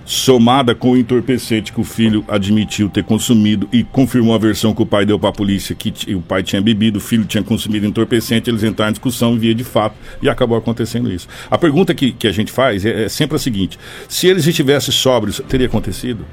somada 0.04 0.76
com 0.76 0.92
o 0.92 0.96
entorpecente 0.96 1.72
que 1.72 1.80
o 1.80 1.84
filho 1.84 2.24
admitiu 2.28 2.88
ter 2.88 3.02
consumido 3.02 3.68
e 3.72 3.82
confirmou 3.82 4.36
a 4.36 4.38
versão 4.38 4.72
que 4.72 4.80
o 4.80 4.86
pai 4.86 5.04
deu 5.04 5.18
para 5.18 5.30
a 5.30 5.32
polícia 5.32 5.74
que 5.74 6.14
o 6.14 6.20
pai 6.20 6.44
tinha 6.44 6.62
bebido, 6.62 6.98
o 6.98 7.02
filho 7.02 7.24
tinha 7.24 7.42
consumido 7.42 7.84
entorpecente, 7.84 8.48
eles 8.48 8.62
entraram 8.62 8.90
em 8.90 8.92
discussão 8.92 9.36
via 9.36 9.52
de 9.52 9.64
fato 9.64 9.96
e 10.22 10.28
acabou 10.28 10.56
acontecendo 10.56 11.12
isso. 11.12 11.26
A 11.50 11.58
pergunta 11.58 11.92
que, 11.92 12.12
que 12.12 12.28
a 12.28 12.32
gente 12.32 12.52
faz 12.52 12.86
é, 12.86 13.06
é 13.06 13.08
sempre 13.08 13.34
a 13.34 13.40
seguinte: 13.40 13.76
se 14.08 14.28
eles 14.28 14.46
estivessem 14.46 14.94
sóbrios, 14.94 15.42
teria 15.48 15.66
acontecido? 15.66 16.24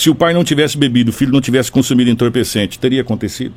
Se 0.00 0.08
o 0.08 0.14
pai 0.14 0.32
não 0.32 0.42
tivesse 0.42 0.78
bebido, 0.78 1.10
o 1.10 1.12
filho 1.12 1.30
não 1.30 1.42
tivesse 1.42 1.70
consumido 1.70 2.08
entorpecente, 2.08 2.78
teria 2.78 3.02
acontecido? 3.02 3.52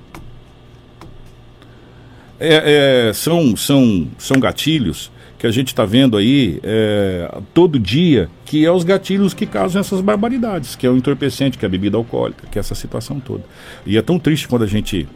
É, 2.37 3.07
é, 3.07 3.13
são, 3.13 3.55
são, 3.55 4.09
são 4.17 4.41
gatilhos 4.41 5.09
que 5.39 5.47
a 5.47 5.51
gente 5.51 5.69
está 5.69 5.85
vendo 5.85 6.17
aí 6.17 6.59
é, 6.61 7.33
todo 7.53 7.79
dia, 7.79 8.29
que 8.43 8.65
é 8.65 8.69
os 8.69 8.83
gatilhos 8.83 9.33
que 9.33 9.45
causam 9.45 9.79
essas 9.79 10.01
barbaridades, 10.01 10.75
que 10.75 10.85
é 10.85 10.89
o 10.89 10.97
entorpecente, 10.97 11.57
que 11.57 11.63
é 11.63 11.67
a 11.67 11.69
bebida 11.69 11.95
alcoólica, 11.95 12.45
que 12.51 12.59
é 12.59 12.61
essa 12.61 12.75
situação 12.75 13.21
toda. 13.21 13.45
E 13.85 13.97
é 13.97 14.01
tão 14.01 14.19
triste 14.19 14.45
quando 14.45 14.63
a 14.63 14.67
gente 14.67 15.07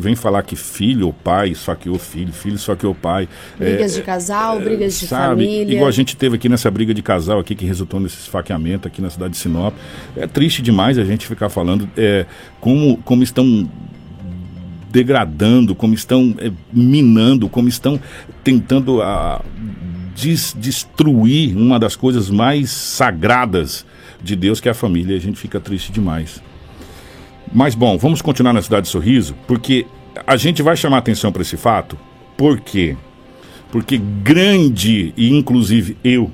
vem 0.00 0.16
falar 0.16 0.42
que 0.42 0.56
filho 0.56 1.06
ou 1.06 1.12
pai 1.12 1.50
esfaqueou 1.50 1.98
filho, 1.98 2.32
filho 2.32 2.56
esfaqueou 2.56 2.94
pai. 2.94 3.28
Brigas 3.58 3.92
é, 3.92 3.96
de 3.96 4.02
casal, 4.02 4.58
é, 4.58 4.64
brigas 4.64 4.98
de 4.98 5.06
sabe, 5.06 5.28
família. 5.28 5.74
Igual 5.74 5.88
a 5.88 5.92
gente 5.92 6.16
teve 6.16 6.36
aqui 6.36 6.48
nessa 6.48 6.70
briga 6.70 6.92
de 6.92 7.02
casal 7.02 7.38
aqui 7.38 7.54
que 7.54 7.64
resultou 7.64 8.00
nesse 8.00 8.16
esfaqueamento 8.16 8.88
aqui 8.88 9.00
na 9.00 9.10
cidade 9.10 9.32
de 9.32 9.38
Sinop. 9.38 9.74
É 10.16 10.26
triste 10.26 10.62
demais 10.62 10.98
a 10.98 11.04
gente 11.04 11.26
ficar 11.26 11.48
falando 11.48 11.88
é, 11.96 12.26
como, 12.60 12.96
como 12.98 13.22
estão 13.22 13.68
degradando, 14.90 15.74
como 15.74 15.94
estão 15.94 16.34
é, 16.38 16.50
minando, 16.72 17.48
como 17.48 17.68
estão 17.68 18.00
tentando 18.42 19.00
a, 19.00 19.36
ah, 19.36 19.42
des, 20.14 20.54
destruir 20.58 21.56
uma 21.56 21.78
das 21.78 21.94
coisas 21.94 22.28
mais 22.28 22.70
sagradas 22.70 23.86
de 24.22 24.36
Deus, 24.36 24.60
que 24.60 24.68
é 24.68 24.72
a 24.72 24.74
família. 24.74 25.16
A 25.16 25.20
gente 25.20 25.38
fica 25.38 25.60
triste 25.60 25.92
demais. 25.92 26.42
Mas 27.52 27.74
bom, 27.74 27.98
vamos 27.98 28.22
continuar 28.22 28.52
na 28.52 28.62
cidade 28.62 28.86
de 28.86 28.92
Sorriso, 28.92 29.34
porque 29.46 29.86
a 30.26 30.36
gente 30.36 30.62
vai 30.62 30.76
chamar 30.76 30.98
atenção 30.98 31.32
para 31.32 31.42
esse 31.42 31.56
fato. 31.56 31.98
Por 32.36 32.60
quê? 32.60 32.96
Porque 33.70 33.98
grande, 33.98 35.12
e 35.16 35.30
inclusive 35.30 35.96
eu 36.02 36.30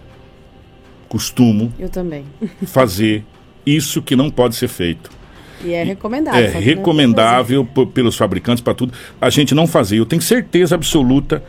costumo 1.09 1.73
eu 1.79 1.89
também 1.89 2.25
fazer 2.67 3.25
isso 3.65 4.03
que 4.03 4.17
não 4.17 4.31
pode 4.31 4.57
ser 4.57 4.69
feito. 4.69 5.11
E 5.65 5.73
é 5.73 5.83
recomendável. 5.83 6.41
É 6.41 6.49
recomendável 6.59 7.65
pelos 7.93 8.17
fabricantes 8.17 8.63
para 8.63 8.75
tudo. 8.75 8.93
A 9.21 9.31
gente 9.31 9.55
não 9.55 9.67
fazer. 9.67 9.99
Eu 9.99 10.07
tenho 10.07 10.21
certeza 10.21 10.75
absoluta 10.75 11.43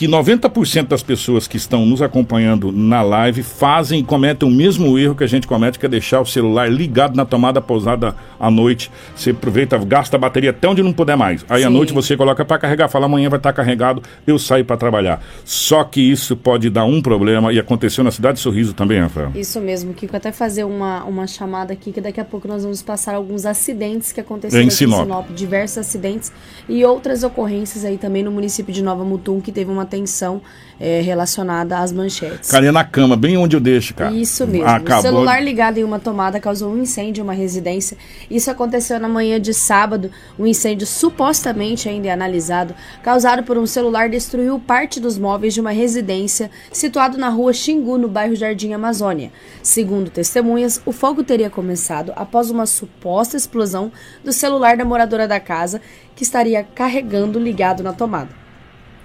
que 0.00 0.08
90% 0.08 0.86
das 0.86 1.02
pessoas 1.02 1.46
que 1.46 1.58
estão 1.58 1.84
nos 1.84 2.00
acompanhando 2.00 2.72
na 2.72 3.02
live 3.02 3.42
fazem 3.42 4.00
e 4.00 4.02
cometem 4.02 4.48
o 4.48 4.50
mesmo 4.50 4.98
erro 4.98 5.14
que 5.14 5.22
a 5.22 5.26
gente 5.26 5.46
comete, 5.46 5.78
que 5.78 5.84
é 5.84 5.88
deixar 5.90 6.22
o 6.22 6.24
celular 6.24 6.72
ligado 6.72 7.14
na 7.14 7.26
tomada 7.26 7.60
pousada 7.60 8.16
à 8.38 8.50
noite. 8.50 8.90
Você 9.14 9.32
aproveita, 9.32 9.76
gasta 9.76 10.16
a 10.16 10.18
bateria 10.18 10.52
até 10.52 10.66
onde 10.66 10.82
não 10.82 10.94
puder 10.94 11.18
mais. 11.18 11.44
Aí 11.50 11.60
Sim. 11.60 11.66
à 11.66 11.70
noite 11.70 11.92
você 11.92 12.16
coloca 12.16 12.42
para 12.46 12.56
carregar, 12.56 12.88
fala 12.88 13.04
amanhã 13.04 13.28
vai 13.28 13.38
estar 13.38 13.52
carregado, 13.52 14.02
eu 14.26 14.38
saio 14.38 14.64
para 14.64 14.78
trabalhar. 14.78 15.22
Só 15.44 15.84
que 15.84 16.00
isso 16.00 16.34
pode 16.34 16.70
dar 16.70 16.86
um 16.86 17.02
problema 17.02 17.52
e 17.52 17.58
aconteceu 17.58 18.02
na 18.02 18.10
cidade 18.10 18.36
de 18.36 18.40
Sorriso 18.40 18.72
também, 18.72 19.00
Rafael. 19.00 19.32
Isso 19.34 19.60
mesmo, 19.60 19.92
Kiko. 19.92 20.16
Até 20.16 20.32
fazer 20.32 20.64
uma, 20.64 21.04
uma 21.04 21.26
chamada 21.26 21.74
aqui 21.74 21.92
que 21.92 22.00
daqui 22.00 22.22
a 22.22 22.24
pouco 22.24 22.48
nós 22.48 22.62
vamos 22.62 22.80
passar 22.80 23.16
alguns 23.16 23.44
acidentes 23.44 24.12
que 24.12 24.20
aconteceram 24.22 24.64
em 24.64 24.70
Sinop. 24.70 25.00
em 25.00 25.02
Sinop, 25.02 25.30
diversos 25.34 25.76
acidentes 25.76 26.32
e 26.66 26.86
outras 26.86 27.22
ocorrências 27.22 27.84
aí 27.84 27.98
também 27.98 28.22
no 28.22 28.30
município 28.30 28.72
de 28.72 28.82
Nova 28.82 29.04
Mutum 29.04 29.42
que 29.42 29.52
teve 29.52 29.70
uma 29.70 29.89
atenção 29.90 30.40
é, 30.80 31.00
relacionada 31.02 31.78
às 31.78 31.92
manchetes. 31.92 32.50
Carinha 32.50 32.72
na 32.72 32.82
cama, 32.82 33.14
bem 33.14 33.36
onde 33.36 33.54
eu 33.54 33.60
deixo, 33.60 33.94
cara. 33.94 34.14
Isso 34.14 34.46
mesmo. 34.46 34.66
Acabou... 34.66 34.98
O 34.98 35.02
celular 35.02 35.42
ligado 35.42 35.76
em 35.76 35.84
uma 35.84 35.98
tomada 35.98 36.40
causou 36.40 36.72
um 36.72 36.80
incêndio 36.80 37.20
em 37.20 37.24
uma 37.24 37.34
residência. 37.34 37.98
Isso 38.30 38.50
aconteceu 38.50 38.98
na 38.98 39.08
manhã 39.08 39.38
de 39.38 39.52
sábado. 39.52 40.10
Um 40.38 40.46
incêndio 40.46 40.86
supostamente 40.86 41.86
ainda 41.86 42.08
é 42.08 42.10
analisado, 42.10 42.74
causado 43.02 43.42
por 43.42 43.58
um 43.58 43.66
celular, 43.66 44.08
destruiu 44.08 44.58
parte 44.58 44.98
dos 44.98 45.18
móveis 45.18 45.52
de 45.52 45.60
uma 45.60 45.70
residência 45.70 46.50
situado 46.72 47.18
na 47.18 47.28
rua 47.28 47.52
Xingu, 47.52 47.98
no 47.98 48.08
bairro 48.08 48.34
Jardim 48.34 48.72
Amazônia. 48.72 49.30
Segundo 49.62 50.10
testemunhas, 50.10 50.80
o 50.86 50.92
fogo 50.92 51.22
teria 51.22 51.50
começado 51.50 52.12
após 52.16 52.50
uma 52.50 52.64
suposta 52.64 53.36
explosão 53.36 53.92
do 54.24 54.32
celular 54.32 54.78
da 54.78 54.84
moradora 54.84 55.28
da 55.28 55.38
casa, 55.38 55.80
que 56.16 56.22
estaria 56.22 56.62
carregando 56.62 57.38
ligado 57.38 57.82
na 57.82 57.92
tomada. 57.92 58.39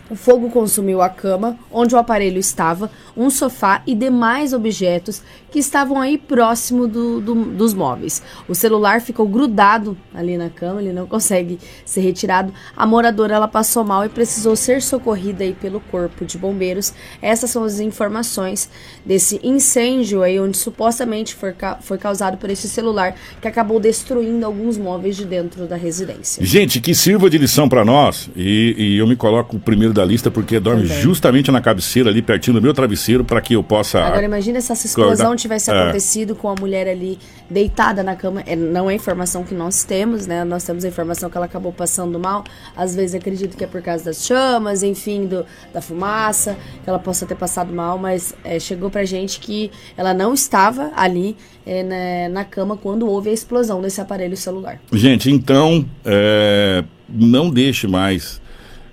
O 0.07 0.15
fogo 0.15 0.51
consumiu 0.51 1.01
a 1.01 1.09
cama, 1.09 1.57
onde 1.71 1.95
o 1.95 1.97
aparelho 1.97 2.37
estava, 2.37 2.91
um 3.17 3.27
sofá 3.31 3.81
e 3.87 3.95
demais 3.95 4.53
objetos 4.53 5.23
que 5.49 5.57
estavam 5.57 5.99
aí 5.99 6.15
próximo 6.15 6.87
do, 6.87 7.19
do, 7.19 7.33
dos 7.33 7.73
móveis. 7.73 8.21
O 8.47 8.53
celular 8.53 9.01
ficou 9.01 9.27
grudado 9.27 9.97
ali 10.13 10.37
na 10.37 10.49
cama, 10.49 10.79
ele 10.79 10.93
não 10.93 11.07
consegue 11.07 11.57
ser 11.83 12.01
retirado. 12.01 12.53
A 12.77 12.85
moradora 12.85 13.33
ela 13.33 13.47
passou 13.47 13.83
mal 13.83 14.05
e 14.05 14.09
precisou 14.09 14.55
ser 14.55 14.79
socorrida 14.81 15.43
aí 15.43 15.53
pelo 15.53 15.79
corpo 15.79 16.23
de 16.23 16.37
bombeiros. 16.37 16.93
Essas 17.19 17.49
são 17.49 17.63
as 17.63 17.79
informações 17.79 18.69
desse 19.03 19.39
incêndio 19.41 20.21
aí, 20.21 20.39
onde 20.39 20.57
supostamente 20.57 21.33
foi, 21.33 21.55
foi 21.81 21.97
causado 21.97 22.37
por 22.37 22.51
esse 22.51 22.67
celular 22.67 23.15
que 23.41 23.47
acabou 23.47 23.79
destruindo 23.79 24.45
alguns 24.45 24.77
móveis 24.77 25.15
de 25.15 25.25
dentro 25.25 25.65
da 25.65 25.75
residência. 25.75 26.45
Gente, 26.45 26.79
que 26.79 26.93
sirva 26.93 27.27
de 27.27 27.39
lição 27.39 27.67
para 27.67 27.83
nós 27.83 28.29
e, 28.35 28.75
e 28.77 28.97
eu 28.97 29.07
me 29.07 29.15
coloco 29.15 29.57
primeiro 29.57 29.94
da 29.95 30.05
lista 30.05 30.29
porque 30.29 30.59
dorme 30.59 30.83
Também. 30.83 31.01
justamente 31.01 31.49
na 31.49 31.61
cabeceira 31.61 32.09
ali 32.09 32.21
pertinho 32.21 32.55
do 32.55 32.61
meu 32.61 32.73
travesseiro 32.73 33.23
para 33.23 33.41
que 33.41 33.55
eu 33.55 33.63
possa. 33.63 33.99
Agora 34.03 34.25
imagina 34.25 34.61
se 34.61 34.71
essa 34.71 34.85
explosão 34.85 35.27
acordar. 35.27 35.35
tivesse 35.37 35.71
é. 35.71 35.73
acontecido 35.73 36.35
com 36.35 36.49
a 36.49 36.55
mulher 36.59 36.87
ali 36.87 37.17
deitada 37.49 38.03
na 38.03 38.15
cama. 38.15 38.41
É, 38.45 38.55
não 38.55 38.89
é 38.89 38.93
informação 38.93 39.43
que 39.43 39.55
nós 39.55 39.83
temos, 39.83 40.27
né? 40.27 40.43
Nós 40.43 40.63
temos 40.63 40.83
a 40.83 40.87
informação 40.87 41.29
que 41.29 41.37
ela 41.37 41.45
acabou 41.45 41.71
passando 41.71 42.19
mal. 42.19 42.43
Às 42.75 42.95
vezes 42.95 43.15
acredito 43.15 43.55
que 43.57 43.63
é 43.63 43.67
por 43.67 43.81
causa 43.81 44.05
das 44.05 44.25
chamas, 44.25 44.83
enfim, 44.83 45.25
do, 45.25 45.45
da 45.73 45.81
fumaça, 45.81 46.57
que 46.83 46.89
ela 46.89 46.99
possa 46.99 47.25
ter 47.25 47.35
passado 47.35 47.73
mal, 47.73 47.97
mas 47.97 48.35
é, 48.43 48.59
chegou 48.59 48.89
pra 48.89 49.05
gente 49.05 49.39
que 49.39 49.71
ela 49.95 50.13
não 50.13 50.33
estava 50.33 50.91
ali 50.95 51.37
é, 51.65 51.81
na, 51.81 51.89
né, 51.89 52.29
na, 52.29 52.43
cama 52.43 52.77
quando 52.77 53.07
houve 53.07 53.29
a 53.29 53.33
explosão 53.33 53.81
desse 53.81 54.01
aparelho 54.01 54.35
celular. 54.35 54.79
Gente, 54.91 55.31
então 55.31 55.85
é, 56.03 56.83
não 57.09 57.49
deixe 57.49 57.87
mais 57.87 58.41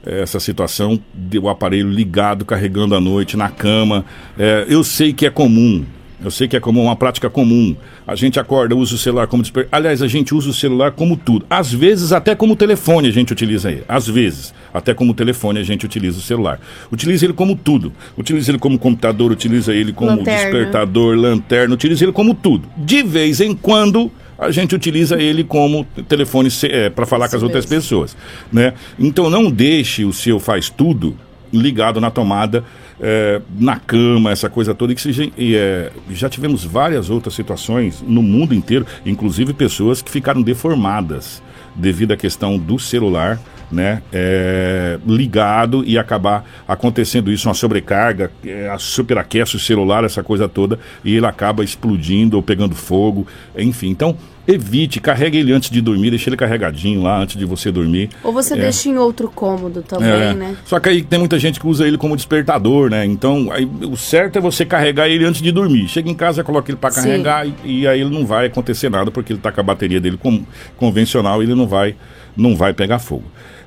essa 0.05 0.41
situação 0.41 1.01
do 1.15 1.49
aparelho 1.49 1.91
ligado, 1.91 2.45
carregando 2.45 2.95
à 2.95 3.01
noite, 3.01 3.37
na 3.37 3.49
cama. 3.49 4.05
É, 4.39 4.67
eu 4.69 4.83
sei 4.83 5.13
que 5.13 5.27
é 5.27 5.31
comum, 5.31 5.85
eu 6.25 6.31
sei 6.31 6.47
que 6.47 6.57
é 6.57 6.61
comum, 6.61 6.85
uma 6.85 6.95
prática 6.95 7.29
comum. 7.29 7.75
A 8.07 8.15
gente 8.15 8.39
acorda, 8.39 8.77
usa 8.77 8.95
o 8.95 8.99
celular 8.99 9.27
como 9.27 9.43
desper... 9.43 9.67
Aliás, 9.73 10.03
a 10.03 10.07
gente 10.07 10.35
usa 10.35 10.51
o 10.51 10.53
celular 10.53 10.93
como 10.93 11.17
tudo. 11.17 11.45
Às 11.51 11.73
vezes, 11.73 12.13
até 12.13 12.35
como 12.35 12.55
telefone 12.55 13.09
a 13.09 13.11
gente 13.11 13.33
utiliza 13.33 13.71
ele. 13.71 13.85
Às 13.89 14.07
vezes, 14.07 14.55
até 14.73 14.95
como 14.95 15.15
telefone 15.15 15.59
a 15.59 15.65
gente 15.65 15.85
utiliza 15.85 16.19
o 16.19 16.23
celular. 16.23 16.61
Utiliza 16.93 17.25
ele 17.27 17.33
como 17.33 17.57
tudo. 17.57 17.93
Utiliza 18.17 18.53
ele 18.53 18.59
como 18.59 18.79
computador, 18.79 19.33
utiliza 19.33 19.75
ele 19.75 19.93
como 19.93 20.11
lanterna. 20.11 20.43
despertador, 20.43 21.17
lanterna, 21.17 21.75
utiliza 21.75 22.05
ele 22.05 22.13
como 22.13 22.35
tudo. 22.35 22.69
De 22.77 23.03
vez 23.03 23.41
em 23.41 23.55
quando, 23.55 24.11
a 24.39 24.51
gente 24.51 24.75
utiliza 24.75 25.21
ele 25.21 25.45
como 25.45 25.85
telefone 26.09 26.49
é, 26.65 26.91
para 26.91 27.07
falar 27.07 27.27
Isso 27.27 27.33
com 27.33 27.37
as 27.39 27.43
outras 27.43 27.65
mesmo. 27.67 27.83
pessoas. 27.83 28.17
Né? 28.53 28.75
Então 28.99 29.31
não 29.31 29.51
deixe 29.51 30.05
o 30.05 30.13
seu 30.13 30.39
faz 30.41 30.69
tudo 30.69 31.17
ligado 31.53 32.01
na 32.01 32.11
tomada, 32.11 32.65
é, 33.01 33.41
na 33.59 33.77
cama, 33.77 34.31
essa 34.31 34.49
coisa 34.49 34.75
toda. 34.75 34.95
Que 34.95 35.33
e, 35.37 35.55
é, 35.55 35.91
já 36.11 36.29
tivemos 36.29 36.65
várias 36.65 37.11
outras 37.11 37.35
situações 37.35 38.03
no 38.07 38.23
mundo 38.23 38.55
inteiro, 38.55 38.87
inclusive 39.05 39.53
pessoas 39.53 40.01
que 40.01 40.11
ficaram 40.11 40.41
deformadas 40.43 41.43
devido 41.75 42.13
à 42.13 42.17
questão 42.17 42.59
do 42.59 42.79
celular 42.79 43.41
né, 43.73 44.03
é, 44.13 44.99
ligado 45.07 45.83
e 45.87 45.97
acabar 45.99 46.45
acontecendo 46.69 47.33
isso, 47.33 47.49
uma 47.49 47.55
sobrecarga, 47.55 48.31
é, 48.47 48.73
superaquece 48.79 49.57
o 49.57 49.59
celular, 49.59 50.05
essa 50.05 50.23
coisa 50.23 50.49
toda, 50.49 50.79
e 51.05 51.17
ele 51.17 51.27
acaba 51.27 51.65
explodindo 51.65 52.37
ou 52.37 52.43
pegando 52.43 52.75
fogo, 52.75 53.27
enfim. 53.57 53.89
Então, 53.89 54.17
evite, 54.47 55.01
carregue 55.01 55.39
ele 55.39 55.53
antes 55.53 55.71
de 55.71 55.81
dormir, 55.81 56.11
deixe 56.11 56.29
ele 56.29 56.37
carregadinho 56.37 57.01
lá 57.01 57.21
antes 57.21 57.37
de 57.37 57.45
você 57.45 57.71
dormir. 57.71 58.11
Ou 58.25 58.33
você 58.33 58.55
É. 58.55 58.57
deixa 58.57 58.89
em 58.89 58.99
outro 58.99 59.31
cômodo 59.31 59.83
também, 59.83 60.11
É. 60.11 60.35
né? 60.35 60.57
Só 60.65 60.81
que 60.81 60.89
aí 60.89 61.01
tem 61.03 61.19
muita 61.19 61.39
gente 61.39 61.61
que 61.61 61.67
usa 61.67 61.87
ele 61.87 61.97
como 61.97 62.17
despertador, 62.17 62.91
né? 62.91 63.07
Então, 63.07 63.51
aí, 63.53 63.65
o 63.65 63.97
certo 63.97 64.37
é 64.39 64.41
você 64.41 64.65
carregar 64.67 65.09
ele 65.09 65.25
antes 65.25 65.41
de 65.41 65.53
dormir. 65.53 65.87
Chega 65.89 66.11
em 66.11 66.15
casa, 66.15 66.43
coloca 66.43 66.71
ele 66.71 66.77
para 66.79 66.93
carregar 66.93 67.47
e, 67.47 67.55
e 67.65 67.87
aí 67.87 68.01
ele 68.01 68.11
não 68.11 68.27
vai 68.27 68.47
acontecer 68.47 68.91
nada, 68.91 69.11
porque 69.13 69.33
ele 69.33 69.41
tá 69.41 69.53
com 69.53 69.61
a 69.61 69.65
bateria 69.65 70.01
dele 70.01 70.17
com- 70.17 70.43
convencional 70.77 71.41
e 71.41 71.47
ele 71.47 71.55
não 71.55 71.69
vai, 71.69 71.95
não 72.37 72.57
vai 72.57 72.73
pegar 72.75 72.99
fogo. 72.99 73.25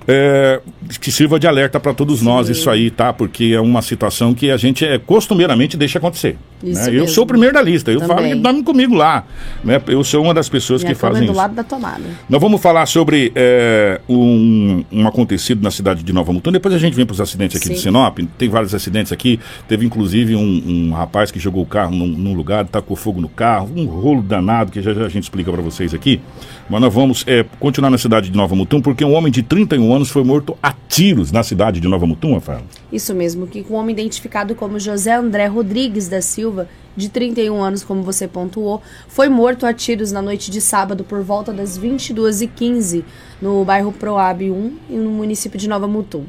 É, 0.07 0.61
que 1.01 1.11
sirva 1.11 1.39
de 1.39 1.47
alerta 1.47 1.79
para 1.79 1.93
todos 1.93 2.21
nós 2.21 2.47
isso 2.47 2.69
aí, 2.69 2.91
tá? 2.91 3.11
Porque 3.11 3.53
é 3.55 3.59
uma 3.59 3.81
situação 3.81 4.33
que 4.33 4.51
a 4.51 4.57
gente 4.57 4.85
é, 4.85 4.99
costumeiramente 4.99 5.75
deixa 5.75 5.97
acontecer. 5.97 6.37
Né? 6.73 6.87
Eu 6.87 6.93
mesmo. 6.93 7.07
sou 7.09 7.23
o 7.23 7.27
primeiro 7.27 7.53
da 7.53 7.61
lista, 7.61 7.91
eu 7.91 7.99
falo 8.01 8.15
Também. 8.15 8.33
que 8.33 8.39
dorme 8.39 8.63
comigo 8.63 8.95
lá. 8.95 9.25
Né? 9.63 9.81
Eu 9.87 10.03
sou 10.03 10.23
uma 10.23 10.33
das 10.33 10.49
pessoas 10.49 10.81
Minha 10.81 10.93
que 10.93 10.97
é 10.97 10.99
fazem 10.99 11.25
do 11.25 11.31
isso. 11.31 11.37
lado 11.37 11.53
da 11.53 11.63
tomada. 11.63 12.03
Nós 12.29 12.41
vamos 12.41 12.61
falar 12.61 12.85
sobre 12.85 13.31
é, 13.35 14.01
um, 14.07 14.83
um 14.91 15.07
acontecido 15.07 15.61
na 15.61 15.71
cidade 15.71 16.03
de 16.03 16.13
Nova 16.13 16.31
Mutum. 16.31 16.51
Depois 16.51 16.73
a 16.73 16.77
gente 16.77 16.93
vem 16.93 17.05
para 17.05 17.13
os 17.13 17.21
acidentes 17.21 17.57
aqui 17.57 17.69
de 17.69 17.75
Sim. 17.75 17.83
Sinop. 17.83 18.19
Tem 18.37 18.49
vários 18.49 18.73
acidentes 18.73 19.11
aqui. 19.11 19.39
Teve 19.67 19.85
inclusive 19.85 20.35
um, 20.35 20.63
um 20.65 20.93
rapaz 20.93 21.31
que 21.31 21.39
jogou 21.39 21.63
o 21.63 21.65
carro 21.65 21.95
num, 21.95 22.07
num 22.07 22.33
lugar, 22.33 22.65
tacou 22.65 22.95
fogo 22.95 23.21
no 23.21 23.29
carro. 23.29 23.69
Um 23.75 23.85
rolo 23.85 24.21
danado 24.21 24.71
que 24.71 24.81
já, 24.81 24.93
já 24.93 25.05
a 25.05 25.09
gente 25.09 25.23
explica 25.23 25.51
para 25.51 25.61
vocês 25.61 25.93
aqui. 25.93 26.21
Mas 26.69 26.81
nós 26.81 26.93
vamos 26.93 27.23
é, 27.27 27.45
continuar 27.59 27.89
na 27.89 27.97
cidade 27.97 28.29
de 28.29 28.37
Nova 28.37 28.55
Mutum 28.55 28.81
porque 28.81 29.03
um 29.05 29.13
homem 29.13 29.31
de 29.31 29.43
31 29.43 29.93
anos 29.93 30.09
foi 30.09 30.23
morto 30.23 30.57
a 30.61 30.73
tiros 30.87 31.31
na 31.31 31.43
cidade 31.43 31.79
de 31.79 31.87
Nova 31.87 32.05
Mutum, 32.05 32.33
Rafael. 32.33 32.61
Isso 32.91 33.13
mesmo, 33.13 33.45
que 33.47 33.63
com 33.63 33.73
um 33.73 33.77
homem 33.77 33.93
identificado 33.93 34.55
como 34.55 34.79
José 34.79 35.13
André 35.13 35.47
Rodrigues 35.47 36.07
da 36.07 36.21
Silva, 36.21 36.54
de 36.95 37.09
31 37.09 37.61
anos, 37.61 37.83
como 37.83 38.01
você 38.03 38.27
pontuou, 38.27 38.81
foi 39.07 39.29
morto 39.29 39.65
a 39.65 39.73
tiros 39.73 40.11
na 40.11 40.21
noite 40.21 40.49
de 40.49 40.61
sábado 40.61 41.03
por 41.03 41.21
volta 41.21 41.51
das 41.51 41.77
22h15 41.77 43.03
no 43.41 43.65
bairro 43.65 43.91
Proab 43.91 44.49
1 44.49 44.77
e 44.89 44.93
no 44.95 45.09
município 45.09 45.59
de 45.59 45.67
Nova 45.67 45.87
Mutum. 45.87 46.25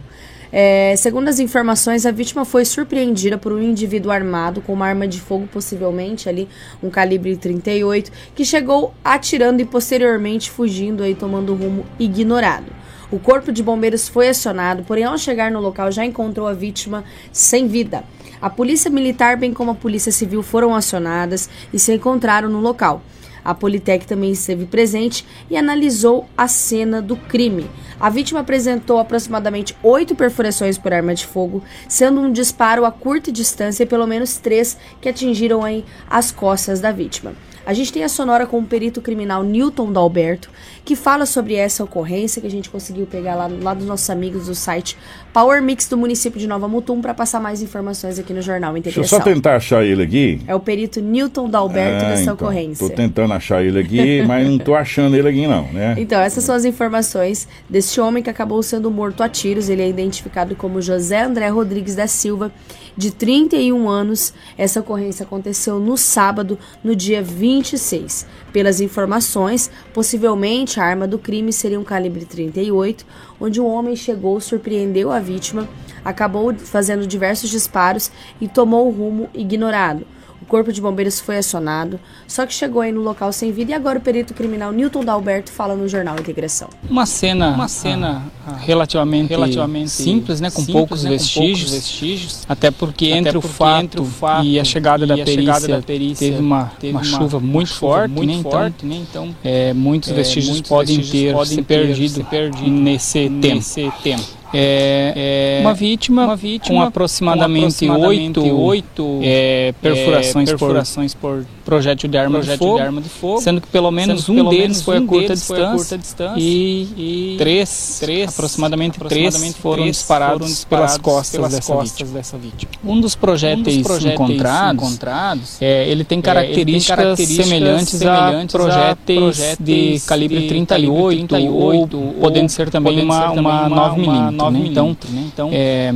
É, 0.52 0.94
segundo 0.96 1.28
as 1.28 1.38
informações, 1.38 2.06
a 2.06 2.10
vítima 2.10 2.44
foi 2.44 2.64
surpreendida 2.64 3.36
por 3.36 3.52
um 3.52 3.60
indivíduo 3.60 4.12
armado 4.12 4.60
com 4.60 4.72
uma 4.72 4.86
arma 4.86 5.06
de 5.06 5.20
fogo, 5.20 5.46
possivelmente 5.46 6.28
ali 6.28 6.48
um 6.82 6.88
calibre 6.88 7.36
38, 7.36 8.10
que 8.34 8.44
chegou 8.44 8.94
atirando 9.04 9.60
e 9.60 9.64
posteriormente 9.64 10.50
fugindo 10.50 11.02
aí 11.02 11.14
tomando 11.14 11.54
rumo 11.54 11.84
ignorado. 11.98 12.72
O 13.10 13.18
corpo 13.18 13.52
de 13.52 13.62
bombeiros 13.62 14.08
foi 14.08 14.28
acionado, 14.28 14.82
porém 14.82 15.04
ao 15.04 15.16
chegar 15.16 15.50
no 15.50 15.60
local 15.60 15.92
já 15.92 16.04
encontrou 16.04 16.46
a 16.48 16.52
vítima 16.52 17.04
sem 17.32 17.68
vida. 17.68 18.02
A 18.40 18.50
polícia 18.50 18.90
militar, 18.90 19.36
bem 19.36 19.52
como 19.52 19.70
a 19.70 19.74
polícia 19.74 20.12
civil, 20.12 20.42
foram 20.42 20.74
acionadas 20.74 21.48
e 21.72 21.78
se 21.78 21.92
encontraram 21.92 22.48
no 22.48 22.60
local. 22.60 23.02
A 23.46 23.54
Politec 23.54 24.08
também 24.08 24.32
esteve 24.32 24.66
presente 24.66 25.24
e 25.48 25.56
analisou 25.56 26.28
a 26.36 26.48
cena 26.48 27.00
do 27.00 27.16
crime. 27.16 27.70
A 28.00 28.10
vítima 28.10 28.40
apresentou 28.40 28.98
aproximadamente 28.98 29.76
oito 29.84 30.16
perfurações 30.16 30.76
por 30.76 30.92
arma 30.92 31.14
de 31.14 31.24
fogo, 31.24 31.62
sendo 31.88 32.20
um 32.20 32.32
disparo 32.32 32.84
a 32.84 32.90
curta 32.90 33.30
distância 33.30 33.84
e 33.84 33.86
pelo 33.86 34.04
menos 34.04 34.38
três 34.38 34.76
que 35.00 35.08
atingiram 35.08 35.62
aí 35.62 35.84
as 36.10 36.32
costas 36.32 36.80
da 36.80 36.90
vítima. 36.90 37.34
A 37.64 37.72
gente 37.72 37.92
tem 37.92 38.04
a 38.04 38.08
sonora 38.08 38.46
com 38.46 38.60
o 38.60 38.64
perito 38.64 39.00
criminal 39.02 39.42
Newton 39.42 39.92
Dalberto, 39.92 40.50
que 40.84 40.94
fala 40.94 41.26
sobre 41.26 41.54
essa 41.54 41.82
ocorrência 41.82 42.40
que 42.40 42.46
a 42.46 42.50
gente 42.50 42.70
conseguiu 42.70 43.06
pegar 43.06 43.34
lá, 43.34 43.48
lá 43.48 43.74
dos 43.74 43.86
nossos 43.86 44.08
amigos 44.08 44.46
do 44.46 44.54
site 44.54 44.96
Power 45.36 45.60
Mix 45.60 45.86
do 45.86 45.98
município 45.98 46.40
de 46.40 46.46
Nova 46.46 46.66
Mutum 46.66 47.02
para 47.02 47.12
passar 47.12 47.38
mais 47.40 47.60
informações 47.60 48.18
aqui 48.18 48.32
no 48.32 48.40
Jornal 48.40 48.72
Deixa 48.72 49.00
eu 49.00 49.04
só 49.04 49.20
tentar 49.20 49.56
achar 49.56 49.84
ele 49.84 50.02
aqui. 50.02 50.40
É 50.46 50.54
o 50.54 50.60
perito 50.60 50.98
Newton 50.98 51.50
Dalberto 51.50 52.06
Ah, 52.06 52.08
dessa 52.08 52.22
então, 52.22 52.34
ocorrência. 52.36 52.88
Tô 52.88 52.94
tentando 52.94 53.34
achar 53.34 53.62
ele 53.62 53.78
aqui, 53.78 54.22
mas 54.26 54.48
não 54.48 54.56
tô 54.56 54.74
achando 54.74 55.14
ele 55.14 55.28
aqui 55.28 55.46
não, 55.46 55.70
né? 55.70 55.94
Então, 55.98 56.22
essas 56.22 56.42
são 56.42 56.54
as 56.54 56.64
informações 56.64 57.46
desse 57.68 58.00
homem 58.00 58.22
que 58.22 58.30
acabou 58.30 58.62
sendo 58.62 58.90
morto 58.90 59.22
a 59.22 59.28
tiros. 59.28 59.68
Ele 59.68 59.82
é 59.82 59.88
identificado 59.90 60.56
como 60.56 60.80
José 60.80 61.24
André 61.24 61.50
Rodrigues 61.50 61.94
da 61.94 62.06
Silva, 62.06 62.50
de 62.96 63.10
31 63.10 63.90
anos. 63.90 64.32
Essa 64.56 64.80
ocorrência 64.80 65.24
aconteceu 65.24 65.78
no 65.78 65.98
sábado, 65.98 66.58
no 66.82 66.96
dia 66.96 67.20
26. 67.22 68.26
Pelas 68.54 68.80
informações, 68.80 69.70
possivelmente 69.92 70.80
a 70.80 70.84
arma 70.84 71.06
do 71.06 71.18
crime 71.18 71.52
seria 71.52 71.78
um 71.78 71.84
calibre 71.84 72.24
38, 72.24 73.04
onde 73.40 73.60
um 73.60 73.66
homem 73.66 73.94
chegou, 73.96 74.40
surpreendeu 74.40 75.10
a 75.10 75.20
vítima, 75.20 75.68
acabou 76.04 76.54
fazendo 76.54 77.06
diversos 77.06 77.50
disparos 77.50 78.10
e 78.40 78.48
tomou 78.48 78.88
o 78.88 78.90
rumo 78.90 79.28
ignorado. 79.34 80.06
O 80.40 80.44
corpo 80.46 80.72
de 80.72 80.80
bombeiros 80.80 81.18
foi 81.18 81.38
acionado, 81.38 81.98
só 82.28 82.46
que 82.46 82.54
chegou 82.54 82.80
aí 82.82 82.92
no 82.92 83.00
local 83.00 83.32
sem 83.32 83.50
vida 83.50 83.72
e 83.72 83.74
agora 83.74 83.98
o 83.98 84.02
perito 84.02 84.32
criminal 84.34 84.70
Newton 84.70 85.04
Dalberto 85.04 85.50
fala 85.50 85.74
no 85.74 85.88
jornal 85.88 86.14
Integração. 86.18 86.68
Uma 86.88 87.04
cena, 87.06 87.48
uma 87.54 87.66
cena 87.68 88.22
relativamente, 88.60 89.28
relativamente 89.30 89.90
simples, 89.90 90.40
né, 90.40 90.50
com 90.50 90.60
simples, 90.60 90.72
poucos, 90.76 91.02
né, 91.04 91.10
com 91.10 91.16
vestígios, 91.16 91.58
poucos 91.70 91.72
vestígios. 91.74 92.44
até 92.48 92.70
porque, 92.70 93.06
Até 93.06 93.18
entre, 93.18 93.38
o 93.38 93.40
porque 93.40 93.56
fato 93.56 93.84
entre 93.84 94.00
o 94.00 94.04
fato 94.04 94.44
e 94.46 94.60
a 94.60 94.64
chegada, 94.64 95.04
e 95.04 95.08
da, 95.08 95.14
a 95.14 95.16
perícia, 95.16 95.40
chegada 95.40 95.68
da 95.68 95.82
perícia 95.82 96.28
teve 96.28 96.40
uma, 96.40 96.64
teve 96.78 96.92
uma 96.92 97.00
uma- 97.00 97.04
chuva 97.04 97.38
uma 97.38 97.46
muito 97.46 97.68
chuva 97.68 97.80
forte, 97.80 98.12
muito 98.12 98.28
né, 98.28 98.34
então, 98.38 98.50
forte, 98.52 98.86
né, 98.86 98.96
então, 99.10 99.34
é, 99.42 99.72
muitos 99.72 100.10
é, 100.10 100.14
vestígios 100.14 100.52
muitos 100.52 100.68
podem 100.68 100.96
vestígios 100.98 101.22
ter 101.24 101.32
podem 101.32 101.48
se 101.50 101.56
ter 101.56 101.62
perdido, 101.64 102.14
se 102.14 102.22
perdido 102.24 102.70
nesse 102.70 103.12
tempo. 103.30 103.54
nesse 103.56 103.92
tempo. 104.02 104.35
É, 104.52 105.58
É, 105.58 105.60
uma 105.60 105.74
vítima, 105.74 106.24
uma 106.24 106.36
vítima 106.36 106.80
com 106.82 106.82
aproximadamente 106.88 107.88
oito 107.90 108.44
oito, 108.60 109.20
é, 109.22 109.74
perfurações, 109.82 110.48
é, 110.48 110.52
perfurações 110.52 111.14
por 111.14 111.44
projétil 111.64 112.08
de 112.08 112.16
arma, 112.16 112.38
projétil 112.38 112.58
de, 112.58 112.58
fogo, 112.64 112.76
de 112.76 112.82
arma 112.82 113.00
de 113.00 113.08
fogo, 113.08 113.40
sendo 113.40 113.60
que 113.60 113.66
pelo 113.68 113.90
menos 113.90 114.28
um 114.28 114.36
pelo 114.36 114.50
deles 114.50 114.62
menos 114.62 114.82
foi, 114.82 115.00
um 115.00 115.04
a 115.04 115.06
curta 115.06 115.26
deles 115.26 115.46
foi 115.46 115.56
a 115.56 115.60
distância, 115.60 115.76
curta 115.76 115.98
distância 115.98 116.40
e, 116.40 116.88
e 116.96 117.34
três, 117.38 117.98
três, 118.00 118.28
aproximadamente, 118.30 118.96
aproximadamente 118.96 119.40
três 119.52 119.56
foram 119.56 119.84
disparados, 119.84 120.34
foram 120.38 120.46
disparados 120.46 120.96
pelas 120.96 120.98
costas, 120.98 121.36
pelas 121.36 121.52
dessa, 121.52 121.72
costas 121.72 121.90
vítima. 121.98 122.18
dessa 122.18 122.38
vítima. 122.38 122.70
Um 122.84 123.00
dos 123.00 123.14
projéteis, 123.16 123.76
Um 123.76 123.78
dos 123.80 123.86
projéteis 123.86 124.14
encontrados, 124.20 124.82
encontrados, 124.82 125.62
é, 125.62 125.88
ele 125.88 126.04
tem 126.04 126.18
é, 126.20 126.22
características, 126.22 126.66
ele 126.68 126.76
tem 126.76 126.96
características 126.96 127.46
semelhantes, 127.46 127.88
semelhantes 127.98 128.52
a 128.52 128.56
a 128.56 128.56
projéteis, 128.96 129.18
projéteis 129.18 130.02
de 130.02 130.06
calibre 130.06 130.40
de 130.40 130.48
38, 130.48 130.86
calibre 130.86 131.26
38 131.26 131.96
ou 131.98 132.12
podendo 132.20 132.48
ser 132.48 132.70
também 132.70 132.92
podendo 132.92 133.06
uma, 133.06 133.20
ser 133.20 133.26
também 133.34 133.42
uma 133.42 133.92
uma- 133.92 134.35
9 134.36 134.50
uma 134.50 134.50
milímetros. 134.50 135.10
9 135.10 135.16
né? 135.16 135.30
Então, 135.32 135.50
né? 135.50 135.50
Então, 135.50 135.50
é, 135.52 135.94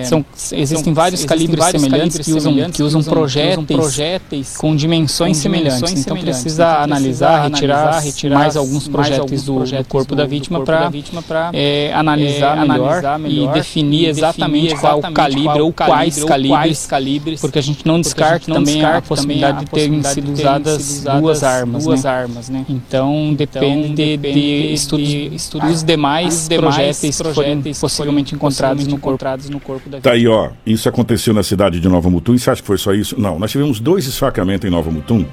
é, 0.00 0.04
são, 0.04 0.24
existem 0.52 0.84
são- 0.84 0.94
vários 0.94 1.24
calibres 1.24 1.58
vários 1.58 1.82
semelhantes 1.82 2.16
calibres 2.16 2.26
que 2.26 2.32
usam, 2.32 2.52
semelhantes 2.52 2.76
que 2.76 2.82
usam 2.82 3.00
que 3.00 3.08
usam- 3.08 3.14
projéteis, 3.14 3.80
projéteis 3.80 4.56
com 4.56 4.74
dimensões 4.76 5.36
com 5.36 5.42
semelhantes. 5.42 5.76
dimensões 5.76 6.00
então 6.00 6.16
semelhantes. 6.16 6.42
precisa 6.42 6.62
Então, 6.64 6.82
analisar, 6.84 7.28
precisa 7.28 7.42
retirar, 7.42 7.78
analisar, 7.88 8.00
retirar 8.04 8.38
mais 8.38 8.56
alguns 8.56 8.88
projéteis, 8.88 9.42
do, 9.44 9.60
do 9.60 9.84
corpo 9.84 10.14
da 10.14 10.26
vítima 10.26 10.60
para 10.64 10.90
pra, 11.26 11.50
analisar, 11.94 12.56
é, 12.56 12.60
melhor, 12.60 12.92
analisar 12.98 13.18
melhor 13.18 13.50
e 13.50 13.54
definir 13.54 14.08
exatamente 14.08 14.74
qual 14.76 14.98
o 14.98 15.12
calibre 15.12 15.60
ou 15.60 15.72
quais 15.72 16.24
calibres, 16.24 16.86
calibres, 16.86 17.40
porque 17.40 17.58
a 17.58 17.62
gente 17.62 17.86
não 17.86 18.00
descarta 18.00 18.52
também 18.52 18.84
a 18.84 19.00
possibilidade 19.02 19.64
de 19.64 19.70
terem 19.70 20.02
sido 20.02 20.32
usadas 20.32 21.04
duas 21.20 21.42
armas, 21.42 21.84
duas 21.84 22.04
né? 22.04 22.10
armas, 22.10 22.48
né? 22.48 22.64
Então 22.68 23.34
depende, 23.34 23.88
de, 23.90 24.16
depende 24.16 24.40
de 24.40 24.72
estudos, 24.72 25.08
de 25.08 25.34
estudos 25.34 25.68
dos 25.72 25.82
demais, 25.82 26.42
os 26.42 26.48
demais 26.48 26.98
projéteis, 26.98 27.16
que 27.16 27.74
possivelmente 27.82 28.32
encontrados 28.32 28.86
no 28.86 28.92
corpo. 28.92 29.08
encontrados 29.08 29.48
no 29.50 29.58
corpo 29.58 29.90
da 29.90 30.00
Tá 30.00 30.12
aí, 30.12 30.28
ó. 30.28 30.50
Isso 30.64 30.88
aconteceu 30.88 31.34
na 31.34 31.42
cidade 31.42 31.80
de 31.80 31.88
Nova 31.88 32.08
Mutum. 32.08 32.34
E 32.34 32.38
você 32.38 32.50
acha 32.50 32.62
que 32.62 32.66
foi 32.66 32.78
só 32.78 32.94
isso? 32.94 33.20
Não, 33.20 33.40
nós 33.40 33.50
tivemos 33.50 33.80
dois 33.80 34.06
esfaqueamentos 34.06 34.68
em 34.68 34.70
Nova 34.70 34.90
Mutum. 34.90 35.26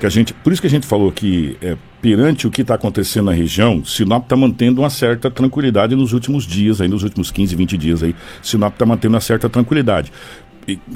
Que 0.00 0.06
a 0.06 0.08
gente, 0.08 0.34
por 0.34 0.52
isso 0.52 0.60
que 0.60 0.66
a 0.66 0.70
gente 0.70 0.86
falou 0.86 1.12
que, 1.12 1.56
é, 1.62 1.76
perante 2.02 2.48
o 2.48 2.50
que 2.50 2.62
está 2.62 2.74
acontecendo 2.74 3.26
na 3.26 3.32
região, 3.32 3.84
Sinop 3.84 4.24
está 4.24 4.36
mantendo 4.36 4.82
uma 4.82 4.90
certa 4.90 5.30
tranquilidade 5.30 5.94
nos 5.94 6.12
últimos 6.12 6.44
dias, 6.44 6.80
aí, 6.80 6.88
nos 6.88 7.04
últimos 7.04 7.30
15, 7.30 7.54
20 7.54 7.78
dias 7.78 8.02
aí. 8.02 8.14
Sinop 8.42 8.72
está 8.72 8.84
mantendo 8.84 9.14
uma 9.14 9.20
certa 9.20 9.48
tranquilidade. 9.48 10.12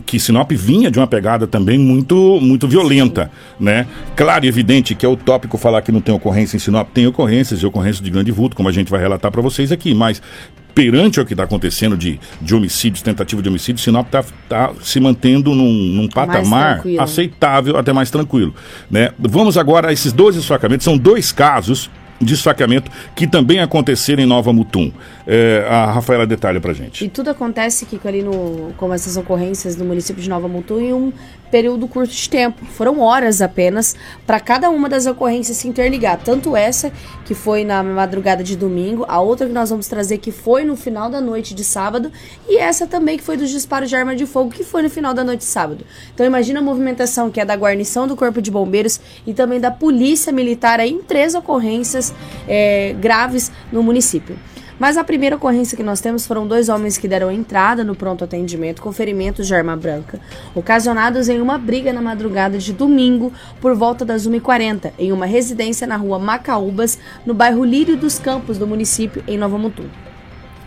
Que 0.07 0.19
Sinop 0.19 0.51
vinha 0.53 0.91
de 0.91 0.99
uma 0.99 1.07
pegada 1.07 1.47
também 1.47 1.79
muito 1.79 2.39
muito 2.41 2.67
violenta, 2.67 3.31
né? 3.59 3.87
Claro 4.17 4.45
e 4.45 4.49
evidente 4.49 4.95
que 4.95 5.05
é 5.05 5.09
utópico 5.09 5.59
falar 5.59 5.83
que 5.83 5.93
não 5.93 6.01
tem 6.01 6.15
ocorrência 6.15 6.57
em 6.57 6.61
Sinop, 6.61 6.89
tem 6.93 7.07
ocorrências 7.07 7.61
e 7.61 7.67
ocorrências 7.67 8.03
de 8.03 8.11
grande 8.11 8.31
vulto, 8.31 8.57
como 8.57 8.69
a 8.69 8.73
gente 8.73 8.91
vai 8.91 9.01
relatar 9.01 9.31
para 9.31 9.43
vocês 9.43 9.71
aqui, 9.71 9.95
mas 9.95 10.23
perante 10.75 11.21
o 11.21 11.27
que 11.27 11.35
está 11.35 11.43
acontecendo 11.43 11.97
de, 11.97 12.21
de 12.41 12.55
homicídios, 12.55 13.03
tentativa 13.03 13.43
de 13.43 13.49
homicídio, 13.49 13.83
Sinop 13.83 14.07
está 14.07 14.25
tá 14.49 14.71
se 14.81 15.01
mantendo 15.01 15.55
num, 15.55 15.73
num 15.73 16.09
patamar 16.09 16.83
aceitável, 17.01 17.77
até 17.77 17.93
mais 17.93 18.11
tranquilo, 18.11 18.55
né? 18.91 19.11
Vamos 19.19 19.59
agora 19.59 19.89
a 19.89 19.93
esses 19.93 20.13
dois 20.13 20.37
esfacamentos, 20.37 20.85
são 20.85 20.97
dois 20.97 21.33
casos 21.33 21.91
de 22.21 22.37
que 23.15 23.27
também 23.27 23.61
aconteceram 23.61 24.23
em 24.23 24.27
Nova 24.27 24.53
Mutum. 24.53 24.93
É, 25.27 25.67
a 25.69 25.93
Rafaela 25.93 26.27
detalha 26.27 26.61
pra 26.61 26.73
gente. 26.73 27.05
E 27.05 27.09
tudo 27.09 27.31
acontece, 27.31 27.87
Kiko, 27.87 28.09
ali 28.09 28.23
no, 28.23 28.73
como 28.77 28.93
essas 28.95 29.17
ocorrências 29.17 29.77
no 29.77 29.85
município 29.85 30.23
de 30.23 30.29
Nova 30.29 30.49
Mutum 30.49 30.81
em 30.81 30.93
um 30.93 31.13
período 31.51 31.89
curto 31.89 32.13
de 32.13 32.29
tempo. 32.29 32.65
Foram 32.67 33.01
horas 33.01 33.41
apenas 33.43 33.97
para 34.27 34.41
cada 34.41 34.71
uma 34.71 34.89
das 34.89 35.07
ocorrências 35.07 35.57
se 35.57 35.69
interligar. 35.69 36.19
Tanto 36.23 36.57
essa, 36.57 36.93
que 37.25 37.35
foi 37.35 37.65
na 37.65 37.83
madrugada 37.83 38.43
de 38.43 38.57
domingo, 38.57 39.05
a 39.09 39.21
outra 39.21 39.47
que 39.47 39.53
nós 39.53 39.71
vamos 39.71 39.87
trazer, 39.87 40.19
que 40.19 40.31
foi 40.33 40.65
no 40.65 40.77
final 40.77 41.11
da 41.11 41.21
noite 41.21 41.55
de 41.55 41.65
sábado, 41.65 42.11
e 42.49 42.57
essa 42.59 42.87
também, 42.87 43.17
que 43.17 43.25
foi 43.25 43.37
dos 43.37 43.51
disparos 43.51 43.89
de 43.89 43.97
arma 43.97 44.15
de 44.15 44.27
fogo, 44.27 44.51
que 44.51 44.65
foi 44.65 44.83
no 44.83 44.91
final 44.91 45.13
da 45.13 45.25
noite 45.25 45.41
de 45.41 45.47
sábado. 45.47 45.85
Então 46.15 46.25
imagina 46.25 46.61
a 46.61 46.63
movimentação 46.63 47.31
que 47.31 47.41
é 47.41 47.45
da 47.45 47.55
guarnição 47.55 48.07
do 48.07 48.17
Corpo 48.17 48.41
de 48.41 48.51
Bombeiros 48.51 49.01
e 49.27 49.35
também 49.35 49.61
da 49.61 49.71
Polícia 49.71 50.33
Militar 50.33 50.81
aí, 50.81 50.91
em 50.91 51.03
três 51.03 51.35
ocorrências 51.35 52.15
é, 52.47 52.95
graves 52.99 53.51
no 53.73 53.83
município. 53.83 54.37
Mas 54.79 54.97
a 54.97 55.03
primeira 55.03 55.35
ocorrência 55.35 55.77
que 55.77 55.83
nós 55.83 56.01
temos 56.01 56.25
foram 56.25 56.47
dois 56.47 56.69
homens 56.69 56.97
que 56.97 57.09
deram 57.09 57.33
entrada 57.33 57.83
no 57.83 57.97
pronto 57.97 58.23
atendimento 58.23 58.81
com 58.81 58.93
ferimentos 58.93 59.47
de 59.47 59.55
arma 59.55 59.77
branca, 59.77 60.21
ocasionados 60.55 61.29
em 61.29 61.41
uma 61.41 61.59
briga 61.59 61.93
na 61.93 62.01
madrugada 62.01 62.59
de 62.59 62.73
domingo 62.73 63.33
por 63.61 63.75
volta 63.75 64.05
das 64.05 64.29
1h40, 64.29 64.93
em 64.97 65.11
uma 65.11 65.27
residência 65.27 65.85
na 65.85 65.97
rua 65.97 66.21
Macaúbas, 66.21 66.97
no 67.27 67.35
bairro 67.35 67.65
Lírio 67.65 67.97
dos 67.97 68.21
Campos 68.21 68.57
do 68.57 68.69
município, 68.69 69.25
em 69.27 69.37
Nova 69.37 69.59
Mutum. 69.59 69.89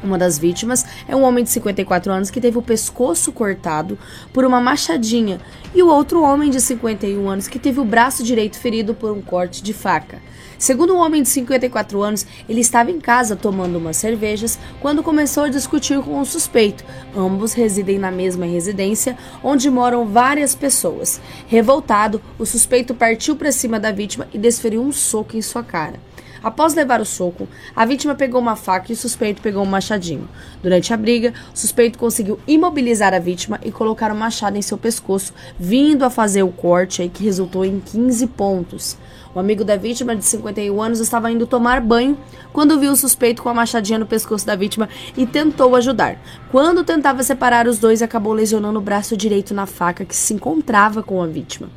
Uma 0.04 0.18
das 0.18 0.38
vítimas 0.38 0.84
é 1.08 1.16
um 1.16 1.22
homem 1.22 1.44
de 1.44 1.52
54 1.52 2.12
anos 2.12 2.30
que 2.32 2.42
teve 2.42 2.58
o 2.58 2.62
pescoço 2.62 3.32
cortado 3.32 3.98
por 4.34 4.44
uma 4.44 4.60
machadinha 4.60 5.40
e 5.76 5.84
o 5.84 5.88
outro 5.88 6.24
homem 6.24 6.50
de 6.50 6.60
51 6.60 7.30
anos 7.30 7.48
que 7.48 7.60
teve 7.60 7.80
o 7.80 7.86
braço 7.86 8.24
direito 8.24 8.58
ferido 8.58 8.96
por 8.96 9.12
um 9.12 9.22
corte 9.22 9.62
de 9.62 9.74
faca. 9.74 10.20
Segundo 10.62 10.94
um 10.94 11.00
homem 11.00 11.24
de 11.24 11.30
54 11.30 12.04
anos, 12.04 12.24
ele 12.48 12.62
estava 12.62 12.92
em 12.92 13.00
casa 13.00 13.36
tomando 13.36 13.80
umas 13.80 13.98
cervejas 13.98 14.60
quando 14.80 15.02
começou 15.02 15.46
a 15.46 15.50
discutir 15.50 16.00
com 16.04 16.20
o 16.20 16.24
suspeito. 16.24 16.86
Ambos 17.18 17.54
residem 17.54 17.98
na 17.98 18.12
mesma 18.12 18.46
residência, 18.46 19.18
onde 19.44 19.72
moram 19.72 20.06
várias 20.06 20.54
pessoas. 20.54 21.20
Revoltado, 21.48 22.22
o 22.38 22.46
suspeito 22.46 22.94
partiu 22.94 23.36
para 23.36 23.52
cima 23.52 23.80
da 23.80 23.92
vítima 23.92 24.28
e 24.32 24.38
desferiu 24.38 24.84
um 24.84 24.92
soco 24.92 25.36
em 25.36 25.42
sua 25.42 25.64
cara. 25.64 26.00
Após 26.44 26.74
levar 26.74 27.00
o 27.00 27.06
soco, 27.06 27.48
a 27.76 27.86
vítima 27.86 28.16
pegou 28.16 28.42
uma 28.42 28.56
faca 28.56 28.92
e 28.92 28.94
o 28.94 28.98
suspeito 28.98 29.42
pegou 29.42 29.62
um 29.62 29.68
machadinho. 29.68 30.28
Durante 30.64 30.92
a 30.92 30.98
briga, 30.98 31.34
o 31.54 31.58
suspeito 31.58 32.00
conseguiu 32.00 32.40
imobilizar 32.48 33.14
a 33.14 33.20
vítima 33.20 33.60
e 33.64 33.72
colocar 33.72 34.12
o 34.12 34.16
machado 34.16 34.58
em 34.58 34.62
seu 34.62 34.78
pescoço, 34.78 35.34
vindo 35.60 36.04
a 36.04 36.10
fazer 36.10 36.42
o 36.42 36.52
corte 36.52 37.04
aí 37.04 37.10
que 37.10 37.24
resultou 37.24 37.64
em 37.64 37.80
15 37.80 38.26
pontos. 38.28 38.98
O 39.36 39.40
amigo 39.40 39.64
da 39.64 39.78
vítima, 39.78 40.16
de 40.16 40.26
51 40.26 40.82
anos, 40.82 41.00
estava 41.00 41.32
indo 41.32 41.46
tomar 41.46 41.80
banho 41.80 42.18
quando 42.52 42.80
viu 42.80 42.92
o 42.92 42.98
suspeito 42.98 43.44
com 43.44 43.50
a 43.50 43.54
machadinha 43.54 44.00
no 44.00 44.06
pescoço 44.08 44.46
da 44.46 44.56
vítima 44.56 44.90
e 45.16 45.28
tentou 45.28 45.76
ajudar. 45.76 46.20
Quando 46.52 46.84
tentava 46.84 47.22
separar 47.24 47.68
os 47.68 47.78
dois, 47.78 48.02
acabou 48.02 48.34
lesionando 48.34 48.80
o 48.80 48.82
braço 48.82 49.16
direito 49.16 49.54
na 49.54 49.68
faca 49.68 50.04
que 50.04 50.16
se 50.16 50.34
encontrava 50.34 51.04
com 51.04 51.22
a 51.22 51.28
vítima. 51.28 51.70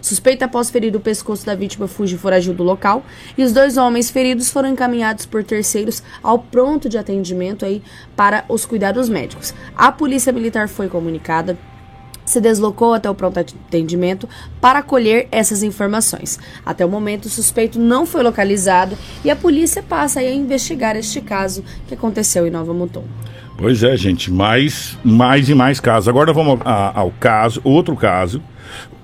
O 0.00 0.06
suspeito, 0.06 0.44
após 0.44 0.70
ferir 0.70 0.94
o 0.96 1.00
pescoço 1.00 1.44
da 1.44 1.54
vítima, 1.54 1.86
fugiu 1.86 2.18
foragiu 2.18 2.54
do 2.54 2.62
local 2.62 3.04
e 3.36 3.42
os 3.42 3.52
dois 3.52 3.76
homens 3.76 4.10
feridos 4.10 4.50
foram 4.50 4.70
encaminhados 4.70 5.26
por 5.26 5.44
terceiros 5.44 6.02
ao 6.22 6.38
pronto 6.38 6.88
de 6.88 6.98
atendimento 6.98 7.64
aí 7.64 7.82
para 8.16 8.44
os 8.48 8.64
cuidados 8.64 9.08
médicos. 9.08 9.54
A 9.76 9.92
polícia 9.92 10.32
militar 10.32 10.68
foi 10.68 10.88
comunicada 10.88 11.58
se 12.30 12.40
deslocou 12.40 12.94
até 12.94 13.10
o 13.10 13.14
pronto 13.14 13.40
atendimento 13.40 14.28
para 14.60 14.82
colher 14.82 15.26
essas 15.32 15.64
informações. 15.64 16.38
Até 16.64 16.86
o 16.86 16.88
momento, 16.88 17.24
o 17.24 17.28
suspeito 17.28 17.76
não 17.76 18.06
foi 18.06 18.22
localizado 18.22 18.96
e 19.24 19.30
a 19.30 19.34
polícia 19.34 19.82
passa 19.82 20.20
a 20.20 20.30
investigar 20.30 20.94
este 20.96 21.20
caso 21.20 21.64
que 21.88 21.94
aconteceu 21.94 22.46
em 22.46 22.50
Nova 22.50 22.72
Mutum. 22.72 23.02
Pois 23.58 23.82
é, 23.82 23.96
gente, 23.96 24.30
mais, 24.30 24.96
mais 25.04 25.48
e 25.48 25.54
mais 25.54 25.80
casos. 25.80 26.08
Agora 26.08 26.32
vamos 26.32 26.60
ao 26.64 27.12
caso, 27.18 27.60
outro 27.64 27.96
caso. 27.96 28.40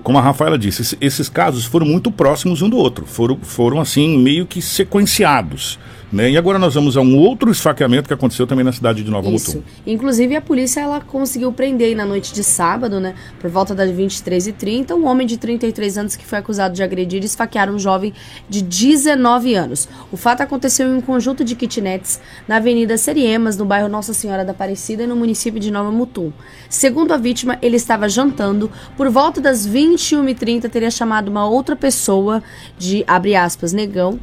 Como 0.07 0.17
a 0.17 0.21
Rafaela 0.21 0.57
disse, 0.57 0.97
esses 1.01 1.27
casos 1.27 1.65
foram 1.65 1.85
muito 1.85 2.09
próximos 2.09 2.61
um 2.61 2.69
do 2.69 2.77
outro. 2.77 3.05
Foram, 3.05 3.37
foram 3.41 3.81
assim, 3.81 4.17
meio 4.17 4.45
que 4.45 4.61
sequenciados. 4.61 5.77
Né? 6.11 6.31
E 6.31 6.37
agora 6.37 6.57
nós 6.57 6.73
vamos 6.73 6.95
a 6.95 7.01
um 7.01 7.17
outro 7.17 7.51
esfaqueamento 7.51 8.07
que 8.07 8.13
aconteceu 8.13 8.47
também 8.47 8.63
na 8.63 8.71
cidade 8.71 9.03
de 9.03 9.11
Nova 9.11 9.29
Isso. 9.29 9.57
Mutum. 9.57 9.63
Inclusive 9.85 10.35
a 10.37 10.41
polícia 10.41 10.79
ela 10.79 11.01
conseguiu 11.01 11.51
prender 11.51 11.95
na 11.97 12.05
noite 12.05 12.33
de 12.33 12.43
sábado, 12.43 12.99
né, 12.99 13.13
por 13.39 13.49
volta 13.49 13.75
das 13.75 13.89
23h30, 13.91 14.91
um 14.95 15.05
homem 15.05 15.27
de 15.27 15.37
33 15.37 15.97
anos 15.97 16.15
que 16.15 16.25
foi 16.25 16.37
acusado 16.37 16.73
de 16.73 16.81
agredir 16.81 17.21
e 17.21 17.25
esfaquear 17.25 17.69
um 17.69 17.77
jovem 17.77 18.13
de 18.49 18.61
19 18.61 19.55
anos. 19.55 19.89
O 20.09 20.15
fato 20.15 20.41
aconteceu 20.41 20.87
em 20.87 20.95
um 20.95 21.01
conjunto 21.01 21.43
de 21.43 21.55
kitnets 21.55 22.21
na 22.47 22.55
Avenida 22.55 22.97
Seriemas, 22.97 23.57
no 23.57 23.65
bairro 23.65 23.89
Nossa 23.89 24.13
Senhora 24.13 24.45
da 24.45 24.51
Aparecida, 24.51 25.05
no 25.05 25.15
município 25.15 25.59
de 25.59 25.69
Nova 25.69 25.91
Mutum. 25.91 26.31
Segundo 26.69 27.11
a 27.11 27.17
vítima, 27.17 27.57
ele 27.61 27.75
estava 27.75 28.07
jantando, 28.07 28.71
por 28.95 29.09
volta 29.09 29.41
das 29.41 29.67
21h30 29.67 30.69
teria 30.69 30.89
chamado 30.89 31.27
uma 31.27 31.47
outra 31.47 31.75
pessoa 31.75 32.41
de, 32.77 33.03
abre 33.07 33.35
aspas, 33.35 33.73
negão, 33.73 34.19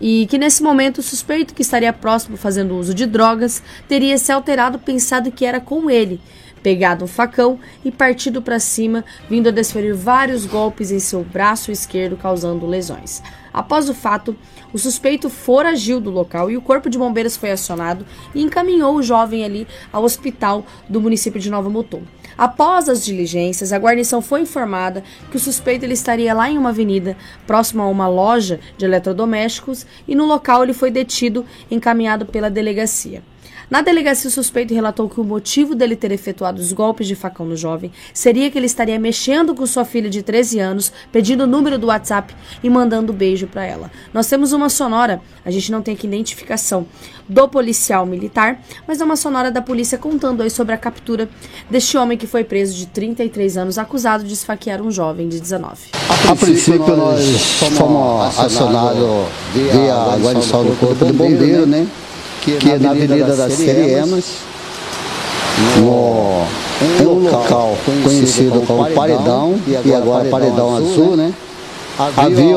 e 0.00 0.26
que 0.28 0.38
nesse 0.38 0.62
momento 0.62 0.98
o 0.98 1.02
suspeito 1.02 1.54
que 1.54 1.62
estaria 1.62 1.92
próximo 1.92 2.36
fazendo 2.36 2.76
uso 2.76 2.94
de 2.94 3.06
drogas 3.06 3.62
teria 3.88 4.18
se 4.18 4.32
alterado 4.32 4.78
pensado 4.78 5.32
que 5.32 5.44
era 5.44 5.60
com 5.60 5.90
ele, 5.90 6.20
pegado 6.66 7.04
um 7.04 7.06
facão 7.06 7.60
e 7.84 7.92
partido 7.92 8.42
para 8.42 8.58
cima, 8.58 9.04
vindo 9.30 9.48
a 9.48 9.52
desferir 9.52 9.94
vários 9.94 10.44
golpes 10.44 10.90
em 10.90 10.98
seu 10.98 11.22
braço 11.22 11.70
esquerdo, 11.70 12.16
causando 12.16 12.66
lesões. 12.66 13.22
Após 13.54 13.88
o 13.88 13.94
fato, 13.94 14.34
o 14.72 14.78
suspeito 14.78 15.30
foragiu 15.30 16.00
do 16.00 16.10
local 16.10 16.50
e 16.50 16.56
o 16.56 16.60
corpo 16.60 16.90
de 16.90 16.98
bombeiros 16.98 17.36
foi 17.36 17.52
acionado 17.52 18.04
e 18.34 18.42
encaminhou 18.42 18.96
o 18.96 19.02
jovem 19.02 19.44
ali 19.44 19.64
ao 19.92 20.02
hospital 20.02 20.66
do 20.88 21.00
município 21.00 21.38
de 21.38 21.50
Nova 21.50 21.70
Mutum. 21.70 22.02
Após 22.36 22.88
as 22.88 23.04
diligências, 23.04 23.72
a 23.72 23.78
guarnição 23.78 24.20
foi 24.20 24.40
informada 24.40 25.04
que 25.30 25.36
o 25.36 25.40
suspeito 25.40 25.84
ele 25.84 25.94
estaria 25.94 26.34
lá 26.34 26.50
em 26.50 26.58
uma 26.58 26.70
avenida 26.70 27.16
próxima 27.46 27.84
a 27.84 27.88
uma 27.88 28.08
loja 28.08 28.58
de 28.76 28.84
eletrodomésticos 28.84 29.86
e 30.08 30.16
no 30.16 30.26
local 30.26 30.64
ele 30.64 30.74
foi 30.74 30.90
detido 30.90 31.46
encaminhado 31.70 32.26
pela 32.26 32.50
delegacia. 32.50 33.22
Na 33.68 33.82
delegacia, 33.82 34.28
o 34.28 34.32
suspeito 34.32 34.72
relatou 34.72 35.08
que 35.08 35.20
o 35.20 35.24
motivo 35.24 35.74
dele 35.74 35.96
ter 35.96 36.12
efetuado 36.12 36.60
os 36.60 36.72
golpes 36.72 37.06
de 37.08 37.16
facão 37.16 37.44
no 37.44 37.56
jovem 37.56 37.90
seria 38.14 38.48
que 38.48 38.56
ele 38.56 38.66
estaria 38.66 38.96
mexendo 38.96 39.56
com 39.56 39.66
sua 39.66 39.84
filha 39.84 40.08
de 40.08 40.22
13 40.22 40.60
anos, 40.60 40.92
pedindo 41.10 41.42
o 41.42 41.46
número 41.48 41.76
do 41.76 41.88
WhatsApp 41.88 42.32
e 42.62 42.70
mandando 42.70 43.12
beijo 43.12 43.48
para 43.48 43.64
ela. 43.64 43.90
Nós 44.14 44.28
temos 44.28 44.52
uma 44.52 44.68
sonora, 44.68 45.20
a 45.44 45.50
gente 45.50 45.72
não 45.72 45.82
tem 45.82 45.94
aqui 45.94 46.06
identificação 46.06 46.86
do 47.28 47.48
policial 47.48 48.06
militar, 48.06 48.60
mas 48.86 49.00
é 49.00 49.04
uma 49.04 49.16
sonora 49.16 49.50
da 49.50 49.60
polícia 49.60 49.98
contando 49.98 50.44
aí 50.44 50.50
sobre 50.50 50.72
a 50.72 50.78
captura 50.78 51.28
deste 51.68 51.98
homem 51.98 52.16
que 52.16 52.26
foi 52.28 52.44
preso 52.44 52.76
de 52.76 52.86
33 52.86 53.56
anos, 53.56 53.78
acusado 53.78 54.22
de 54.22 54.32
esfaquear 54.32 54.80
um 54.80 54.92
jovem 54.92 55.28
de 55.28 55.40
19. 55.40 55.88
A 56.30 56.36
princípio, 56.36 56.96
nós 56.96 57.20
fomos 57.76 58.38
acionados 58.38 59.26
via 59.52 59.92
a 59.92 60.16
guarnição 60.18 60.64
do 60.64 60.78
Corpo 60.78 61.04
de 61.04 61.12
Bombeiro, 61.12 61.66
né? 61.66 61.84
Que 62.52 62.70
é 62.70 62.78
na 62.78 62.90
Avenida 62.90 63.34
das 63.34 63.52
Seriemas, 63.52 64.24
no, 65.80 66.46
um 67.04 67.30
local 67.30 67.76
conhecido 68.04 68.62
como 68.66 68.88
Paredão, 68.90 69.58
e 69.84 69.94
agora 69.94 70.28
Paredão 70.28 70.76
Azul, 70.76 71.16
né? 71.16 71.32
Havia 72.16 72.56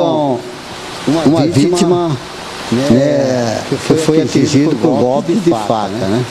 uma 1.25 1.47
vítima 1.47 2.11
né, 2.71 3.61
que 3.69 3.95
foi 3.95 4.21
atingido 4.21 4.75
com 4.75 4.89
golpes 4.97 5.43
de 5.43 5.49
faca, 5.49 5.89
né? 5.89 6.25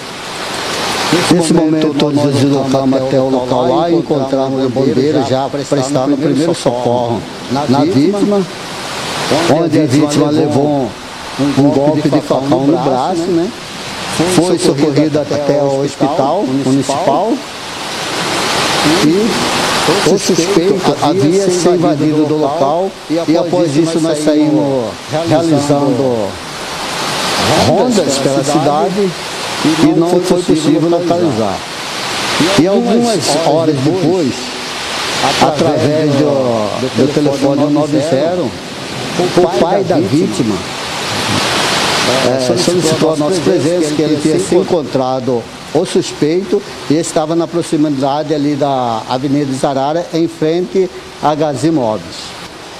Nesse 1.32 1.54
momento, 1.54 1.94
todos 1.98 2.22
nos 2.22 2.34
deslocamos 2.34 3.00
até 3.00 3.18
o 3.18 3.30
local 3.30 3.74
lá 3.74 3.90
e 3.90 3.94
encontramos 3.94 4.66
o 4.66 4.68
bombeiro 4.68 5.24
já 5.26 5.48
prestando 5.48 6.14
o 6.14 6.18
primeiro 6.18 6.54
socorro. 6.54 7.20
na 7.50 7.80
vítima, 7.84 8.42
onde 9.58 9.80
a 9.80 9.86
vítima 9.86 10.30
levou 10.30 10.88
um, 11.40 11.62
um 11.62 11.70
golpe 11.70 12.08
de 12.08 12.20
facão 12.20 12.66
no 12.66 12.76
braço, 12.78 13.22
né? 13.22 13.42
né? 13.42 13.52
Foi, 14.34 14.58
socorrido 14.58 15.20
até 15.20 15.62
o 15.62 15.84
hospital 15.84 16.42
municipal 16.42 17.32
e 19.06 20.10
o 20.10 20.18
suspeito 20.18 20.96
havia 21.00 21.48
se 21.48 21.68
invadido 21.68 22.24
do 22.26 22.36
local 22.36 22.90
e 23.08 23.36
após 23.36 23.76
isso 23.76 24.00
nós 24.00 24.18
saímos 24.18 24.90
realizando 25.28 26.28
rondas 27.68 28.18
pela 28.18 28.42
cidade 28.42 29.08
e 29.64 29.86
não 29.96 30.20
foi 30.20 30.42
possível 30.42 30.88
localizar. 30.88 31.56
E 32.60 32.66
algumas 32.66 33.36
horas 33.46 33.76
depois, 33.76 34.34
através 35.42 36.10
do, 36.12 36.96
do 36.96 37.14
telefone 37.14 37.72
90, 37.72 38.42
o 39.36 39.60
pai 39.60 39.84
da 39.84 39.98
vítima 39.98 40.56
é, 42.26 42.56
solicitou 42.56 43.12
a 43.12 43.16
nossa 43.16 43.40
presença, 43.40 43.94
que 43.94 44.02
ele 44.02 44.20
tinha 44.20 44.38
se 44.38 44.54
encontrado 44.54 45.42
o 45.74 45.84
suspeito 45.84 46.62
e 46.90 46.94
estava 46.94 47.36
na 47.36 47.46
proximidade 47.46 48.34
ali 48.34 48.54
da 48.54 49.02
Avenida 49.08 49.52
Zarara, 49.52 50.06
em 50.14 50.26
frente 50.26 50.88
a 51.22 51.34
Gazimóveis. 51.34 52.16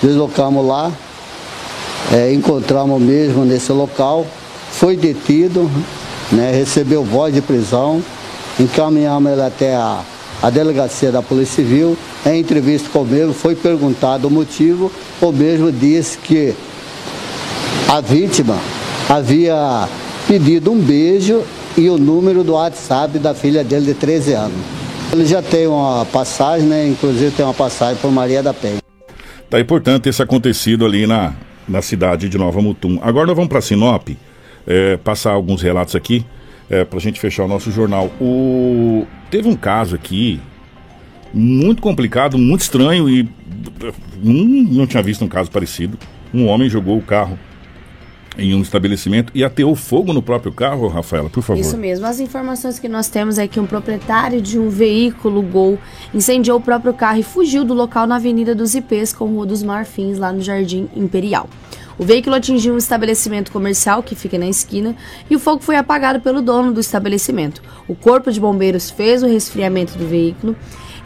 Deslocamos 0.02 0.66
lá 0.66 0.92
é, 2.12 2.32
encontramos 2.32 3.00
mesmo 3.02 3.44
nesse 3.44 3.70
local, 3.70 4.26
foi 4.72 4.96
detido, 4.96 5.70
né, 6.32 6.52
recebeu 6.52 7.04
voz 7.04 7.34
de 7.34 7.42
prisão, 7.42 8.02
encaminhamos 8.58 9.32
ele 9.32 9.42
até 9.42 9.74
a, 9.74 10.00
a 10.42 10.50
delegacia 10.50 11.12
da 11.12 11.20
Polícia 11.20 11.56
Civil. 11.56 11.96
Em 12.24 12.40
entrevista 12.40 12.88
com 12.90 13.02
o 13.02 13.04
mesmo, 13.04 13.34
foi 13.34 13.54
perguntado 13.54 14.28
o 14.28 14.30
motivo, 14.30 14.90
o 15.20 15.30
mesmo 15.30 15.70
disse 15.70 16.16
que 16.18 16.54
a 17.88 18.00
vítima 18.00 18.56
havia 19.08 19.88
pedido 20.26 20.70
um 20.70 20.78
beijo 20.78 21.42
e 21.76 21.88
o 21.88 21.96
número 21.96 22.44
do 22.44 22.52
WhatsApp 22.52 23.18
da 23.18 23.34
filha 23.34 23.64
dele 23.64 23.86
de 23.86 23.94
13 23.94 24.32
anos. 24.34 24.58
Ele 25.10 25.24
já 25.24 25.40
tem 25.40 25.66
uma 25.66 26.04
passagem, 26.04 26.68
né? 26.68 26.86
Inclusive 26.86 27.30
tem 27.30 27.44
uma 27.44 27.54
passagem 27.54 27.96
por 28.00 28.10
Maria 28.12 28.42
da 28.42 28.52
Penha. 28.52 28.78
Tá 29.48 29.58
importante 29.58 30.08
esse 30.08 30.22
acontecido 30.22 30.84
ali 30.84 31.06
na, 31.06 31.32
na 31.66 31.80
cidade 31.80 32.28
de 32.28 32.36
Nova 32.36 32.60
Mutum. 32.60 32.98
Agora 33.00 33.26
nós 33.26 33.34
vamos 33.34 33.48
para 33.48 33.62
Sinop, 33.62 34.10
é, 34.66 34.98
passar 34.98 35.32
alguns 35.32 35.62
relatos 35.62 35.96
aqui, 35.96 36.26
é, 36.68 36.84
para 36.84 36.98
a 36.98 37.00
gente 37.00 37.18
fechar 37.18 37.44
o 37.44 37.48
nosso 37.48 37.70
jornal. 37.70 38.10
O... 38.20 39.06
Teve 39.30 39.48
um 39.48 39.56
caso 39.56 39.94
aqui, 39.94 40.38
muito 41.32 41.80
complicado, 41.80 42.36
muito 42.36 42.60
estranho 42.60 43.08
e 43.08 43.22
hum, 44.22 44.68
não 44.70 44.86
tinha 44.86 45.02
visto 45.02 45.24
um 45.24 45.28
caso 45.28 45.50
parecido. 45.50 45.98
Um 46.34 46.46
homem 46.46 46.68
jogou 46.68 46.98
o 46.98 47.02
carro 47.02 47.38
em 48.38 48.54
um 48.54 48.62
estabelecimento 48.62 49.32
e 49.34 49.42
ateou 49.42 49.74
fogo 49.74 50.12
no 50.12 50.22
próprio 50.22 50.52
carro, 50.52 50.86
Rafaela, 50.86 51.28
por 51.28 51.42
favor. 51.42 51.60
Isso 51.60 51.76
mesmo. 51.76 52.06
As 52.06 52.20
informações 52.20 52.78
que 52.78 52.88
nós 52.88 53.08
temos 53.08 53.36
é 53.36 53.48
que 53.48 53.58
um 53.58 53.66
proprietário 53.66 54.40
de 54.40 54.58
um 54.58 54.70
veículo 54.70 55.42
Gol 55.42 55.78
incendiou 56.14 56.58
o 56.58 56.60
próprio 56.60 56.94
carro 56.94 57.18
e 57.18 57.22
fugiu 57.24 57.64
do 57.64 57.74
local 57.74 58.06
na 58.06 58.16
Avenida 58.16 58.54
dos 58.54 58.74
Ipês 58.74 59.12
com 59.12 59.26
Rua 59.26 59.44
dos 59.44 59.62
Marfins, 59.62 60.18
lá 60.18 60.32
no 60.32 60.40
Jardim 60.40 60.88
Imperial. 60.94 61.48
O 61.98 62.04
veículo 62.04 62.36
atingiu 62.36 62.74
um 62.74 62.78
estabelecimento 62.78 63.50
comercial 63.50 64.04
que 64.04 64.14
fica 64.14 64.38
na 64.38 64.48
esquina 64.48 64.94
e 65.28 65.34
o 65.34 65.38
fogo 65.40 65.60
foi 65.60 65.74
apagado 65.74 66.20
pelo 66.20 66.40
dono 66.40 66.72
do 66.72 66.78
estabelecimento. 66.78 67.60
O 67.88 67.94
corpo 67.96 68.30
de 68.30 68.38
bombeiros 68.38 68.88
fez 68.88 69.24
o 69.24 69.26
resfriamento 69.26 69.98
do 69.98 70.06
veículo 70.06 70.54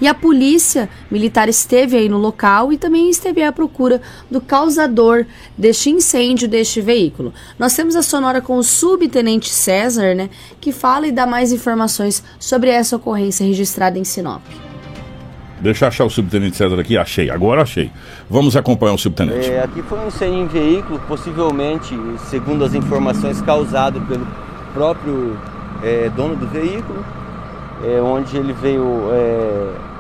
e 0.03 0.09
a 0.09 0.13
polícia 0.13 0.89
militar 1.09 1.49
esteve 1.49 1.97
aí 1.97 2.09
no 2.09 2.19
local 2.19 2.73
e 2.73 2.77
também 2.77 3.09
esteve 3.09 3.41
à 3.41 3.53
procura 3.53 4.03
do 4.29 4.41
causador 4.41 5.25
deste 5.57 5.91
incêndio 5.91 6.49
deste 6.49 6.81
veículo. 6.81 7.33
Nós 7.57 7.77
temos 7.77 7.95
a 7.95 8.03
sonora 8.03 8.41
com 8.41 8.57
o 8.57 8.65
subtenente 8.65 9.49
César, 9.49 10.13
né, 10.17 10.29
que 10.61 10.73
fala 10.73 11.07
e 11.07 11.13
dá 11.13 11.25
mais 11.25 11.53
informações 11.53 12.21
sobre 12.41 12.69
essa 12.69 12.97
ocorrência 12.97 13.47
registrada 13.47 13.97
em 13.97 14.03
Sinop. 14.03 14.43
Deixa 15.61 15.85
eu 15.85 15.89
achar 15.89 16.05
o 16.05 16.11
subtenente 16.11 16.57
César 16.57 16.81
aqui. 16.81 16.99
Achei, 16.99 17.31
agora 17.31 17.63
achei. 17.63 17.89
Vamos 18.29 18.57
acompanhar 18.57 18.95
o 18.95 18.99
subtenente. 18.99 19.49
É, 19.49 19.63
aqui 19.63 19.83
foi 19.83 20.01
um 20.01 20.09
incêndio 20.09 20.41
em 20.41 20.47
veículo, 20.49 20.99
possivelmente, 21.07 21.97
segundo 22.29 22.65
as 22.65 22.75
informações, 22.75 23.41
causado 23.41 24.01
pelo 24.01 24.27
próprio 24.75 25.39
é, 25.81 26.11
dono 26.17 26.35
do 26.35 26.49
veículo, 26.49 27.05
é, 27.85 28.01
onde 28.03 28.37
ele 28.37 28.53
veio 28.53 28.83
é, 29.13 29.92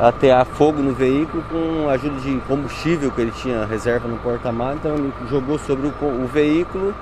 atear 0.00 0.44
fogo 0.44 0.82
no 0.82 0.92
veículo 0.92 1.42
com 1.50 1.88
a 1.88 1.92
ajuda 1.92 2.20
de 2.20 2.38
combustível 2.46 3.10
que 3.10 3.20
ele 3.20 3.30
tinha 3.30 3.64
reserva 3.64 4.06
no 4.06 4.16
porta-malas, 4.18 4.76
então 4.76 4.94
ele 4.94 5.12
jogou 5.30 5.58
sobre 5.58 5.86
o, 5.86 6.04
o, 6.04 6.26
veículo 6.26 6.94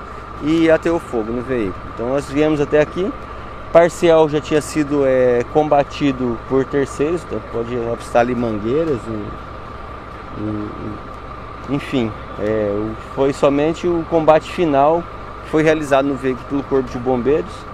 e 0.42 0.70
ateou 0.70 1.00
fogo 1.00 1.32
no 1.32 1.42
veículo. 1.42 1.82
Então 1.94 2.08
nós 2.08 2.30
viemos 2.30 2.60
até 2.60 2.80
aqui, 2.80 3.12
parcial 3.72 4.28
já 4.28 4.40
tinha 4.40 4.60
sido 4.60 5.04
é, 5.04 5.44
combatido 5.52 6.38
por 6.48 6.64
terceiros, 6.64 7.22
então 7.24 7.40
pode 7.52 7.76
obstar 7.76 8.20
ali 8.20 8.34
mangueiras, 8.34 9.00
enfim, 11.68 12.12
é, 12.40 12.72
foi 13.14 13.32
somente 13.32 13.86
o 13.86 14.04
combate 14.08 14.50
final 14.50 15.02
que 15.44 15.50
foi 15.50 15.62
realizado 15.62 16.06
no 16.06 16.14
veículo 16.14 16.46
pelo 16.48 16.62
Corpo 16.64 16.90
de 16.90 16.98
Bombeiros 16.98 17.73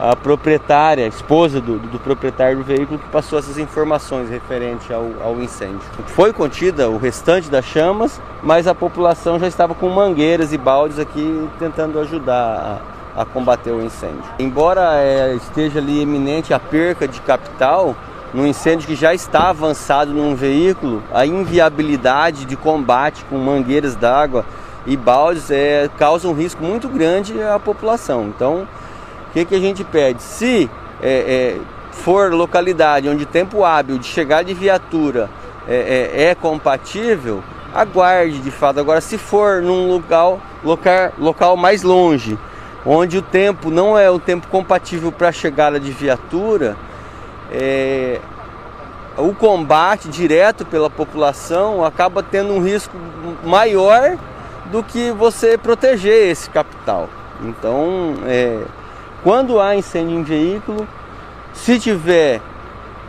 a 0.00 0.16
proprietária, 0.16 1.04
a 1.04 1.08
esposa 1.08 1.60
do, 1.60 1.78
do, 1.78 1.98
proprietário 1.98 2.56
do 2.56 2.64
veículo, 2.64 2.98
que 2.98 3.08
passou 3.10 3.38
essas 3.38 3.58
informações 3.58 4.30
referente 4.30 4.90
ao, 4.90 5.06
ao, 5.22 5.38
incêndio. 5.42 5.80
Foi 6.06 6.32
contida 6.32 6.88
o 6.88 6.96
restante 6.96 7.50
das 7.50 7.66
chamas, 7.66 8.18
mas 8.42 8.66
a 8.66 8.74
população 8.74 9.38
já 9.38 9.46
estava 9.46 9.74
com 9.74 9.90
mangueiras 9.90 10.54
e 10.54 10.58
baldes 10.58 10.98
aqui 10.98 11.46
tentando 11.58 12.00
ajudar 12.00 12.82
a, 13.14 13.22
a 13.22 13.24
combater 13.26 13.72
o 13.72 13.82
incêndio. 13.82 14.24
Embora 14.38 14.94
é, 14.94 15.34
esteja 15.34 15.78
ali 15.78 16.00
eminente 16.00 16.54
a 16.54 16.58
perca 16.58 17.06
de 17.06 17.20
capital, 17.20 17.94
no 18.32 18.46
incêndio 18.46 18.86
que 18.86 18.94
já 18.94 19.12
está 19.12 19.50
avançado 19.50 20.12
num 20.14 20.34
veículo, 20.34 21.02
a 21.12 21.26
inviabilidade 21.26 22.46
de 22.46 22.56
combate 22.56 23.22
com 23.26 23.36
mangueiras 23.36 23.94
d'água 23.96 24.46
e 24.86 24.96
baldes 24.96 25.50
é, 25.50 25.90
causa 25.98 26.26
um 26.26 26.32
risco 26.32 26.64
muito 26.64 26.88
grande 26.88 27.42
à 27.42 27.58
população. 27.58 28.32
Então, 28.34 28.66
o 29.30 29.32
que, 29.32 29.44
que 29.44 29.54
a 29.54 29.60
gente 29.60 29.84
pede? 29.84 30.20
Se 30.20 30.68
é, 31.00 31.08
é, 31.08 31.60
for 31.92 32.32
localidade 32.32 33.08
onde 33.08 33.24
tempo 33.24 33.64
hábil 33.64 33.96
de 33.96 34.06
chegar 34.06 34.42
de 34.42 34.52
viatura 34.52 35.30
é, 35.68 36.10
é, 36.12 36.24
é, 36.30 36.34
compatível, 36.34 37.40
aguarde 37.72 38.38
de 38.40 38.50
fato. 38.50 38.80
Agora, 38.80 39.00
se 39.00 39.16
for 39.16 39.62
num 39.62 39.88
local, 39.88 40.40
local, 40.64 41.12
local 41.16 41.56
mais 41.56 41.84
longe, 41.84 42.36
onde 42.84 43.18
o 43.18 43.22
tempo 43.22 43.70
não 43.70 43.96
é 43.96 44.10
o 44.10 44.18
tempo 44.18 44.48
compatível 44.48 45.12
para 45.12 45.28
a 45.28 45.32
chegada 45.32 45.78
de 45.78 45.92
viatura, 45.92 46.76
é, 47.52 48.20
o 49.16 49.32
combate 49.32 50.08
direto 50.08 50.66
pela 50.66 50.90
população 50.90 51.84
acaba 51.84 52.20
tendo 52.20 52.52
um 52.52 52.60
risco 52.60 52.96
maior 53.44 54.18
do 54.72 54.82
que 54.82 55.12
você 55.12 55.56
proteger 55.56 56.30
esse 56.30 56.50
capital. 56.50 57.08
Então, 57.42 58.14
é, 58.26 58.60
quando 59.22 59.60
há 59.60 59.76
incêndio 59.76 60.18
em 60.18 60.22
veículo, 60.22 60.86
se 61.52 61.78
tiver 61.78 62.40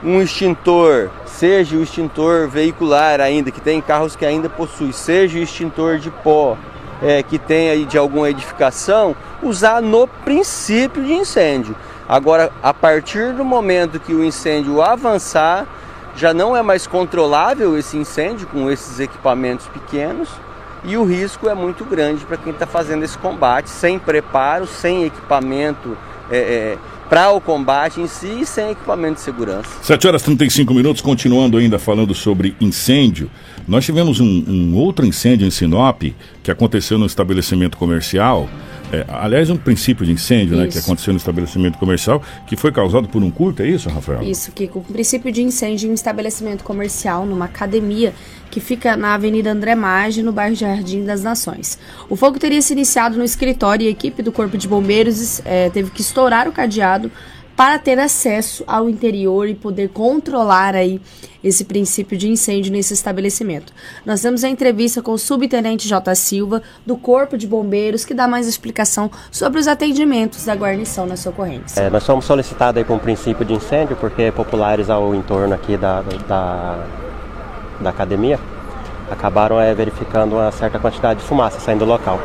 um 0.04 0.22
extintor, 0.22 1.10
seja 1.26 1.78
o 1.78 1.84
extintor 1.84 2.48
veicular 2.48 3.22
ainda, 3.22 3.52
que 3.52 3.62
tem 3.62 3.82
carros 3.82 4.16
que 4.16 4.26
ainda 4.26 4.50
possui, 4.50 4.92
seja 4.92 5.38
o 5.38 5.42
extintor 5.42 6.00
de 6.00 6.10
pó, 6.10 6.58
é, 7.02 7.24
que 7.24 7.38
tem 7.38 7.70
aí 7.70 7.86
de 7.86 7.98
alguma 7.98 8.30
edificação, 8.30 9.16
usar 9.42 9.82
no 9.82 10.08
princípio 10.08 11.04
de 11.04 11.14
incêndio. 11.14 11.76
Agora, 12.10 12.52
a 12.62 12.74
partir 12.74 13.34
do 13.34 13.46
momento 13.46 14.00
que 14.00 14.14
o 14.14 14.24
incêndio 14.24 14.82
avançar, 14.82 15.66
já 16.16 16.34
não 16.34 16.56
é 16.56 16.62
mais 16.62 16.86
controlável 16.86 17.78
esse 17.78 17.96
incêndio 17.96 18.48
com 18.48 18.70
esses 18.70 19.00
equipamentos 19.00 19.68
pequenos 19.68 20.30
e 20.84 20.98
o 20.98 21.04
risco 21.04 21.48
é 21.48 21.54
muito 21.54 21.86
grande 21.86 22.26
para 22.26 22.38
quem 22.38 22.52
está 22.52 22.66
fazendo 22.66 23.04
esse 23.04 23.18
combate 23.18 23.70
sem 23.70 24.00
preparo, 24.00 24.66
sem 24.66 25.06
equipamento 25.06 25.98
é, 26.30 26.38
é, 26.38 26.78
para 27.10 27.30
o 27.32 27.42
combate 27.42 28.00
em 28.00 28.08
si 28.08 28.40
e 28.42 28.46
sem 28.46 28.72
equipamento 28.72 29.16
de 29.16 29.22
segurança. 29.22 29.70
7 29.82 30.08
horas 30.08 30.22
e 30.22 30.26
35 30.26 30.74
minutos, 30.74 31.02
continuando 31.02 31.58
ainda 31.58 31.78
falando 31.78 32.16
sobre 32.16 32.56
incêndio. 32.60 33.30
Nós 33.68 33.86
tivemos 33.86 34.20
um, 34.20 34.46
um 34.48 34.76
outro 34.76 35.06
incêndio 35.06 35.46
em 35.46 35.52
Sinop 35.52 36.04
que 36.42 36.50
aconteceu 36.50 36.98
no 36.98 37.06
estabelecimento 37.06 37.78
comercial. 37.78 38.50
É, 38.92 39.06
aliás, 39.08 39.50
um 39.50 39.56
princípio 39.56 40.06
de 40.06 40.12
incêndio 40.12 40.58
né, 40.58 40.68
que 40.68 40.78
aconteceu 40.78 41.14
no 41.14 41.18
estabelecimento 41.18 41.78
comercial, 41.78 42.22
que 42.46 42.56
foi 42.56 42.72
causado 42.72 43.08
por 43.08 43.24
um 43.24 43.32
curto, 43.32 43.62
é 43.62 43.68
isso, 43.68 43.90
Rafael? 43.90 44.22
Isso, 44.22 44.52
Kiko. 44.52 44.80
Um 44.80 44.94
princípio 44.94 45.32
de 45.32 45.42
incêndio 45.42 45.88
em 45.88 45.92
um 45.92 45.94
estabelecimento 45.94 46.64
comercial, 46.64 47.26
numa 47.26 47.46
academia, 47.46 48.14
que 48.50 48.60
fica 48.60 48.98
na 48.98 49.14
Avenida 49.14 49.52
André 49.52 49.76
Maggi, 49.76 50.22
no 50.22 50.34
bairro 50.34 50.56
Jardim 50.56 51.06
das 51.06 51.24
Nações. 51.24 51.80
O 52.10 52.18
fogo 52.18 52.38
teria 52.38 52.62
se 52.62 52.74
iniciado 52.74 53.18
no 53.18 53.24
escritório 53.24 53.86
e 53.86 53.88
a 53.88 53.92
equipe 53.92 54.22
do 54.22 54.32
Corpo 54.32 54.58
de 54.58 54.68
Bombeiros 54.68 55.42
é, 55.46 55.70
teve 55.70 55.90
que 55.90 56.02
estourar 56.02 56.48
o 56.48 56.52
cadeado 56.52 57.10
para 57.62 57.78
ter 57.78 58.00
acesso 58.00 58.64
ao 58.66 58.90
interior 58.90 59.48
e 59.48 59.54
poder 59.54 59.90
controlar 59.90 60.74
aí 60.74 61.00
esse 61.44 61.64
princípio 61.64 62.18
de 62.18 62.28
incêndio 62.28 62.72
nesse 62.72 62.92
estabelecimento. 62.92 63.72
Nós 64.04 64.20
temos 64.20 64.44
a 64.44 64.50
entrevista 64.50 65.00
com 65.00 65.12
o 65.12 65.18
subtenente 65.20 65.88
J. 65.88 66.16
Silva, 66.16 66.64
do 66.84 66.98
Corpo 66.98 67.38
de 67.38 67.46
Bombeiros, 67.46 68.04
que 68.04 68.16
dá 68.16 68.28
mais 68.28 68.48
explicação 68.48 69.12
sobre 69.30 69.60
os 69.60 69.68
atendimentos 69.68 70.44
da 70.44 70.56
guarnição 70.56 71.06
nessa 71.06 71.30
ocorrência. 71.30 71.80
É, 71.80 71.88
nós 71.88 72.02
somos 72.02 72.26
solicitados 72.26 72.80
aí 72.80 72.84
com 72.84 72.96
o 72.96 73.00
princípio 73.00 73.46
de 73.46 73.54
incêndio, 73.54 73.96
porque 73.96 74.32
populares 74.32 74.90
ao 74.90 75.14
entorno 75.14 75.54
aqui 75.54 75.78
da, 75.78 76.02
da, 76.28 76.84
da 77.80 77.90
academia 77.92 78.40
acabaram 79.12 79.62
é, 79.62 79.72
verificando 79.76 80.34
uma 80.34 80.52
certa 80.52 80.80
quantidade 80.80 81.20
de 81.20 81.28
fumaça 81.28 81.60
saindo 81.60 81.86
do 81.86 81.92
local. 81.92 82.20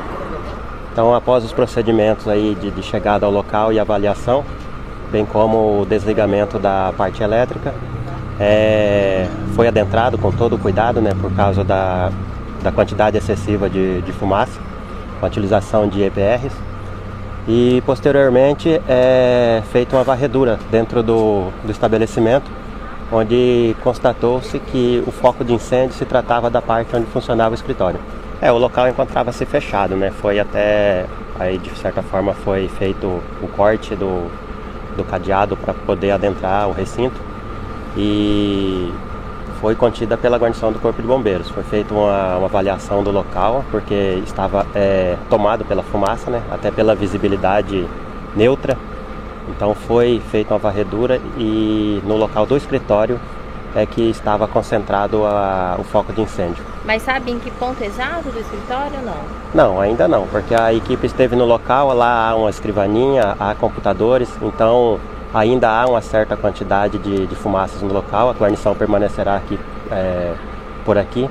Então, 0.92 1.14
após 1.14 1.44
os 1.44 1.52
procedimentos 1.52 2.26
aí 2.26 2.54
de, 2.54 2.70
de 2.70 2.82
chegada 2.82 3.26
ao 3.26 3.32
local 3.32 3.70
e 3.70 3.78
avaliação, 3.78 4.42
bem 5.10 5.24
como 5.24 5.82
o 5.82 5.86
desligamento 5.86 6.58
da 6.58 6.92
parte 6.96 7.22
elétrica. 7.22 7.74
É, 8.38 9.26
foi 9.54 9.66
adentrado 9.66 10.18
com 10.18 10.30
todo 10.30 10.56
o 10.56 10.58
cuidado, 10.58 11.00
né, 11.00 11.12
por 11.20 11.32
causa 11.32 11.64
da, 11.64 12.10
da 12.62 12.70
quantidade 12.70 13.16
excessiva 13.16 13.68
de, 13.68 14.02
de 14.02 14.12
fumaça, 14.12 14.60
com 15.18 15.26
a 15.26 15.28
utilização 15.28 15.88
de 15.88 16.02
EPRs. 16.02 16.52
E 17.48 17.82
posteriormente 17.86 18.80
é 18.88 19.62
feita 19.70 19.96
uma 19.96 20.02
varredura 20.02 20.58
dentro 20.70 21.02
do, 21.02 21.50
do 21.64 21.70
estabelecimento, 21.70 22.50
onde 23.10 23.76
constatou-se 23.84 24.58
que 24.58 25.02
o 25.06 25.12
foco 25.12 25.44
de 25.44 25.54
incêndio 25.54 25.94
se 25.94 26.04
tratava 26.04 26.50
da 26.50 26.60
parte 26.60 26.94
onde 26.96 27.06
funcionava 27.06 27.52
o 27.52 27.54
escritório. 27.54 28.00
É, 28.40 28.50
o 28.50 28.58
local 28.58 28.88
encontrava-se 28.88 29.46
fechado, 29.46 29.96
né? 29.96 30.10
Foi 30.10 30.40
até 30.40 31.06
aí 31.38 31.56
de 31.56 31.70
certa 31.78 32.02
forma 32.02 32.34
foi 32.34 32.68
feito 32.68 33.06
o 33.40 33.48
corte 33.56 33.94
do, 33.94 34.28
do 34.96 35.04
cadeado 35.04 35.56
para 35.56 35.74
poder 35.74 36.10
adentrar 36.10 36.68
o 36.68 36.72
recinto 36.72 37.20
e 37.96 38.92
foi 39.60 39.74
contida 39.74 40.16
pela 40.16 40.36
guarnição 40.36 40.70
do 40.70 40.78
Corpo 40.78 41.00
de 41.00 41.08
Bombeiros. 41.08 41.48
Foi 41.50 41.62
feita 41.62 41.94
uma, 41.94 42.36
uma 42.36 42.46
avaliação 42.46 43.02
do 43.02 43.10
local 43.10 43.64
porque 43.70 44.20
estava 44.24 44.66
é, 44.74 45.16
tomado 45.30 45.64
pela 45.64 45.82
fumaça, 45.82 46.30
né? 46.30 46.42
Até 46.50 46.70
pela 46.70 46.94
visibilidade 46.94 47.86
neutra. 48.34 48.76
Então 49.48 49.74
foi 49.74 50.20
feita 50.30 50.52
uma 50.54 50.58
varredura 50.58 51.20
e 51.38 52.00
no 52.04 52.16
local 52.16 52.44
do 52.44 52.56
escritório 52.56 53.18
é 53.76 53.86
que 53.86 54.10
estava 54.10 54.48
concentrado 54.48 55.24
a, 55.24 55.76
o 55.78 55.84
foco 55.84 56.12
de 56.12 56.22
incêndio. 56.22 56.64
Mas 56.84 57.02
sabe 57.02 57.30
em 57.30 57.38
que 57.38 57.50
ponto 57.52 57.82
exato 57.84 58.30
do 58.30 58.40
escritório 58.40 58.98
ou 58.98 59.04
não? 59.04 59.20
Não, 59.54 59.80
ainda 59.80 60.08
não, 60.08 60.26
porque 60.26 60.54
a 60.54 60.72
equipe 60.72 61.06
esteve 61.06 61.36
no 61.36 61.44
local, 61.44 61.94
lá 61.94 62.30
há 62.30 62.34
uma 62.34 62.50
escrivaninha, 62.50 63.36
há 63.38 63.54
computadores, 63.54 64.28
então 64.40 64.98
ainda 65.32 65.68
há 65.68 65.86
uma 65.86 66.00
certa 66.00 66.36
quantidade 66.36 66.98
de, 66.98 67.26
de 67.26 67.34
fumaças 67.36 67.82
no 67.82 67.92
local, 67.92 68.30
a 68.30 68.32
guarnição 68.32 68.74
permanecerá 68.74 69.36
aqui 69.36 69.58
é, 69.90 70.34
por 70.84 70.96
aqui 70.96 71.28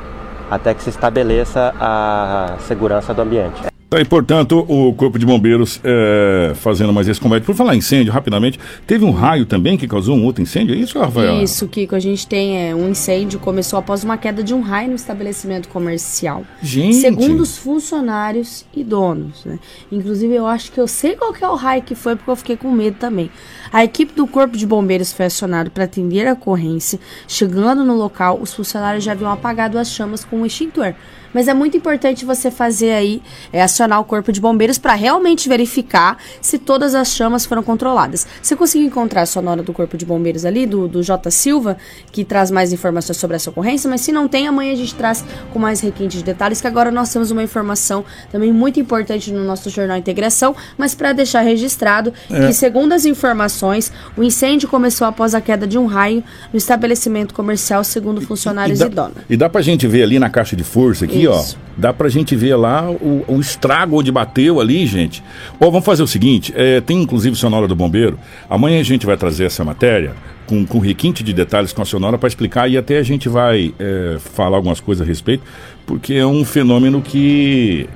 até 0.49 0.73
que 0.73 0.83
se 0.83 0.89
estabeleça 0.89 1.73
a 1.79 2.55
segurança 2.59 3.13
do 3.13 3.21
ambiente. 3.21 3.74
Tá, 3.87 4.01
e, 4.01 4.05
portanto, 4.05 4.65
o 4.67 4.93
Corpo 4.93 5.19
de 5.19 5.25
Bombeiros 5.25 5.79
é, 5.83 6.53
fazendo 6.55 6.91
mais 6.91 7.07
esse 7.07 7.21
combate. 7.21 7.43
Por 7.43 7.53
falar 7.53 7.75
incêndio, 7.75 8.11
rapidamente, 8.11 8.59
teve 8.87 9.05
um 9.05 9.11
raio 9.11 9.45
também 9.45 9.77
que 9.77 9.87
causou 9.87 10.17
um 10.17 10.25
outro 10.25 10.41
incêndio, 10.41 10.73
é 10.73 10.77
isso, 10.77 10.97
Rafael? 10.97 11.43
Isso, 11.43 11.67
Kiko, 11.67 11.95
a 11.95 11.99
gente 11.99 12.25
tem 12.25 12.69
é, 12.69 12.75
um 12.75 12.89
incêndio, 12.89 13.39
começou 13.39 13.77
após 13.77 14.03
uma 14.03 14.17
queda 14.17 14.43
de 14.43 14.55
um 14.55 14.61
raio 14.61 14.89
no 14.89 14.95
estabelecimento 14.95 15.69
comercial. 15.69 16.43
Gente! 16.63 16.95
Segundo 16.95 17.41
os 17.41 17.57
funcionários 17.57 18.65
e 18.75 18.83
donos, 18.83 19.45
né? 19.45 19.59
Inclusive, 19.91 20.33
eu 20.33 20.47
acho 20.47 20.71
que 20.71 20.79
eu 20.79 20.87
sei 20.87 21.15
qual 21.15 21.31
que 21.31 21.43
é 21.43 21.47
o 21.47 21.55
raio 21.55 21.83
que 21.83 21.93
foi, 21.93 22.15
porque 22.15 22.31
eu 22.31 22.35
fiquei 22.35 22.57
com 22.57 22.71
medo 22.71 22.97
também. 22.97 23.29
A 23.71 23.83
equipe 23.83 24.13
do 24.13 24.25
Corpo 24.25 24.57
de 24.57 24.65
Bombeiros 24.65 25.13
foi 25.13 25.27
acionada 25.27 25.69
para 25.69 25.83
atender 25.83 26.27
a 26.27 26.33
ocorrência. 26.33 26.99
Chegando 27.27 27.83
no 27.83 27.95
local, 27.95 28.39
os 28.41 28.53
funcionários 28.53 29.03
já 29.03 29.11
haviam 29.11 29.31
apagado 29.31 29.77
as 29.77 29.89
chamas 29.89 30.25
com 30.25 30.37
um 30.37 30.45
extintor. 30.45 30.95
Mas 31.35 31.49
é 31.49 31.53
muito 31.53 31.75
importante 31.75 32.23
você 32.23 32.49
fazer 32.49 32.93
aí, 32.93 33.21
é, 33.51 33.61
acionar 33.61 33.99
o 33.99 34.05
Corpo 34.05 34.31
de 34.31 34.39
Bombeiros 34.39 34.77
para 34.77 34.93
realmente 34.93 35.49
verificar 35.49 36.17
se 36.39 36.57
todas 36.57 36.95
as 36.95 37.13
chamas 37.13 37.45
foram 37.45 37.61
controladas. 37.61 38.25
Você 38.41 38.55
conseguiu 38.55 38.87
encontrar 38.87 39.23
a 39.23 39.25
sonora 39.25 39.61
do 39.61 39.73
Corpo 39.73 39.97
de 39.97 40.05
Bombeiros 40.05 40.45
ali, 40.45 40.65
do, 40.65 40.87
do 40.87 41.03
J. 41.03 41.29
Silva, 41.29 41.75
que 42.09 42.23
traz 42.23 42.49
mais 42.49 42.71
informações 42.71 43.17
sobre 43.17 43.35
essa 43.35 43.49
ocorrência, 43.49 43.89
mas 43.89 43.99
se 43.99 44.13
não 44.13 44.29
tem, 44.29 44.47
amanhã 44.47 44.71
a 44.71 44.77
gente 44.77 44.95
traz 44.95 45.25
com 45.51 45.59
mais 45.59 45.81
requinte 45.81 46.17
de 46.19 46.23
detalhes, 46.23 46.61
que 46.61 46.67
agora 46.67 46.89
nós 46.89 47.11
temos 47.11 47.31
uma 47.31 47.43
informação 47.43 48.05
também 48.31 48.53
muito 48.53 48.79
importante 48.79 49.29
no 49.33 49.43
nosso 49.43 49.69
Jornal 49.69 49.97
Integração, 49.97 50.55
mas 50.77 50.95
para 50.95 51.11
deixar 51.11 51.41
registrado 51.41 52.13
É. 52.31 52.47
que, 52.47 52.53
segundo 52.53 52.93
as 52.93 53.03
informações, 53.03 53.91
o 54.15 54.23
incêndio 54.23 54.69
começou 54.69 55.05
após 55.05 55.35
a 55.35 55.41
queda 55.41 55.67
de 55.67 55.77
um 55.77 55.85
raio 55.85 56.23
no 56.53 56.57
estabelecimento 56.57 57.33
comercial, 57.33 57.83
segundo 57.83 58.21
funcionários 58.21 58.79
e, 58.79 58.87
dá, 58.87 59.03
donos. 59.03 59.17
e 59.29 59.35
dá 59.35 59.49
pra 59.49 59.61
gente 59.61 59.85
ver 59.85 60.03
ali 60.03 60.17
na 60.17 60.29
caixa 60.29 60.55
de 60.55 60.63
força 60.63 61.03
aqui, 61.03 61.24
Ó. 61.27 61.43
Dá 61.77 61.91
pra 61.91 62.07
gente 62.07 62.35
ver 62.35 62.55
lá 62.55 62.89
o, 62.89 63.25
o 63.27 63.39
estrago 63.39 63.99
onde 63.99 64.11
bateu 64.11 64.61
ali, 64.61 64.85
gente. 64.85 65.21
Ó, 65.59 65.69
vamos 65.69 65.85
fazer 65.85 66.03
o 66.03 66.07
seguinte: 66.07 66.53
é, 66.55 66.79
tem 66.79 67.01
inclusive 67.01 67.35
sonora 67.35 67.67
do 67.67 67.75
bombeiro. 67.75 68.17
Amanhã 68.49 68.79
a 68.79 68.83
gente 68.83 69.05
vai 69.05 69.17
trazer 69.17 69.45
essa 69.45 69.63
matéria 69.63 70.13
com, 70.47 70.65
com 70.65 70.79
requinte 70.79 71.23
de 71.23 71.33
detalhes 71.33 71.73
com 71.73 71.81
a 71.81 71.85
sonora 71.85 72.17
para 72.17 72.27
explicar 72.27 72.69
e 72.69 72.77
até 72.77 72.97
a 72.97 73.03
gente 73.03 73.27
vai 73.27 73.73
é, 73.79 74.17
falar 74.19 74.57
algumas 74.57 74.79
coisas 74.79 75.05
a 75.05 75.07
respeito, 75.07 75.43
porque 75.85 76.13
é 76.13 76.25
um 76.25 76.45
fenômeno 76.45 77.01
que 77.01 77.89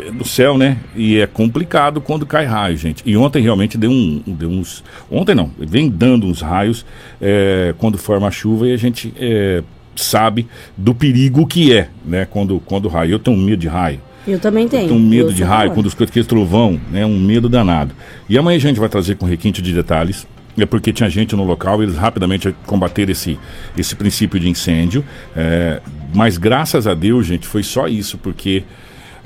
é 0.00 0.10
do 0.10 0.24
céu, 0.24 0.58
né? 0.58 0.78
E 0.94 1.18
é 1.18 1.26
complicado 1.26 2.00
quando 2.00 2.26
cai 2.26 2.44
raio, 2.44 2.76
gente. 2.76 3.02
E 3.06 3.16
ontem 3.16 3.42
realmente 3.42 3.78
deu, 3.78 3.90
um, 3.90 4.22
deu 4.26 4.48
uns. 4.48 4.82
Ontem 5.10 5.34
não, 5.34 5.50
vem 5.58 5.88
dando 5.88 6.26
uns 6.26 6.40
raios 6.40 6.84
é, 7.20 7.74
quando 7.78 7.96
forma 7.96 8.26
a 8.26 8.30
chuva 8.30 8.68
e 8.68 8.72
a 8.72 8.76
gente 8.76 9.14
é, 9.16 9.62
sabe 10.02 10.46
do 10.76 10.94
perigo 10.94 11.46
que 11.46 11.72
é, 11.72 11.88
né? 12.04 12.26
Quando, 12.30 12.60
quando 12.60 12.88
raio. 12.88 13.12
Eu 13.12 13.18
tenho 13.18 13.36
medo 13.36 13.60
de 13.60 13.68
raio. 13.68 14.00
Eu 14.26 14.38
também 14.38 14.66
tenho. 14.66 14.84
Eu 14.84 14.88
tenho 14.88 15.00
medo 15.00 15.28
Eu 15.30 15.34
de 15.34 15.42
raio, 15.42 15.70
quando 15.72 15.86
os 15.86 16.00
aqueles 16.00 16.26
trovão, 16.26 16.80
né? 16.90 17.04
Um 17.04 17.18
medo 17.18 17.48
danado. 17.48 17.94
E 18.28 18.38
amanhã 18.38 18.56
a 18.56 18.60
gente 18.60 18.80
vai 18.80 18.88
trazer 18.88 19.16
com 19.16 19.26
requinte 19.26 19.60
de 19.60 19.72
detalhes. 19.72 20.26
É 20.56 20.64
porque 20.64 20.92
tinha 20.92 21.10
gente 21.10 21.34
no 21.34 21.44
local, 21.44 21.82
eles 21.82 21.96
rapidamente 21.96 22.54
combateram 22.64 23.10
esse, 23.10 23.36
esse 23.76 23.96
princípio 23.96 24.38
de 24.38 24.48
incêndio. 24.48 25.04
é, 25.34 25.80
mas 26.14 26.38
graças 26.38 26.86
a 26.86 26.94
Deus, 26.94 27.26
gente, 27.26 27.44
foi 27.44 27.64
só 27.64 27.88
isso, 27.88 28.16
porque 28.18 28.62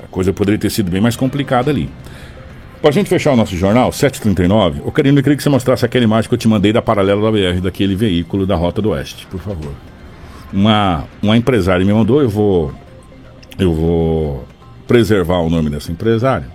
a 0.03 0.07
coisa 0.07 0.33
poderia 0.33 0.57
ter 0.57 0.71
sido 0.71 0.89
bem 0.89 0.99
mais 0.99 1.15
complicada 1.15 1.69
ali. 1.69 1.87
Pra 2.81 2.91
gente 2.91 3.09
fechar 3.09 3.33
o 3.33 3.35
nosso 3.35 3.55
jornal, 3.55 3.91
7h39, 3.91 4.81
ô 4.85 4.91
Karina, 4.91 5.19
eu 5.19 5.23
queria 5.23 5.37
que 5.37 5.43
você 5.43 5.49
mostrasse 5.49 5.85
aquela 5.85 6.03
imagem 6.03 6.27
que 6.27 6.33
eu 6.33 6.37
te 6.37 6.47
mandei 6.47 6.73
da 6.73 6.81
paralela 6.81 7.21
da 7.21 7.31
BR, 7.31 7.61
daquele 7.61 7.93
veículo 7.93 8.47
da 8.47 8.55
Rota 8.55 8.81
do 8.81 8.89
Oeste, 8.89 9.27
por 9.27 9.39
favor. 9.39 9.73
Uma, 10.51 11.05
uma 11.21 11.37
empresária 11.37 11.85
me 11.85 11.93
mandou, 11.93 12.21
eu 12.21 12.29
vou. 12.29 12.73
Eu 13.57 13.73
vou 13.73 14.47
preservar 14.87 15.39
o 15.39 15.49
nome 15.49 15.69
dessa 15.69 15.91
empresária. 15.91 16.47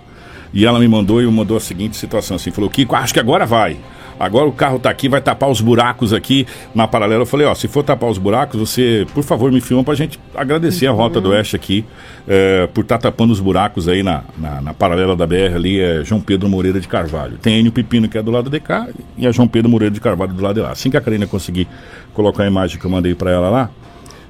E 0.53 0.65
ela 0.65 0.79
me 0.79 0.87
mandou 0.87 1.21
e 1.21 1.25
mandou 1.27 1.55
a 1.55 1.59
seguinte 1.59 1.95
situação 1.95 2.35
assim, 2.35 2.51
falou, 2.51 2.69
Kiko, 2.69 2.95
acho 2.95 3.13
que 3.13 3.19
agora 3.19 3.45
vai. 3.45 3.77
Agora 4.19 4.47
o 4.47 4.51
carro 4.51 4.79
tá 4.79 4.89
aqui, 4.89 5.09
vai 5.09 5.21
tapar 5.21 5.49
os 5.49 5.59
buracos 5.59 6.13
aqui 6.13 6.47
na 6.73 6.87
paralela. 6.87 7.23
Eu 7.23 7.25
falei, 7.25 7.45
ó, 7.45 7.53
se 7.53 7.67
for 7.67 7.83
tapar 7.83 8.09
os 8.09 8.17
buracos, 8.17 8.59
você, 8.59 9.05
por 9.13 9.23
favor, 9.23 9.51
me 9.51 9.59
filma 9.59 9.83
pra 9.83 9.93
gente 9.93 10.19
agradecer 10.33 10.87
a 10.87 10.91
Rota 10.91 11.19
do 11.19 11.29
Oeste 11.29 11.55
aqui 11.55 11.85
eh, 12.27 12.67
por 12.73 12.81
estar 12.81 12.97
tapando 12.97 13.33
os 13.33 13.39
buracos 13.39 13.87
aí 13.87 14.03
na, 14.03 14.23
na, 14.37 14.61
na 14.61 14.73
paralela 14.73 15.15
da 15.15 15.27
BR 15.27 15.55
ali, 15.55 15.79
é 15.79 16.03
João 16.03 16.21
Pedro 16.21 16.47
Moreira 16.47 16.79
de 16.79 16.87
Carvalho. 16.87 17.37
Tem 17.37 17.59
Enio 17.59 17.71
Pepino 17.71 18.07
que 18.07 18.17
é 18.17 18.23
do 18.23 18.31
lado 18.31 18.49
de 18.49 18.59
cá 18.59 18.87
e 19.17 19.27
a 19.27 19.31
João 19.31 19.47
Pedro 19.47 19.69
Moreira 19.69 19.93
de 19.93 19.99
Carvalho 19.99 20.33
do 20.33 20.41
lado 20.41 20.55
de 20.55 20.61
lá. 20.61 20.71
Assim 20.71 20.89
que 20.89 20.97
a 20.97 21.01
Karina 21.01 21.27
conseguir 21.27 21.67
colocar 22.13 22.43
a 22.43 22.47
imagem 22.47 22.79
que 22.79 22.85
eu 22.85 22.91
mandei 22.91 23.13
pra 23.13 23.31
ela 23.31 23.49
lá, 23.49 23.69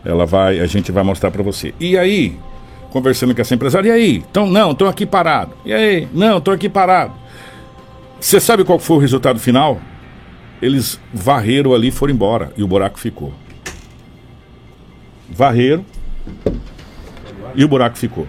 ela 0.04 0.26
vai, 0.26 0.60
a 0.60 0.66
gente 0.66 0.92
vai 0.92 1.04
mostrar 1.04 1.32
pra 1.32 1.44
você. 1.44 1.74
E 1.80 1.98
aí, 1.98 2.38
conversando 2.92 3.36
com 3.36 3.42
essa 3.42 3.54
empresária, 3.54 3.90
e 3.90 3.92
aí? 3.92 4.24
Então, 4.30 4.48
não, 4.48 4.74
tô 4.74 4.88
aqui 4.88 5.06
parado. 5.06 5.52
E 5.66 5.74
aí? 5.74 6.08
Não, 6.14 6.40
tô 6.40 6.52
aqui 6.52 6.70
parado. 6.70 7.25
Você 8.20 8.39
sabe 8.39 8.63
qual 8.63 8.80
foi 8.80 8.97
o 8.97 8.99
resultado 8.99 9.39
final? 9.39 9.80
Eles 10.61 10.99
varreram 11.13 11.74
ali 11.74 11.89
e 11.89 11.91
foram 11.91 12.13
embora 12.13 12.51
e 12.57 12.63
o 12.63 12.68
buraco 12.68 12.99
ficou. 12.99 13.34
Varreram 15.30 15.86
e 17.55 17.63
o 17.63 17.68
buraco 17.68 17.97
ficou. 17.97 18.28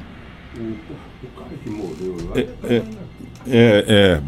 É, 2.34 2.41
é, 2.64 2.82
é, 3.49 3.84
é, 3.89 4.20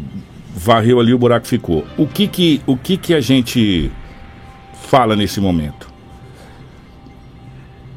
varreu 0.55 0.99
ali 0.99 1.13
o 1.13 1.19
buraco 1.19 1.47
ficou. 1.47 1.85
O 1.97 2.07
que 2.07 2.27
que, 2.27 2.61
o 2.65 2.75
que 2.75 2.97
que 2.97 3.13
a 3.13 3.21
gente 3.21 3.91
fala 4.87 5.15
nesse 5.15 5.39
momento? 5.39 5.89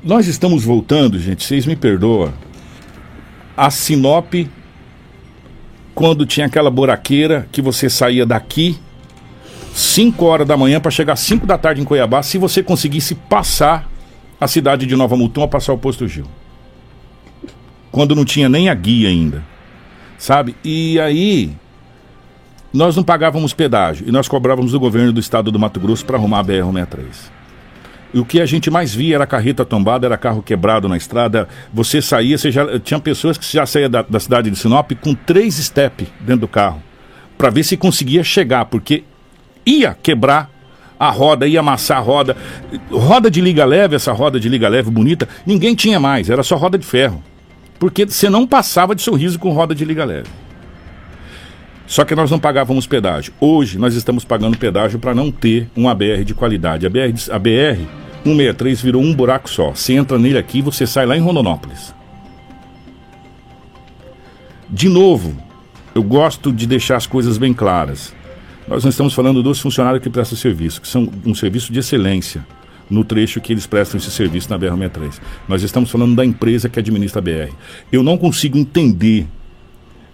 Nós 0.02 0.26
estamos 0.26 0.64
voltando, 0.64 1.18
gente, 1.18 1.44
vocês 1.44 1.64
me 1.64 1.76
perdoam, 1.76 2.32
a 3.56 3.70
Sinop 3.70 4.34
quando 5.94 6.26
tinha 6.26 6.46
aquela 6.46 6.70
buraqueira 6.70 7.46
que 7.52 7.60
você 7.60 7.88
saía 7.88 8.24
daqui 8.24 8.78
5 9.74 10.24
horas 10.24 10.46
da 10.46 10.56
manhã 10.56 10.80
para 10.80 10.90
chegar 10.90 11.16
5 11.16 11.46
da 11.46 11.56
tarde 11.56 11.80
em 11.80 11.84
Cuiabá, 11.84 12.22
se 12.22 12.38
você 12.38 12.62
conseguisse 12.62 13.14
passar 13.14 13.88
a 14.40 14.46
cidade 14.46 14.86
de 14.86 14.96
Nova 14.96 15.16
Mutum 15.16 15.42
a 15.42 15.48
passar 15.48 15.72
o 15.72 15.78
posto 15.78 16.06
Gil. 16.08 16.26
Quando 17.90 18.14
não 18.14 18.24
tinha 18.24 18.48
nem 18.48 18.68
a 18.68 18.74
guia 18.74 19.08
ainda. 19.08 19.42
Sabe? 20.18 20.56
E 20.64 20.98
aí 21.00 21.52
nós 22.72 22.96
não 22.96 23.02
pagávamos 23.02 23.52
pedágio 23.52 24.08
e 24.08 24.12
nós 24.12 24.28
cobrávamos 24.28 24.72
do 24.72 24.80
governo 24.80 25.12
do 25.12 25.20
estado 25.20 25.50
do 25.50 25.58
Mato 25.58 25.78
Grosso 25.78 26.04
para 26.04 26.16
arrumar 26.16 26.40
a 26.40 26.44
BR-163. 26.44 27.41
E 28.14 28.18
o 28.18 28.24
que 28.24 28.40
a 28.40 28.46
gente 28.46 28.70
mais 28.70 28.94
via 28.94 29.14
era 29.14 29.26
carreta 29.26 29.64
tombada, 29.64 30.06
era 30.06 30.18
carro 30.18 30.42
quebrado 30.42 30.88
na 30.88 30.96
estrada. 30.96 31.48
Você 31.72 32.02
saía, 32.02 32.36
você 32.36 32.50
já, 32.50 32.78
tinha 32.78 33.00
pessoas 33.00 33.38
que 33.38 33.50
já 33.50 33.64
saíam 33.64 33.88
da, 33.88 34.02
da 34.02 34.20
cidade 34.20 34.50
de 34.50 34.56
Sinop 34.56 34.92
com 35.00 35.14
três 35.14 35.54
step 35.54 36.06
dentro 36.20 36.42
do 36.42 36.48
carro. 36.48 36.82
para 37.38 37.48
ver 37.48 37.64
se 37.64 37.76
conseguia 37.76 38.22
chegar, 38.22 38.66
porque 38.66 39.04
ia 39.64 39.96
quebrar 40.02 40.50
a 40.98 41.10
roda, 41.10 41.46
ia 41.46 41.60
amassar 41.60 41.98
a 41.98 42.00
roda. 42.00 42.36
Roda 42.90 43.30
de 43.30 43.40
liga 43.40 43.64
leve, 43.64 43.96
essa 43.96 44.12
roda 44.12 44.38
de 44.38 44.48
liga 44.48 44.68
leve 44.68 44.90
bonita, 44.90 45.28
ninguém 45.46 45.74
tinha 45.74 45.98
mais, 45.98 46.28
era 46.28 46.42
só 46.42 46.56
roda 46.56 46.76
de 46.76 46.86
ferro. 46.86 47.22
Porque 47.78 48.06
você 48.06 48.30
não 48.30 48.46
passava 48.46 48.94
de 48.94 49.02
sorriso 49.02 49.38
com 49.38 49.50
roda 49.50 49.74
de 49.74 49.84
liga 49.84 50.04
leve. 50.04 50.28
Só 51.86 52.04
que 52.04 52.14
nós 52.14 52.30
não 52.30 52.38
pagávamos 52.38 52.86
pedágio. 52.86 53.32
Hoje 53.40 53.78
nós 53.78 53.94
estamos 53.94 54.24
pagando 54.24 54.56
pedágio 54.56 54.98
para 54.98 55.14
não 55.14 55.30
ter 55.30 55.68
um 55.76 55.88
ABR 55.88 56.24
de 56.24 56.34
qualidade. 56.34 56.86
A 56.86 56.90
BR, 56.90 57.12
a 57.30 57.38
BR 57.38 57.82
163 58.24 58.80
virou 58.80 59.02
um 59.02 59.14
buraco 59.14 59.50
só. 59.50 59.70
Você 59.70 59.94
entra 59.94 60.18
nele 60.18 60.38
aqui 60.38 60.62
você 60.62 60.86
sai 60.86 61.04
lá 61.06 61.16
em 61.16 61.20
Rondonópolis. 61.20 61.94
De 64.70 64.88
novo, 64.88 65.36
eu 65.94 66.02
gosto 66.02 66.50
de 66.50 66.66
deixar 66.66 66.96
as 66.96 67.06
coisas 67.06 67.36
bem 67.36 67.52
claras. 67.52 68.14
Nós 68.66 68.84
não 68.84 68.90
estamos 68.90 69.12
falando 69.12 69.42
dos 69.42 69.60
funcionários 69.60 70.02
que 70.02 70.08
prestam 70.08 70.38
serviço, 70.38 70.80
que 70.80 70.88
são 70.88 71.08
um 71.26 71.34
serviço 71.34 71.72
de 71.72 71.80
excelência. 71.80 72.44
no 72.90 73.02
trecho 73.04 73.40
que 73.40 73.52
eles 73.52 73.66
prestam 73.66 73.98
esse 73.98 74.10
serviço 74.10 74.50
na 74.50 74.58
BR-63. 74.58 75.18
Nós 75.48 75.62
estamos 75.62 75.90
falando 75.90 76.14
da 76.14 76.24
empresa 76.24 76.68
que 76.68 76.78
administra 76.78 77.20
a 77.20 77.22
BR. 77.22 77.52
Eu 77.90 78.02
não 78.02 78.18
consigo 78.18 78.58
entender, 78.58 79.26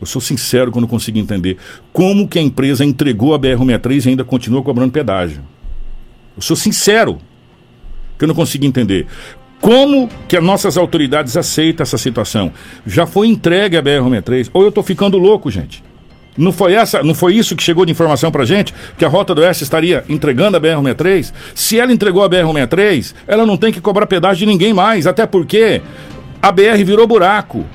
eu 0.00 0.06
sou 0.06 0.20
sincero 0.20 0.70
quando 0.70 0.86
consigo 0.86 1.18
entender, 1.18 1.56
como 1.92 2.28
que 2.28 2.38
a 2.38 2.42
empresa 2.42 2.84
entregou 2.84 3.34
a 3.34 3.38
BR-63 3.38 4.06
e 4.06 4.08
ainda 4.10 4.24
continua 4.24 4.62
cobrando 4.62 4.92
pedágio. 4.92 5.42
Eu 6.36 6.42
sou 6.42 6.56
sincero, 6.56 7.18
que 8.16 8.24
eu 8.24 8.28
não 8.28 8.34
consigo 8.34 8.64
entender. 8.64 9.06
Como 9.60 10.08
que 10.28 10.36
as 10.36 10.42
nossas 10.42 10.76
autoridades 10.76 11.36
aceitam 11.36 11.82
essa 11.82 11.98
situação? 11.98 12.52
Já 12.86 13.06
foi 13.06 13.26
entregue 13.26 13.76
a 13.76 13.82
BR-63? 13.82 14.50
Ou 14.52 14.62
eu 14.62 14.68
estou 14.68 14.84
ficando 14.84 15.18
louco, 15.18 15.50
gente? 15.50 15.82
Não 16.36 16.52
foi, 16.52 16.74
essa, 16.74 17.02
não 17.02 17.14
foi 17.14 17.34
isso 17.34 17.56
que 17.56 17.62
chegou 17.64 17.84
de 17.84 17.90
informação 17.90 18.30
pra 18.30 18.44
gente? 18.44 18.72
Que 18.96 19.04
a 19.04 19.08
Rota 19.08 19.34
do 19.34 19.40
Oeste 19.40 19.64
estaria 19.64 20.04
entregando 20.08 20.56
a 20.56 20.60
BR-63? 20.60 21.32
Se 21.52 21.80
ela 21.80 21.92
entregou 21.92 22.22
a 22.22 22.30
BR-63, 22.30 23.14
ela 23.26 23.44
não 23.44 23.56
tem 23.56 23.72
que 23.72 23.80
cobrar 23.80 24.06
pedágio 24.06 24.38
de 24.38 24.46
ninguém 24.46 24.72
mais, 24.72 25.08
até 25.08 25.26
porque 25.26 25.82
a 26.40 26.52
BR 26.52 26.84
virou 26.84 27.08
buraco. 27.08 27.66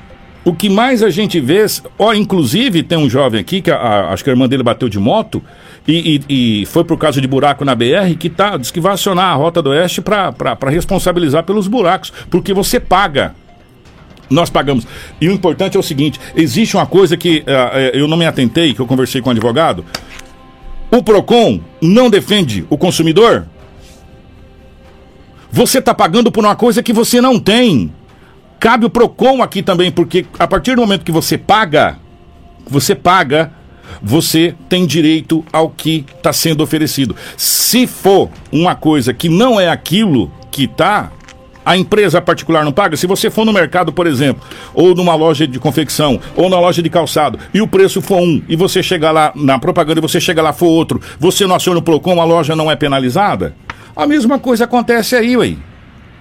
O 0.46 0.54
que 0.54 0.70
mais 0.70 1.02
a 1.02 1.10
gente 1.10 1.40
vê, 1.40 1.66
ó, 1.98 2.14
inclusive 2.14 2.84
tem 2.84 2.98
um 2.98 3.10
jovem 3.10 3.40
aqui, 3.40 3.62
que 3.62 3.72
a, 3.72 3.78
a, 3.78 4.14
acho 4.14 4.24
que 4.24 4.30
a 4.30 4.34
irmã 4.34 4.48
dele 4.48 4.64
bateu 4.64 4.90
de 4.90 5.00
moto, 5.00 5.42
e, 5.88 6.22
e, 6.28 6.62
e, 6.62 6.66
foi 6.66 6.84
por 6.84 6.98
causa 6.98 7.22
de 7.22 7.28
buraco 7.28 7.64
na 7.64 7.74
BR, 7.76 8.16
que 8.20 8.30
tá, 8.30 8.58
diz 8.58 8.72
que 8.72 8.80
vai 8.80 8.94
acionar 8.94 9.32
a 9.32 9.36
Rota 9.36 9.62
do 9.62 9.70
Oeste 9.70 10.02
para 10.02 10.70
responsabilizar 10.70 11.44
pelos 11.44 11.68
buracos, 11.68 12.12
porque 12.30 12.54
você 12.54 12.80
paga. 12.80 13.36
Nós 14.30 14.50
pagamos. 14.50 14.88
E 15.20 15.28
o 15.28 15.32
importante 15.32 15.78
é 15.78 15.80
o 15.80 15.84
seguinte: 15.84 16.20
existe 16.36 16.76
uma 16.76 16.86
coisa 16.86 17.16
que 17.18 17.40
uh, 17.40 17.78
eu 17.94 18.08
não 18.08 18.18
me 18.18 18.26
atentei, 18.26 18.74
que 18.74 18.80
eu 18.80 18.88
conversei 18.88 19.22
com 19.22 19.30
um 19.30 19.32
advogado. 19.32 19.86
O 20.90 21.04
PROCON 21.04 21.60
não 21.82 22.10
defende 22.10 22.66
o 22.70 22.78
consumidor? 22.78 23.46
Você 25.52 25.80
está 25.80 25.94
pagando 25.94 26.32
por 26.32 26.44
uma 26.44 26.56
coisa 26.56 26.82
que 26.82 26.94
você 26.94 27.22
não 27.22 27.40
tem. 27.40 27.92
Cabe 28.64 28.86
o 28.86 28.90
PROCON 28.90 29.44
aqui 29.44 29.62
também, 29.62 29.92
porque 29.92 30.26
a 30.40 30.48
partir 30.48 30.74
do 30.74 30.82
momento 30.82 31.04
que 31.04 31.12
você 31.12 31.38
paga, 31.38 31.98
você 32.66 32.96
paga, 32.96 33.52
você 34.02 34.56
tem 34.70 34.86
direito 34.86 35.44
ao 35.52 35.70
que 35.70 36.06
está 36.16 36.32
sendo 36.32 36.64
oferecido. 36.64 37.14
Se 37.36 37.86
for 37.86 38.30
uma 38.54 38.74
coisa 38.74 39.14
que 39.14 39.28
não 39.28 39.60
é 39.60 39.68
aquilo 39.68 40.32
que 40.50 40.64
está, 40.64 41.12
a 41.66 41.76
empresa 41.76 42.22
particular 42.22 42.64
não 42.64 42.72
paga? 42.72 42.96
Se 42.96 43.06
você 43.06 43.30
for 43.30 43.44
no 43.44 43.52
mercado, 43.52 43.92
por 43.92 44.08
exemplo, 44.08 44.42
ou 44.74 44.96
numa 44.96 45.14
loja 45.14 45.46
de 45.46 45.60
confecção, 45.60 46.18
ou 46.34 46.50
na 46.50 46.58
loja 46.58 46.82
de 46.82 46.90
calçado, 46.90 47.38
e 47.54 47.62
o 47.62 47.68
preço 47.68 48.02
for 48.02 48.22
um, 48.22 48.42
e 48.48 48.56
você 48.56 48.82
chegar 48.82 49.12
lá 49.12 49.34
na 49.36 49.60
propaganda 49.60 50.00
e 50.00 50.02
você 50.02 50.22
chega 50.22 50.42
lá 50.42 50.54
for 50.54 50.68
outro, 50.68 51.02
você 51.20 51.46
não 51.46 51.56
aciona 51.58 51.80
o 51.80 51.84
PROCON, 51.84 52.22
a 52.22 52.24
loja 52.24 52.56
não 52.56 52.72
é 52.72 52.78
penalizada? 52.78 53.58
A 53.94 54.08
mesma 54.08 54.40
coisa 54.40 54.64
acontece 54.64 55.18
aí, 55.18 55.36
ué. 55.36 55.58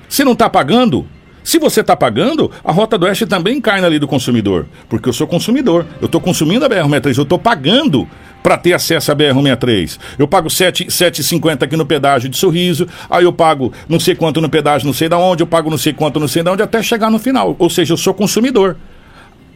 Se 0.09 0.25
não 0.25 0.33
está 0.33 0.51
pagando, 0.51 1.07
se 1.45 1.59
você 1.59 1.81
está 1.81 1.97
pagando, 1.97 2.51
a 2.65 2.73
Rota 2.73 2.97
do 2.97 3.07
Oeste 3.07 3.27
também 3.27 3.61
cai 3.61 3.81
na 3.81 3.89
lei 3.89 3.99
do 3.99 4.07
consumidor. 4.07 4.67
Porque 4.89 5.09
eu 5.09 5.13
sou 5.13 5.27
consumidor. 5.27 5.87
Eu 6.01 6.07
estou 6.07 6.21
consumindo 6.21 6.65
a 6.65 6.69
BR-63, 6.69 7.19
eu 7.19 7.23
estou 7.23 7.39
pagando 7.39 8.09
para 8.43 8.57
ter 8.57 8.73
acesso 8.73 9.13
à 9.13 9.17
BR-63. 9.17 9.99
Eu 10.19 10.27
pago 10.27 10.49
7,50 10.49 11.63
aqui 11.63 11.77
no 11.77 11.87
pedágio 11.87 12.29
de 12.29 12.37
Sorriso, 12.37 12.89
aí 13.09 13.25
eu 13.25 13.33
pago 13.33 13.73
não 13.89 14.01
sei 14.01 14.15
quanto 14.15 14.41
no 14.41 14.49
pedágio 14.49 14.87
não 14.87 14.95
sei 14.95 15.09
da 15.09 15.19
onde, 15.19 15.43
eu 15.43 15.47
pago 15.47 15.71
não 15.71 15.79
sei 15.79 15.93
quanto 15.93 16.19
não 16.19 16.29
sei 16.29 16.43
da 16.43 16.53
onde, 16.53 16.63
até 16.63 16.83
chegar 16.83 17.11
no 17.11 17.19
final. 17.19 17.55
Ou 17.59 17.71
seja, 17.71 17.93
eu 17.93 17.97
sou 17.97 18.13
consumidor. 18.13 18.77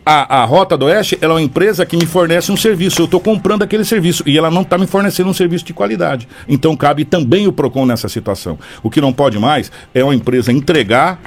A, 0.09 0.43
a 0.43 0.45
Rota 0.45 0.79
do 0.79 0.85
Oeste 0.85 1.19
ela 1.21 1.33
é 1.33 1.35
uma 1.35 1.43
empresa 1.43 1.85
que 1.85 1.97
me 1.97 2.07
fornece 2.07 2.53
um 2.53 2.57
serviço. 2.57 3.01
Eu 3.03 3.07
estou 3.07 3.19
comprando 3.19 3.65
aquele 3.65 3.85
serviço 3.85 4.23
e 4.25 4.39
ela 4.39 4.49
não 4.49 4.63
está 4.63 4.79
me 4.79 4.87
fornecendo 4.87 5.29
um 5.29 5.35
serviço 5.35 5.65
de 5.65 5.73
qualidade. 5.73 6.29
Então 6.47 6.77
cabe 6.77 7.05
também 7.05 7.49
o 7.49 7.53
PROCON 7.53 7.85
nessa 7.85 8.09
situação. 8.09 8.57
O 8.85 8.89
que 8.89 9.01
não 9.01 9.13
pode 9.13 9.37
mais 9.37 9.73
é 9.93 10.05
uma 10.05 10.15
empresa 10.15 10.53
entregar 10.53 11.19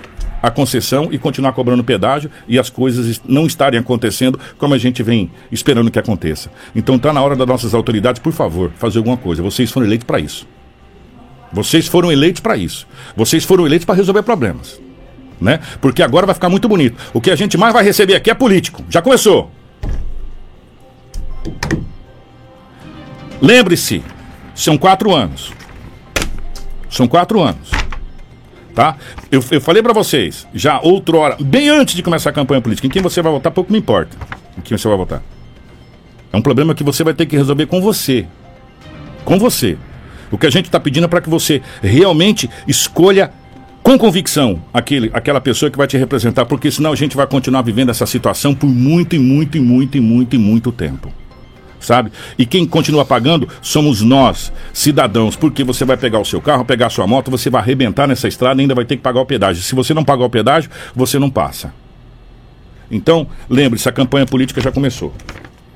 a 0.42 0.50
concessão 0.50 1.10
e 1.12 1.18
continuar 1.18 1.52
cobrando 1.52 1.84
pedágio 1.84 2.32
e 2.48 2.58
as 2.58 2.70
coisas 2.70 3.22
não 3.28 3.46
estarem 3.46 3.78
acontecendo 3.78 4.40
como 4.58 4.74
a 4.74 4.78
gente 4.78 5.04
vem 5.04 5.30
esperando 5.52 5.92
que 5.92 6.00
aconteça. 6.00 6.50
Então 6.74 6.96
está 6.96 7.12
na 7.12 7.22
hora 7.22 7.36
das 7.36 7.46
nossas 7.46 7.74
autoridades, 7.74 8.22
por 8.22 8.32
favor, 8.32 8.72
fazer 8.78 9.00
alguma 9.00 9.18
coisa. 9.18 9.44
Vocês 9.44 9.70
foram 9.70 9.88
eleitos 9.88 10.06
para 10.06 10.22
isso. 10.22 10.48
Vocês 11.52 11.86
foram 11.86 12.10
eleitos 12.10 12.40
para 12.40 12.56
isso. 12.56 12.88
Vocês 13.14 13.44
foram 13.44 13.66
eleitos 13.66 13.84
para 13.84 13.96
resolver 13.96 14.24
problemas. 14.24 14.80
Né? 15.40 15.60
Porque 15.80 16.04
agora 16.04 16.26
vai 16.26 16.36
ficar 16.36 16.50
muito 16.50 16.68
bonito. 16.68 16.98
O 17.14 17.22
que 17.22 17.32
a 17.32 17.36
gente 17.36 17.58
mais 17.58 17.74
vai 17.74 17.84
receber 17.84 18.16
aqui 18.16 18.30
é 18.30 18.34
político. 18.34 18.84
Já 18.90 19.02
começou. 19.02 19.52
Lembre-se, 23.42 24.04
são 24.54 24.78
quatro 24.78 25.16
anos. 25.16 25.54
São 26.90 27.08
quatro 27.08 27.42
anos 27.42 27.70
tá? 28.80 28.96
Eu, 29.30 29.44
eu 29.52 29.60
falei 29.60 29.84
para 29.84 29.92
vocês, 29.92 30.48
já 30.54 30.80
outrora, 30.80 31.36
bem 31.38 31.68
antes 31.68 31.96
de 31.96 32.02
começar 32.02 32.30
a 32.30 32.34
campanha 32.34 32.62
política, 32.62 32.88
em 32.88 32.90
quem 32.90 33.02
você 33.02 33.22
vai 33.22 33.30
votar, 33.30 33.52
pouco 33.52 33.74
me 33.74 33.78
importa 33.78 34.16
em 34.58 34.62
quem 34.62 34.78
você 34.78 34.88
vai 34.88 34.98
votar. 34.98 35.22
É 36.32 36.38
um 36.38 36.42
problema 36.42 36.76
que 36.76 36.84
você 36.84 37.04
vai 37.04 37.14
ter 37.14 37.26
que 37.26 37.36
resolver 37.36 37.66
com 37.66 37.82
você. 37.82 38.26
Com 39.26 39.40
você. 39.40 39.78
O 40.32 40.38
que 40.38 40.46
a 40.46 40.50
gente 40.50 40.66
está 40.66 40.80
pedindo 40.80 41.06
é 41.06 41.08
para 41.08 41.22
que 41.22 41.30
você 41.30 41.62
realmente 41.82 42.50
escolha 42.68 43.32
com 43.90 43.98
convicção 43.98 44.62
aquele, 44.72 45.10
aquela 45.14 45.42
pessoa 45.42 45.72
que 45.72 45.78
vai 45.78 45.88
te 45.88 45.98
representar, 45.98 46.46
porque 46.46 46.70
senão 46.70 46.92
a 46.92 46.96
gente 46.96 47.18
vai 47.18 47.26
continuar 47.26 47.64
vivendo 47.64 47.90
essa 47.90 48.06
situação 48.06 48.54
por 48.54 48.68
muito 48.68 49.16
e 49.16 49.20
muito 49.20 49.58
e 49.58 49.60
muito 49.60 49.98
e 49.98 50.00
muito 50.00 50.36
e 50.36 50.38
muito 50.38 50.72
tempo 50.72 51.12
sabe? 51.80 52.12
E 52.38 52.46
quem 52.46 52.68
continua 52.68 53.06
pagando 53.06 53.48
somos 53.62 54.02
nós, 54.02 54.52
cidadãos, 54.74 55.38
porque 55.38 55.64
você 55.64 55.86
vai 55.86 55.96
pegar 55.96 56.20
o 56.20 56.26
seu 56.26 56.42
carro, 56.42 56.66
pegar 56.66 56.88
a 56.88 56.90
sua 56.90 57.08
moto, 57.08 57.32
você 57.32 57.50
vai 57.50 57.62
arrebentar 57.62 58.06
nessa 58.06 58.28
estrada 58.28 58.60
e 58.60 58.64
ainda 58.64 58.76
vai 58.76 58.84
ter 58.84 58.98
que 58.98 59.02
pagar 59.02 59.22
o 59.22 59.26
pedágio. 59.26 59.64
Se 59.64 59.74
você 59.74 59.94
não 59.94 60.04
pagar 60.04 60.26
o 60.26 60.30
pedágio, 60.30 60.70
você 60.94 61.18
não 61.18 61.30
passa. 61.30 61.74
Então, 62.92 63.26
lembre-se, 63.50 63.88
a 63.88 63.94
campanha 63.94 64.26
política 64.26 64.60
já 64.60 64.74
começou. 64.74 65.14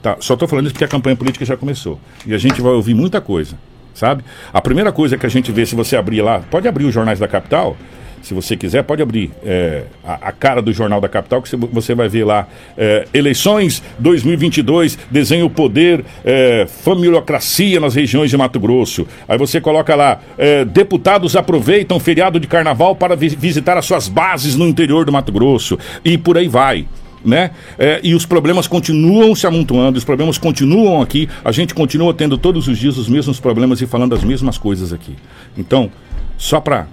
Tá? 0.01 0.18
Só 0.20 0.34
estou 0.34 0.45
falando 0.45 0.66
isso 0.66 0.74
porque 0.74 0.84
a 0.84 0.89
campanha 0.89 1.16
política 1.16 1.45
já 1.45 1.55
começou. 1.55 1.97
E 2.28 2.34
a 2.34 2.38
gente 2.38 2.61
vai 2.61 2.74
ouvir 2.74 2.93
muita 2.93 3.22
coisa, 3.22 3.57
sabe? 3.93 4.26
A 4.53 4.61
primeira 4.61 4.91
coisa 4.91 5.18
que 5.18 5.26
a 5.26 5.30
gente 5.30 5.53
vê, 5.53 5.66
se 5.66 5.74
você 5.74 5.95
abrir 5.95 6.22
lá, 6.22 6.41
pode 6.51 6.68
abrir 6.68 6.84
os 6.84 6.93
jornais 6.93 7.18
da 7.18 7.30
capital, 7.30 7.78
se 8.24 8.34
você 8.34 8.55
quiser, 8.55 8.84
pode 8.84 9.01
abrir 9.01 9.32
é, 9.43 9.84
a, 10.01 10.30
a, 10.30 10.32
cara 10.32 10.61
do 10.61 10.71
Jornal 10.71 11.01
da 11.01 11.09
Capital, 11.09 11.41
que 11.41 11.55
você 11.57 11.93
vai 11.93 12.07
ver 12.07 12.24
lá. 12.24 12.47
É, 12.78 13.05
eleições 13.13 13.84
2022, 13.99 14.97
desenho 15.11 15.49
poder, 15.49 16.05
é, 16.24 16.65
familiocracia 16.65 17.82
nas 17.82 17.95
regiões 17.95 18.30
de 18.30 18.38
Mato 18.38 18.61
Grosso. 18.61 19.05
Aí 19.28 19.38
você 19.38 19.59
coloca 19.59 19.93
lá: 19.93 20.21
é, 20.38 20.63
deputados 20.63 21.36
aproveitam 21.36 21.99
feriado 21.99 22.39
de 22.39 22.47
carnaval 22.47 22.95
para 22.95 23.13
vi 23.13 23.28
visitar 23.28 23.78
as 23.78 23.86
suas 23.86 24.07
bases 24.07 24.55
no 24.55 24.65
interior 24.67 25.05
do 25.05 25.11
Mato 25.11 25.32
Grosso. 25.32 25.78
E 26.03 26.17
por 26.17 26.38
aí 26.38 26.47
vai. 26.47 26.88
Né? 27.26 27.51
É, 27.78 28.01
e 28.03 28.13
os 28.13 28.26
problemas 28.26 28.67
continuam 28.67 29.34
se 29.34 29.47
amontoando, 29.47 29.97
os 29.97 30.03
problemas 30.03 30.38
continuam 30.38 31.01
aqui, 31.01 31.30
a 31.43 31.53
gente 31.53 31.74
continua 31.74 32.13
tendo 32.13 32.38
todos 32.38 32.67
os 32.67 32.78
dias 32.78 32.97
os 32.97 33.07
mesmos 33.07 33.39
problemas 33.39 33.82
e 33.82 33.88
falando 33.88 34.13
as 34.13 34.24
mesmas 34.26 34.57
coisas 34.57 34.91
aqui. 34.91 35.15
Então, 35.57 35.89
só 36.38 36.59
para 36.59 36.88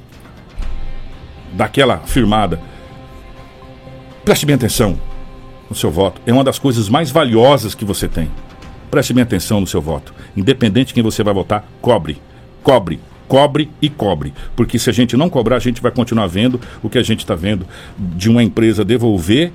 daquela 1.53 1.98
firmada. 1.98 2.61
Preste 4.24 4.46
bem 4.46 4.57
atenção 4.57 4.98
no 5.68 5.76
seu 5.76 5.90
voto. 5.90 6.20
É 6.26 6.32
uma 6.32 6.44
das 6.44 6.59
coisas 6.59 6.88
mais 6.88 7.11
valiosas 7.11 7.74
que 7.74 7.84
você 7.84 8.09
tem. 8.09 8.30
Preste 8.90 9.12
bem 9.12 9.22
atenção 9.22 9.61
no 9.61 9.66
seu 9.66 9.80
voto. 9.80 10.12
Independente 10.36 10.88
de 10.88 10.94
quem 10.94 11.03
você 11.03 11.22
vai 11.22 11.32
votar, 11.32 11.64
cobre. 11.80 12.20
Cobre. 12.62 13.01
Cobre 13.28 13.70
e 13.80 13.88
cobre. 13.88 14.34
Porque 14.57 14.78
se 14.78 14.90
a 14.90 14.92
gente 14.92 15.16
não 15.16 15.30
cobrar, 15.30 15.57
a 15.57 15.61
gente 15.61 15.80
vai 15.80 15.92
continuar 15.92 16.26
vendo 16.26 16.61
o 16.82 16.90
que 16.90 16.98
a 16.98 17.03
gente 17.03 17.20
está 17.20 17.36
vendo 17.36 17.64
de 17.96 18.28
uma 18.28 18.42
empresa 18.42 18.84
devolver 18.84 19.53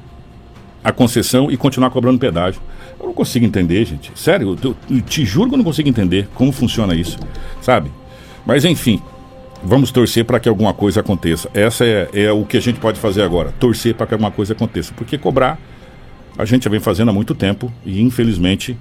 a 0.81 0.91
concessão 0.91 1.51
e 1.51 1.57
continuar 1.57 1.89
cobrando 1.89 2.17
pedágio. 2.17 2.61
Eu 2.97 3.07
não 3.07 3.13
consigo 3.13 3.45
entender, 3.45 3.83
gente. 3.85 4.11
Sério, 4.15 4.57
eu, 4.63 5.01
te 5.01 5.25
juro 5.25 5.49
que 5.49 5.55
eu 5.55 5.57
não 5.57 5.65
consigo 5.65 5.89
entender 5.89 6.29
como 6.33 6.51
funciona 6.51 6.95
isso, 6.95 7.17
sabe? 7.61 7.91
Mas 8.45 8.63
enfim, 8.63 9.01
Vamos 9.67 9.91
torcer 9.91 10.23
para 10.23 10.39
que 10.39 10.47
alguma 10.47 10.75
coisa 10.75 10.99
aconteça. 10.99 11.49
Essa 11.51 11.83
é, 11.83 12.07
é 12.13 12.31
o 12.31 12.45
que 12.45 12.55
a 12.55 12.61
gente 12.61 12.79
pode 12.79 12.99
fazer 12.99 13.23
agora. 13.23 13.51
Torcer 13.59 13.95
para 13.95 14.05
que 14.05 14.13
alguma 14.13 14.29
coisa 14.29 14.53
aconteça. 14.53 14.93
Porque 14.95 15.17
cobrar, 15.17 15.57
a 16.37 16.45
gente 16.45 16.65
já 16.65 16.69
vem 16.69 16.79
fazendo 16.79 17.09
há 17.09 17.13
muito 17.13 17.33
tempo 17.33 17.73
e 17.83 17.99
infelizmente 17.99 18.77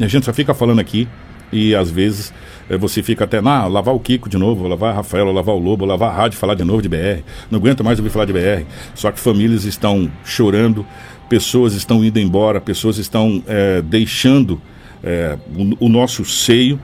a 0.00 0.08
gente 0.08 0.26
só 0.26 0.32
fica 0.32 0.52
falando 0.52 0.80
aqui 0.80 1.06
e 1.52 1.76
às 1.76 1.88
vezes 1.88 2.34
é, 2.68 2.76
você 2.76 3.00
fica 3.00 3.22
até, 3.22 3.38
ah, 3.38 3.68
lavar 3.68 3.94
o 3.94 4.00
Kiko 4.00 4.28
de 4.28 4.36
novo, 4.36 4.66
lavar 4.66 4.90
a 4.90 4.96
Rafaela, 4.96 5.30
lavar 5.30 5.54
o 5.54 5.60
Lobo, 5.60 5.84
lavar 5.84 6.10
a 6.10 6.16
rádio, 6.16 6.36
falar 6.36 6.56
de 6.56 6.64
novo 6.64 6.82
de 6.82 6.88
BR. 6.88 7.22
Não 7.52 7.60
aguento 7.60 7.84
mais 7.84 8.00
ouvir 8.00 8.10
falar 8.10 8.24
de 8.24 8.32
BR. 8.32 8.66
Só 8.96 9.12
que 9.12 9.20
famílias 9.20 9.64
estão 9.64 10.10
chorando, 10.24 10.84
pessoas 11.28 11.72
estão 11.72 12.04
indo 12.04 12.18
embora, 12.18 12.60
pessoas 12.60 12.98
estão 12.98 13.44
é, 13.46 13.80
deixando 13.80 14.60
é, 15.04 15.38
o, 15.56 15.86
o 15.86 15.88
nosso 15.88 16.24
seio 16.24 16.80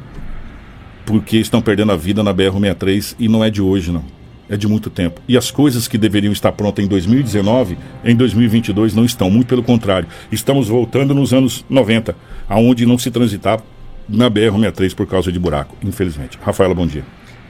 porque 1.04 1.38
estão 1.38 1.60
perdendo 1.60 1.92
a 1.92 1.96
vida 1.96 2.22
na 2.22 2.32
BR-63 2.34 3.16
e 3.18 3.28
não 3.28 3.44
é 3.44 3.50
de 3.50 3.62
hoje, 3.62 3.92
não. 3.92 4.04
É 4.48 4.56
de 4.56 4.68
muito 4.68 4.90
tempo. 4.90 5.20
E 5.26 5.38
as 5.38 5.50
coisas 5.50 5.88
que 5.88 5.96
deveriam 5.96 6.32
estar 6.32 6.52
prontas 6.52 6.84
em 6.84 6.88
2019, 6.88 7.78
em 8.04 8.14
2022 8.14 8.94
não 8.94 9.04
estão. 9.04 9.30
Muito 9.30 9.48
pelo 9.48 9.62
contrário. 9.62 10.06
Estamos 10.30 10.68
voltando 10.68 11.14
nos 11.14 11.32
anos 11.32 11.64
90, 11.68 12.14
aonde 12.48 12.84
não 12.84 12.98
se 12.98 13.10
transitava 13.10 13.62
na 14.08 14.30
BR-63 14.30 14.94
por 14.94 15.06
causa 15.06 15.32
de 15.32 15.38
buraco, 15.38 15.74
infelizmente. 15.82 16.38
Rafaela, 16.42 16.74
bom 16.74 16.86
dia. 16.86 17.04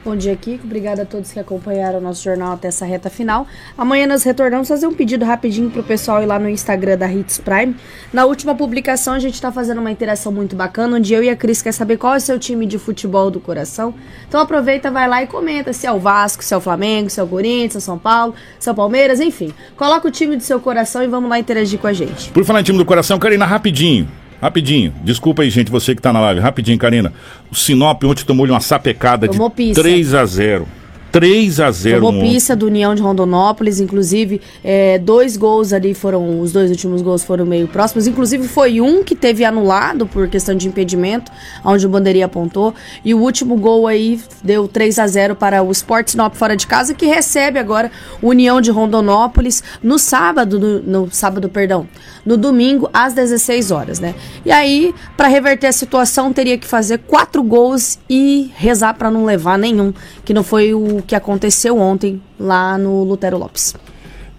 Bom 0.05 0.15
dia, 0.15 0.35
Kiko. 0.35 0.65
Obrigada 0.65 1.01
a 1.01 1.05
todos 1.05 1.31
que 1.31 1.39
acompanharam 1.39 1.97
o 1.97 2.01
nosso 2.01 2.23
jornal 2.23 2.53
até 2.53 2.67
essa 2.67 2.85
reta 2.85 3.09
final. 3.09 3.47
Amanhã 3.75 4.05
nós 4.05 4.21
retornamos 4.21 4.67
fazer 4.67 4.85
um 4.85 4.93
pedido 4.93 5.25
rapidinho 5.25 5.71
pro 5.71 5.81
pessoal 5.81 6.21
ir 6.21 6.27
lá 6.27 6.37
no 6.37 6.47
Instagram 6.47 6.95
da 6.95 7.11
Hits 7.11 7.39
Prime. 7.39 7.75
Na 8.13 8.25
última 8.25 8.53
publicação 8.53 9.15
a 9.15 9.19
gente 9.19 9.41
tá 9.41 9.51
fazendo 9.51 9.81
uma 9.81 9.89
interação 9.89 10.31
muito 10.31 10.55
bacana, 10.55 10.97
onde 10.97 11.11
eu 11.11 11.23
e 11.23 11.29
a 11.29 11.35
Cris 11.35 11.59
quer 11.59 11.71
saber 11.71 11.97
qual 11.97 12.13
é 12.13 12.17
o 12.17 12.21
seu 12.21 12.37
time 12.37 12.67
de 12.67 12.77
futebol 12.77 13.31
do 13.31 13.39
coração. 13.39 13.95
Então 14.27 14.39
aproveita, 14.39 14.91
vai 14.91 15.09
lá 15.09 15.23
e 15.23 15.27
comenta 15.27 15.73
se 15.73 15.87
é 15.87 15.91
o 15.91 15.97
Vasco, 15.97 16.43
se 16.43 16.53
é 16.53 16.57
o 16.57 16.61
Flamengo, 16.61 17.09
se 17.09 17.19
é 17.19 17.23
o 17.23 17.27
Corinthians, 17.27 17.71
se 17.71 17.77
é 17.77 17.79
o 17.79 17.81
São 17.81 17.97
Paulo, 17.97 18.35
se 18.59 18.69
é 18.69 18.71
o 18.71 18.75
Palmeiras, 18.75 19.19
enfim. 19.19 19.51
Coloca 19.75 20.07
o 20.07 20.11
time 20.11 20.37
do 20.37 20.43
seu 20.43 20.59
coração 20.59 21.03
e 21.03 21.07
vamos 21.07 21.31
lá 21.31 21.39
interagir 21.39 21.79
com 21.79 21.87
a 21.87 21.93
gente. 21.93 22.29
Por 22.29 22.45
falar 22.45 22.59
em 22.59 22.63
time 22.63 22.77
do 22.77 22.85
coração, 22.85 23.17
Karina, 23.17 23.43
rapidinho. 23.43 24.07
Rapidinho. 24.45 24.93
Desculpa 25.03 25.41
aí, 25.41 25.49
gente, 25.49 25.71
você 25.71 25.95
que 25.95 26.01
tá 26.03 26.13
na 26.13 26.21
live. 26.21 26.39
Rapidinho, 26.39 26.77
Karina. 26.77 27.11
O 27.51 27.55
Sinop 27.55 28.03
ontem 28.03 28.23
tomou-lhe 28.23 28.51
uma 28.51 28.59
sapecada 28.59 29.27
Tomou 29.27 29.49
de 29.49 29.55
pizza. 29.55 29.81
3 29.81 30.13
a 30.13 30.23
0 30.23 30.67
3 31.11 31.61
a 31.61 31.71
0 31.71 32.01
Tomou 32.05 32.21
pista 32.21 32.55
do 32.57 32.67
União 32.67 32.93
de 32.93 33.01
Rondonópolis, 33.01 33.79
inclusive 33.79 34.41
é, 34.61 34.99
dois 34.99 35.37
gols 35.37 35.71
ali 35.71 35.93
foram, 35.93 36.41
os 36.41 36.51
dois 36.51 36.69
últimos 36.69 37.01
gols 37.01 37.23
foram 37.23 37.45
meio 37.45 37.69
próximos, 37.69 38.05
inclusive 38.05 38.49
foi 38.49 38.81
um 38.81 39.01
que 39.01 39.15
teve 39.15 39.45
anulado 39.45 40.05
por 40.05 40.27
questão 40.27 40.53
de 40.53 40.67
impedimento, 40.67 41.31
onde 41.63 41.85
o 41.85 41.89
bandeirinha 41.89 42.25
apontou, 42.25 42.75
e 43.03 43.13
o 43.13 43.19
último 43.19 43.55
gol 43.55 43.87
aí 43.87 44.19
deu 44.43 44.67
3 44.67 44.99
a 44.99 45.07
0 45.07 45.35
para 45.37 45.63
o 45.63 45.71
Sport 45.71 46.09
Sinop 46.09 46.35
fora 46.35 46.57
de 46.57 46.67
casa, 46.67 46.93
que 46.93 47.05
recebe 47.05 47.57
agora 47.57 47.89
o 48.21 48.27
União 48.27 48.59
de 48.59 48.69
Rondonópolis 48.69 49.63
no 49.81 49.97
sábado, 49.97 50.59
no, 50.59 50.81
no 50.81 51.09
sábado, 51.09 51.47
perdão, 51.47 51.87
no 52.25 52.35
domingo 52.35 52.89
às 52.91 53.13
16 53.13 53.71
horas, 53.71 53.99
né? 53.99 54.15
E 54.43 54.51
aí, 54.51 54.93
para 55.15 55.27
reverter 55.27 55.67
a 55.67 55.71
situação, 55.71 56.33
teria 56.33 56.57
que 56.57 56.65
fazer 56.65 56.99
quatro 56.99 57.43
gols 57.43 57.99
e 58.09 58.51
rezar 58.55 58.95
para 58.95 59.11
não 59.11 59.25
levar 59.25 59.57
nenhum, 59.57 59.93
que 60.23 60.33
não 60.33 60.43
foi 60.43 60.73
o 60.73 61.03
que 61.05 61.15
aconteceu 61.15 61.77
ontem 61.77 62.21
lá 62.39 62.77
no 62.77 63.03
Lutero 63.03 63.37
Lopes. 63.37 63.75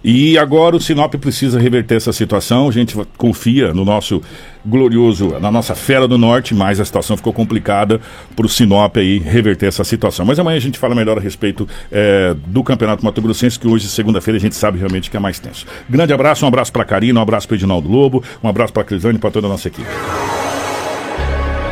E 0.09 0.37
agora 0.37 0.73
o 0.73 0.79
Sinop 0.79 1.13
precisa 1.15 1.59
reverter 1.59 1.95
essa 1.95 2.13
situação. 2.13 2.69
A 2.69 2.71
gente 2.71 2.95
confia 3.17 3.73
no 3.73 3.83
nosso 3.83 4.21
glorioso, 4.65 5.37
na 5.37 5.51
nossa 5.51 5.75
fera 5.75 6.07
do 6.07 6.17
norte, 6.17 6.55
mas 6.55 6.79
a 6.79 6.85
situação 6.85 7.17
ficou 7.17 7.33
complicada 7.33 7.99
para 8.33 8.45
o 8.45 8.47
Sinop 8.47 8.95
aí 8.95 9.19
reverter 9.19 9.65
essa 9.65 9.83
situação. 9.83 10.25
Mas 10.25 10.39
amanhã 10.39 10.55
a 10.55 10.61
gente 10.61 10.79
fala 10.79 10.95
melhor 10.95 11.17
a 11.17 11.19
respeito 11.19 11.67
eh, 11.91 12.33
do 12.45 12.63
Campeonato 12.63 13.03
Mato 13.03 13.21
Grossense, 13.21 13.59
que 13.59 13.67
hoje, 13.67 13.89
segunda-feira, 13.89 14.37
a 14.37 14.39
gente 14.39 14.55
sabe 14.55 14.79
realmente 14.79 15.11
que 15.11 15.17
é 15.17 15.19
mais 15.19 15.39
tenso. 15.39 15.65
Grande 15.89 16.13
abraço, 16.13 16.45
um 16.45 16.47
abraço 16.47 16.71
para 16.71 16.85
Karina, 16.85 17.19
um 17.19 17.23
abraço 17.23 17.45
para 17.45 17.55
Edinaldo 17.57 17.89
Lobo, 17.89 18.23
um 18.41 18.47
abraço 18.47 18.71
para 18.71 18.85
Crisane 18.85 19.17
e 19.17 19.19
para 19.19 19.31
toda 19.31 19.47
a 19.47 19.49
nossa 19.49 19.67
equipe. 19.67 19.89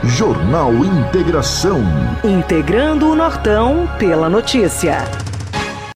Jornal 0.03 0.73
Integração. 0.83 1.81
Integrando 2.21 3.09
o 3.11 3.15
Nortão 3.15 3.89
pela 3.97 4.29
notícia. 4.29 5.05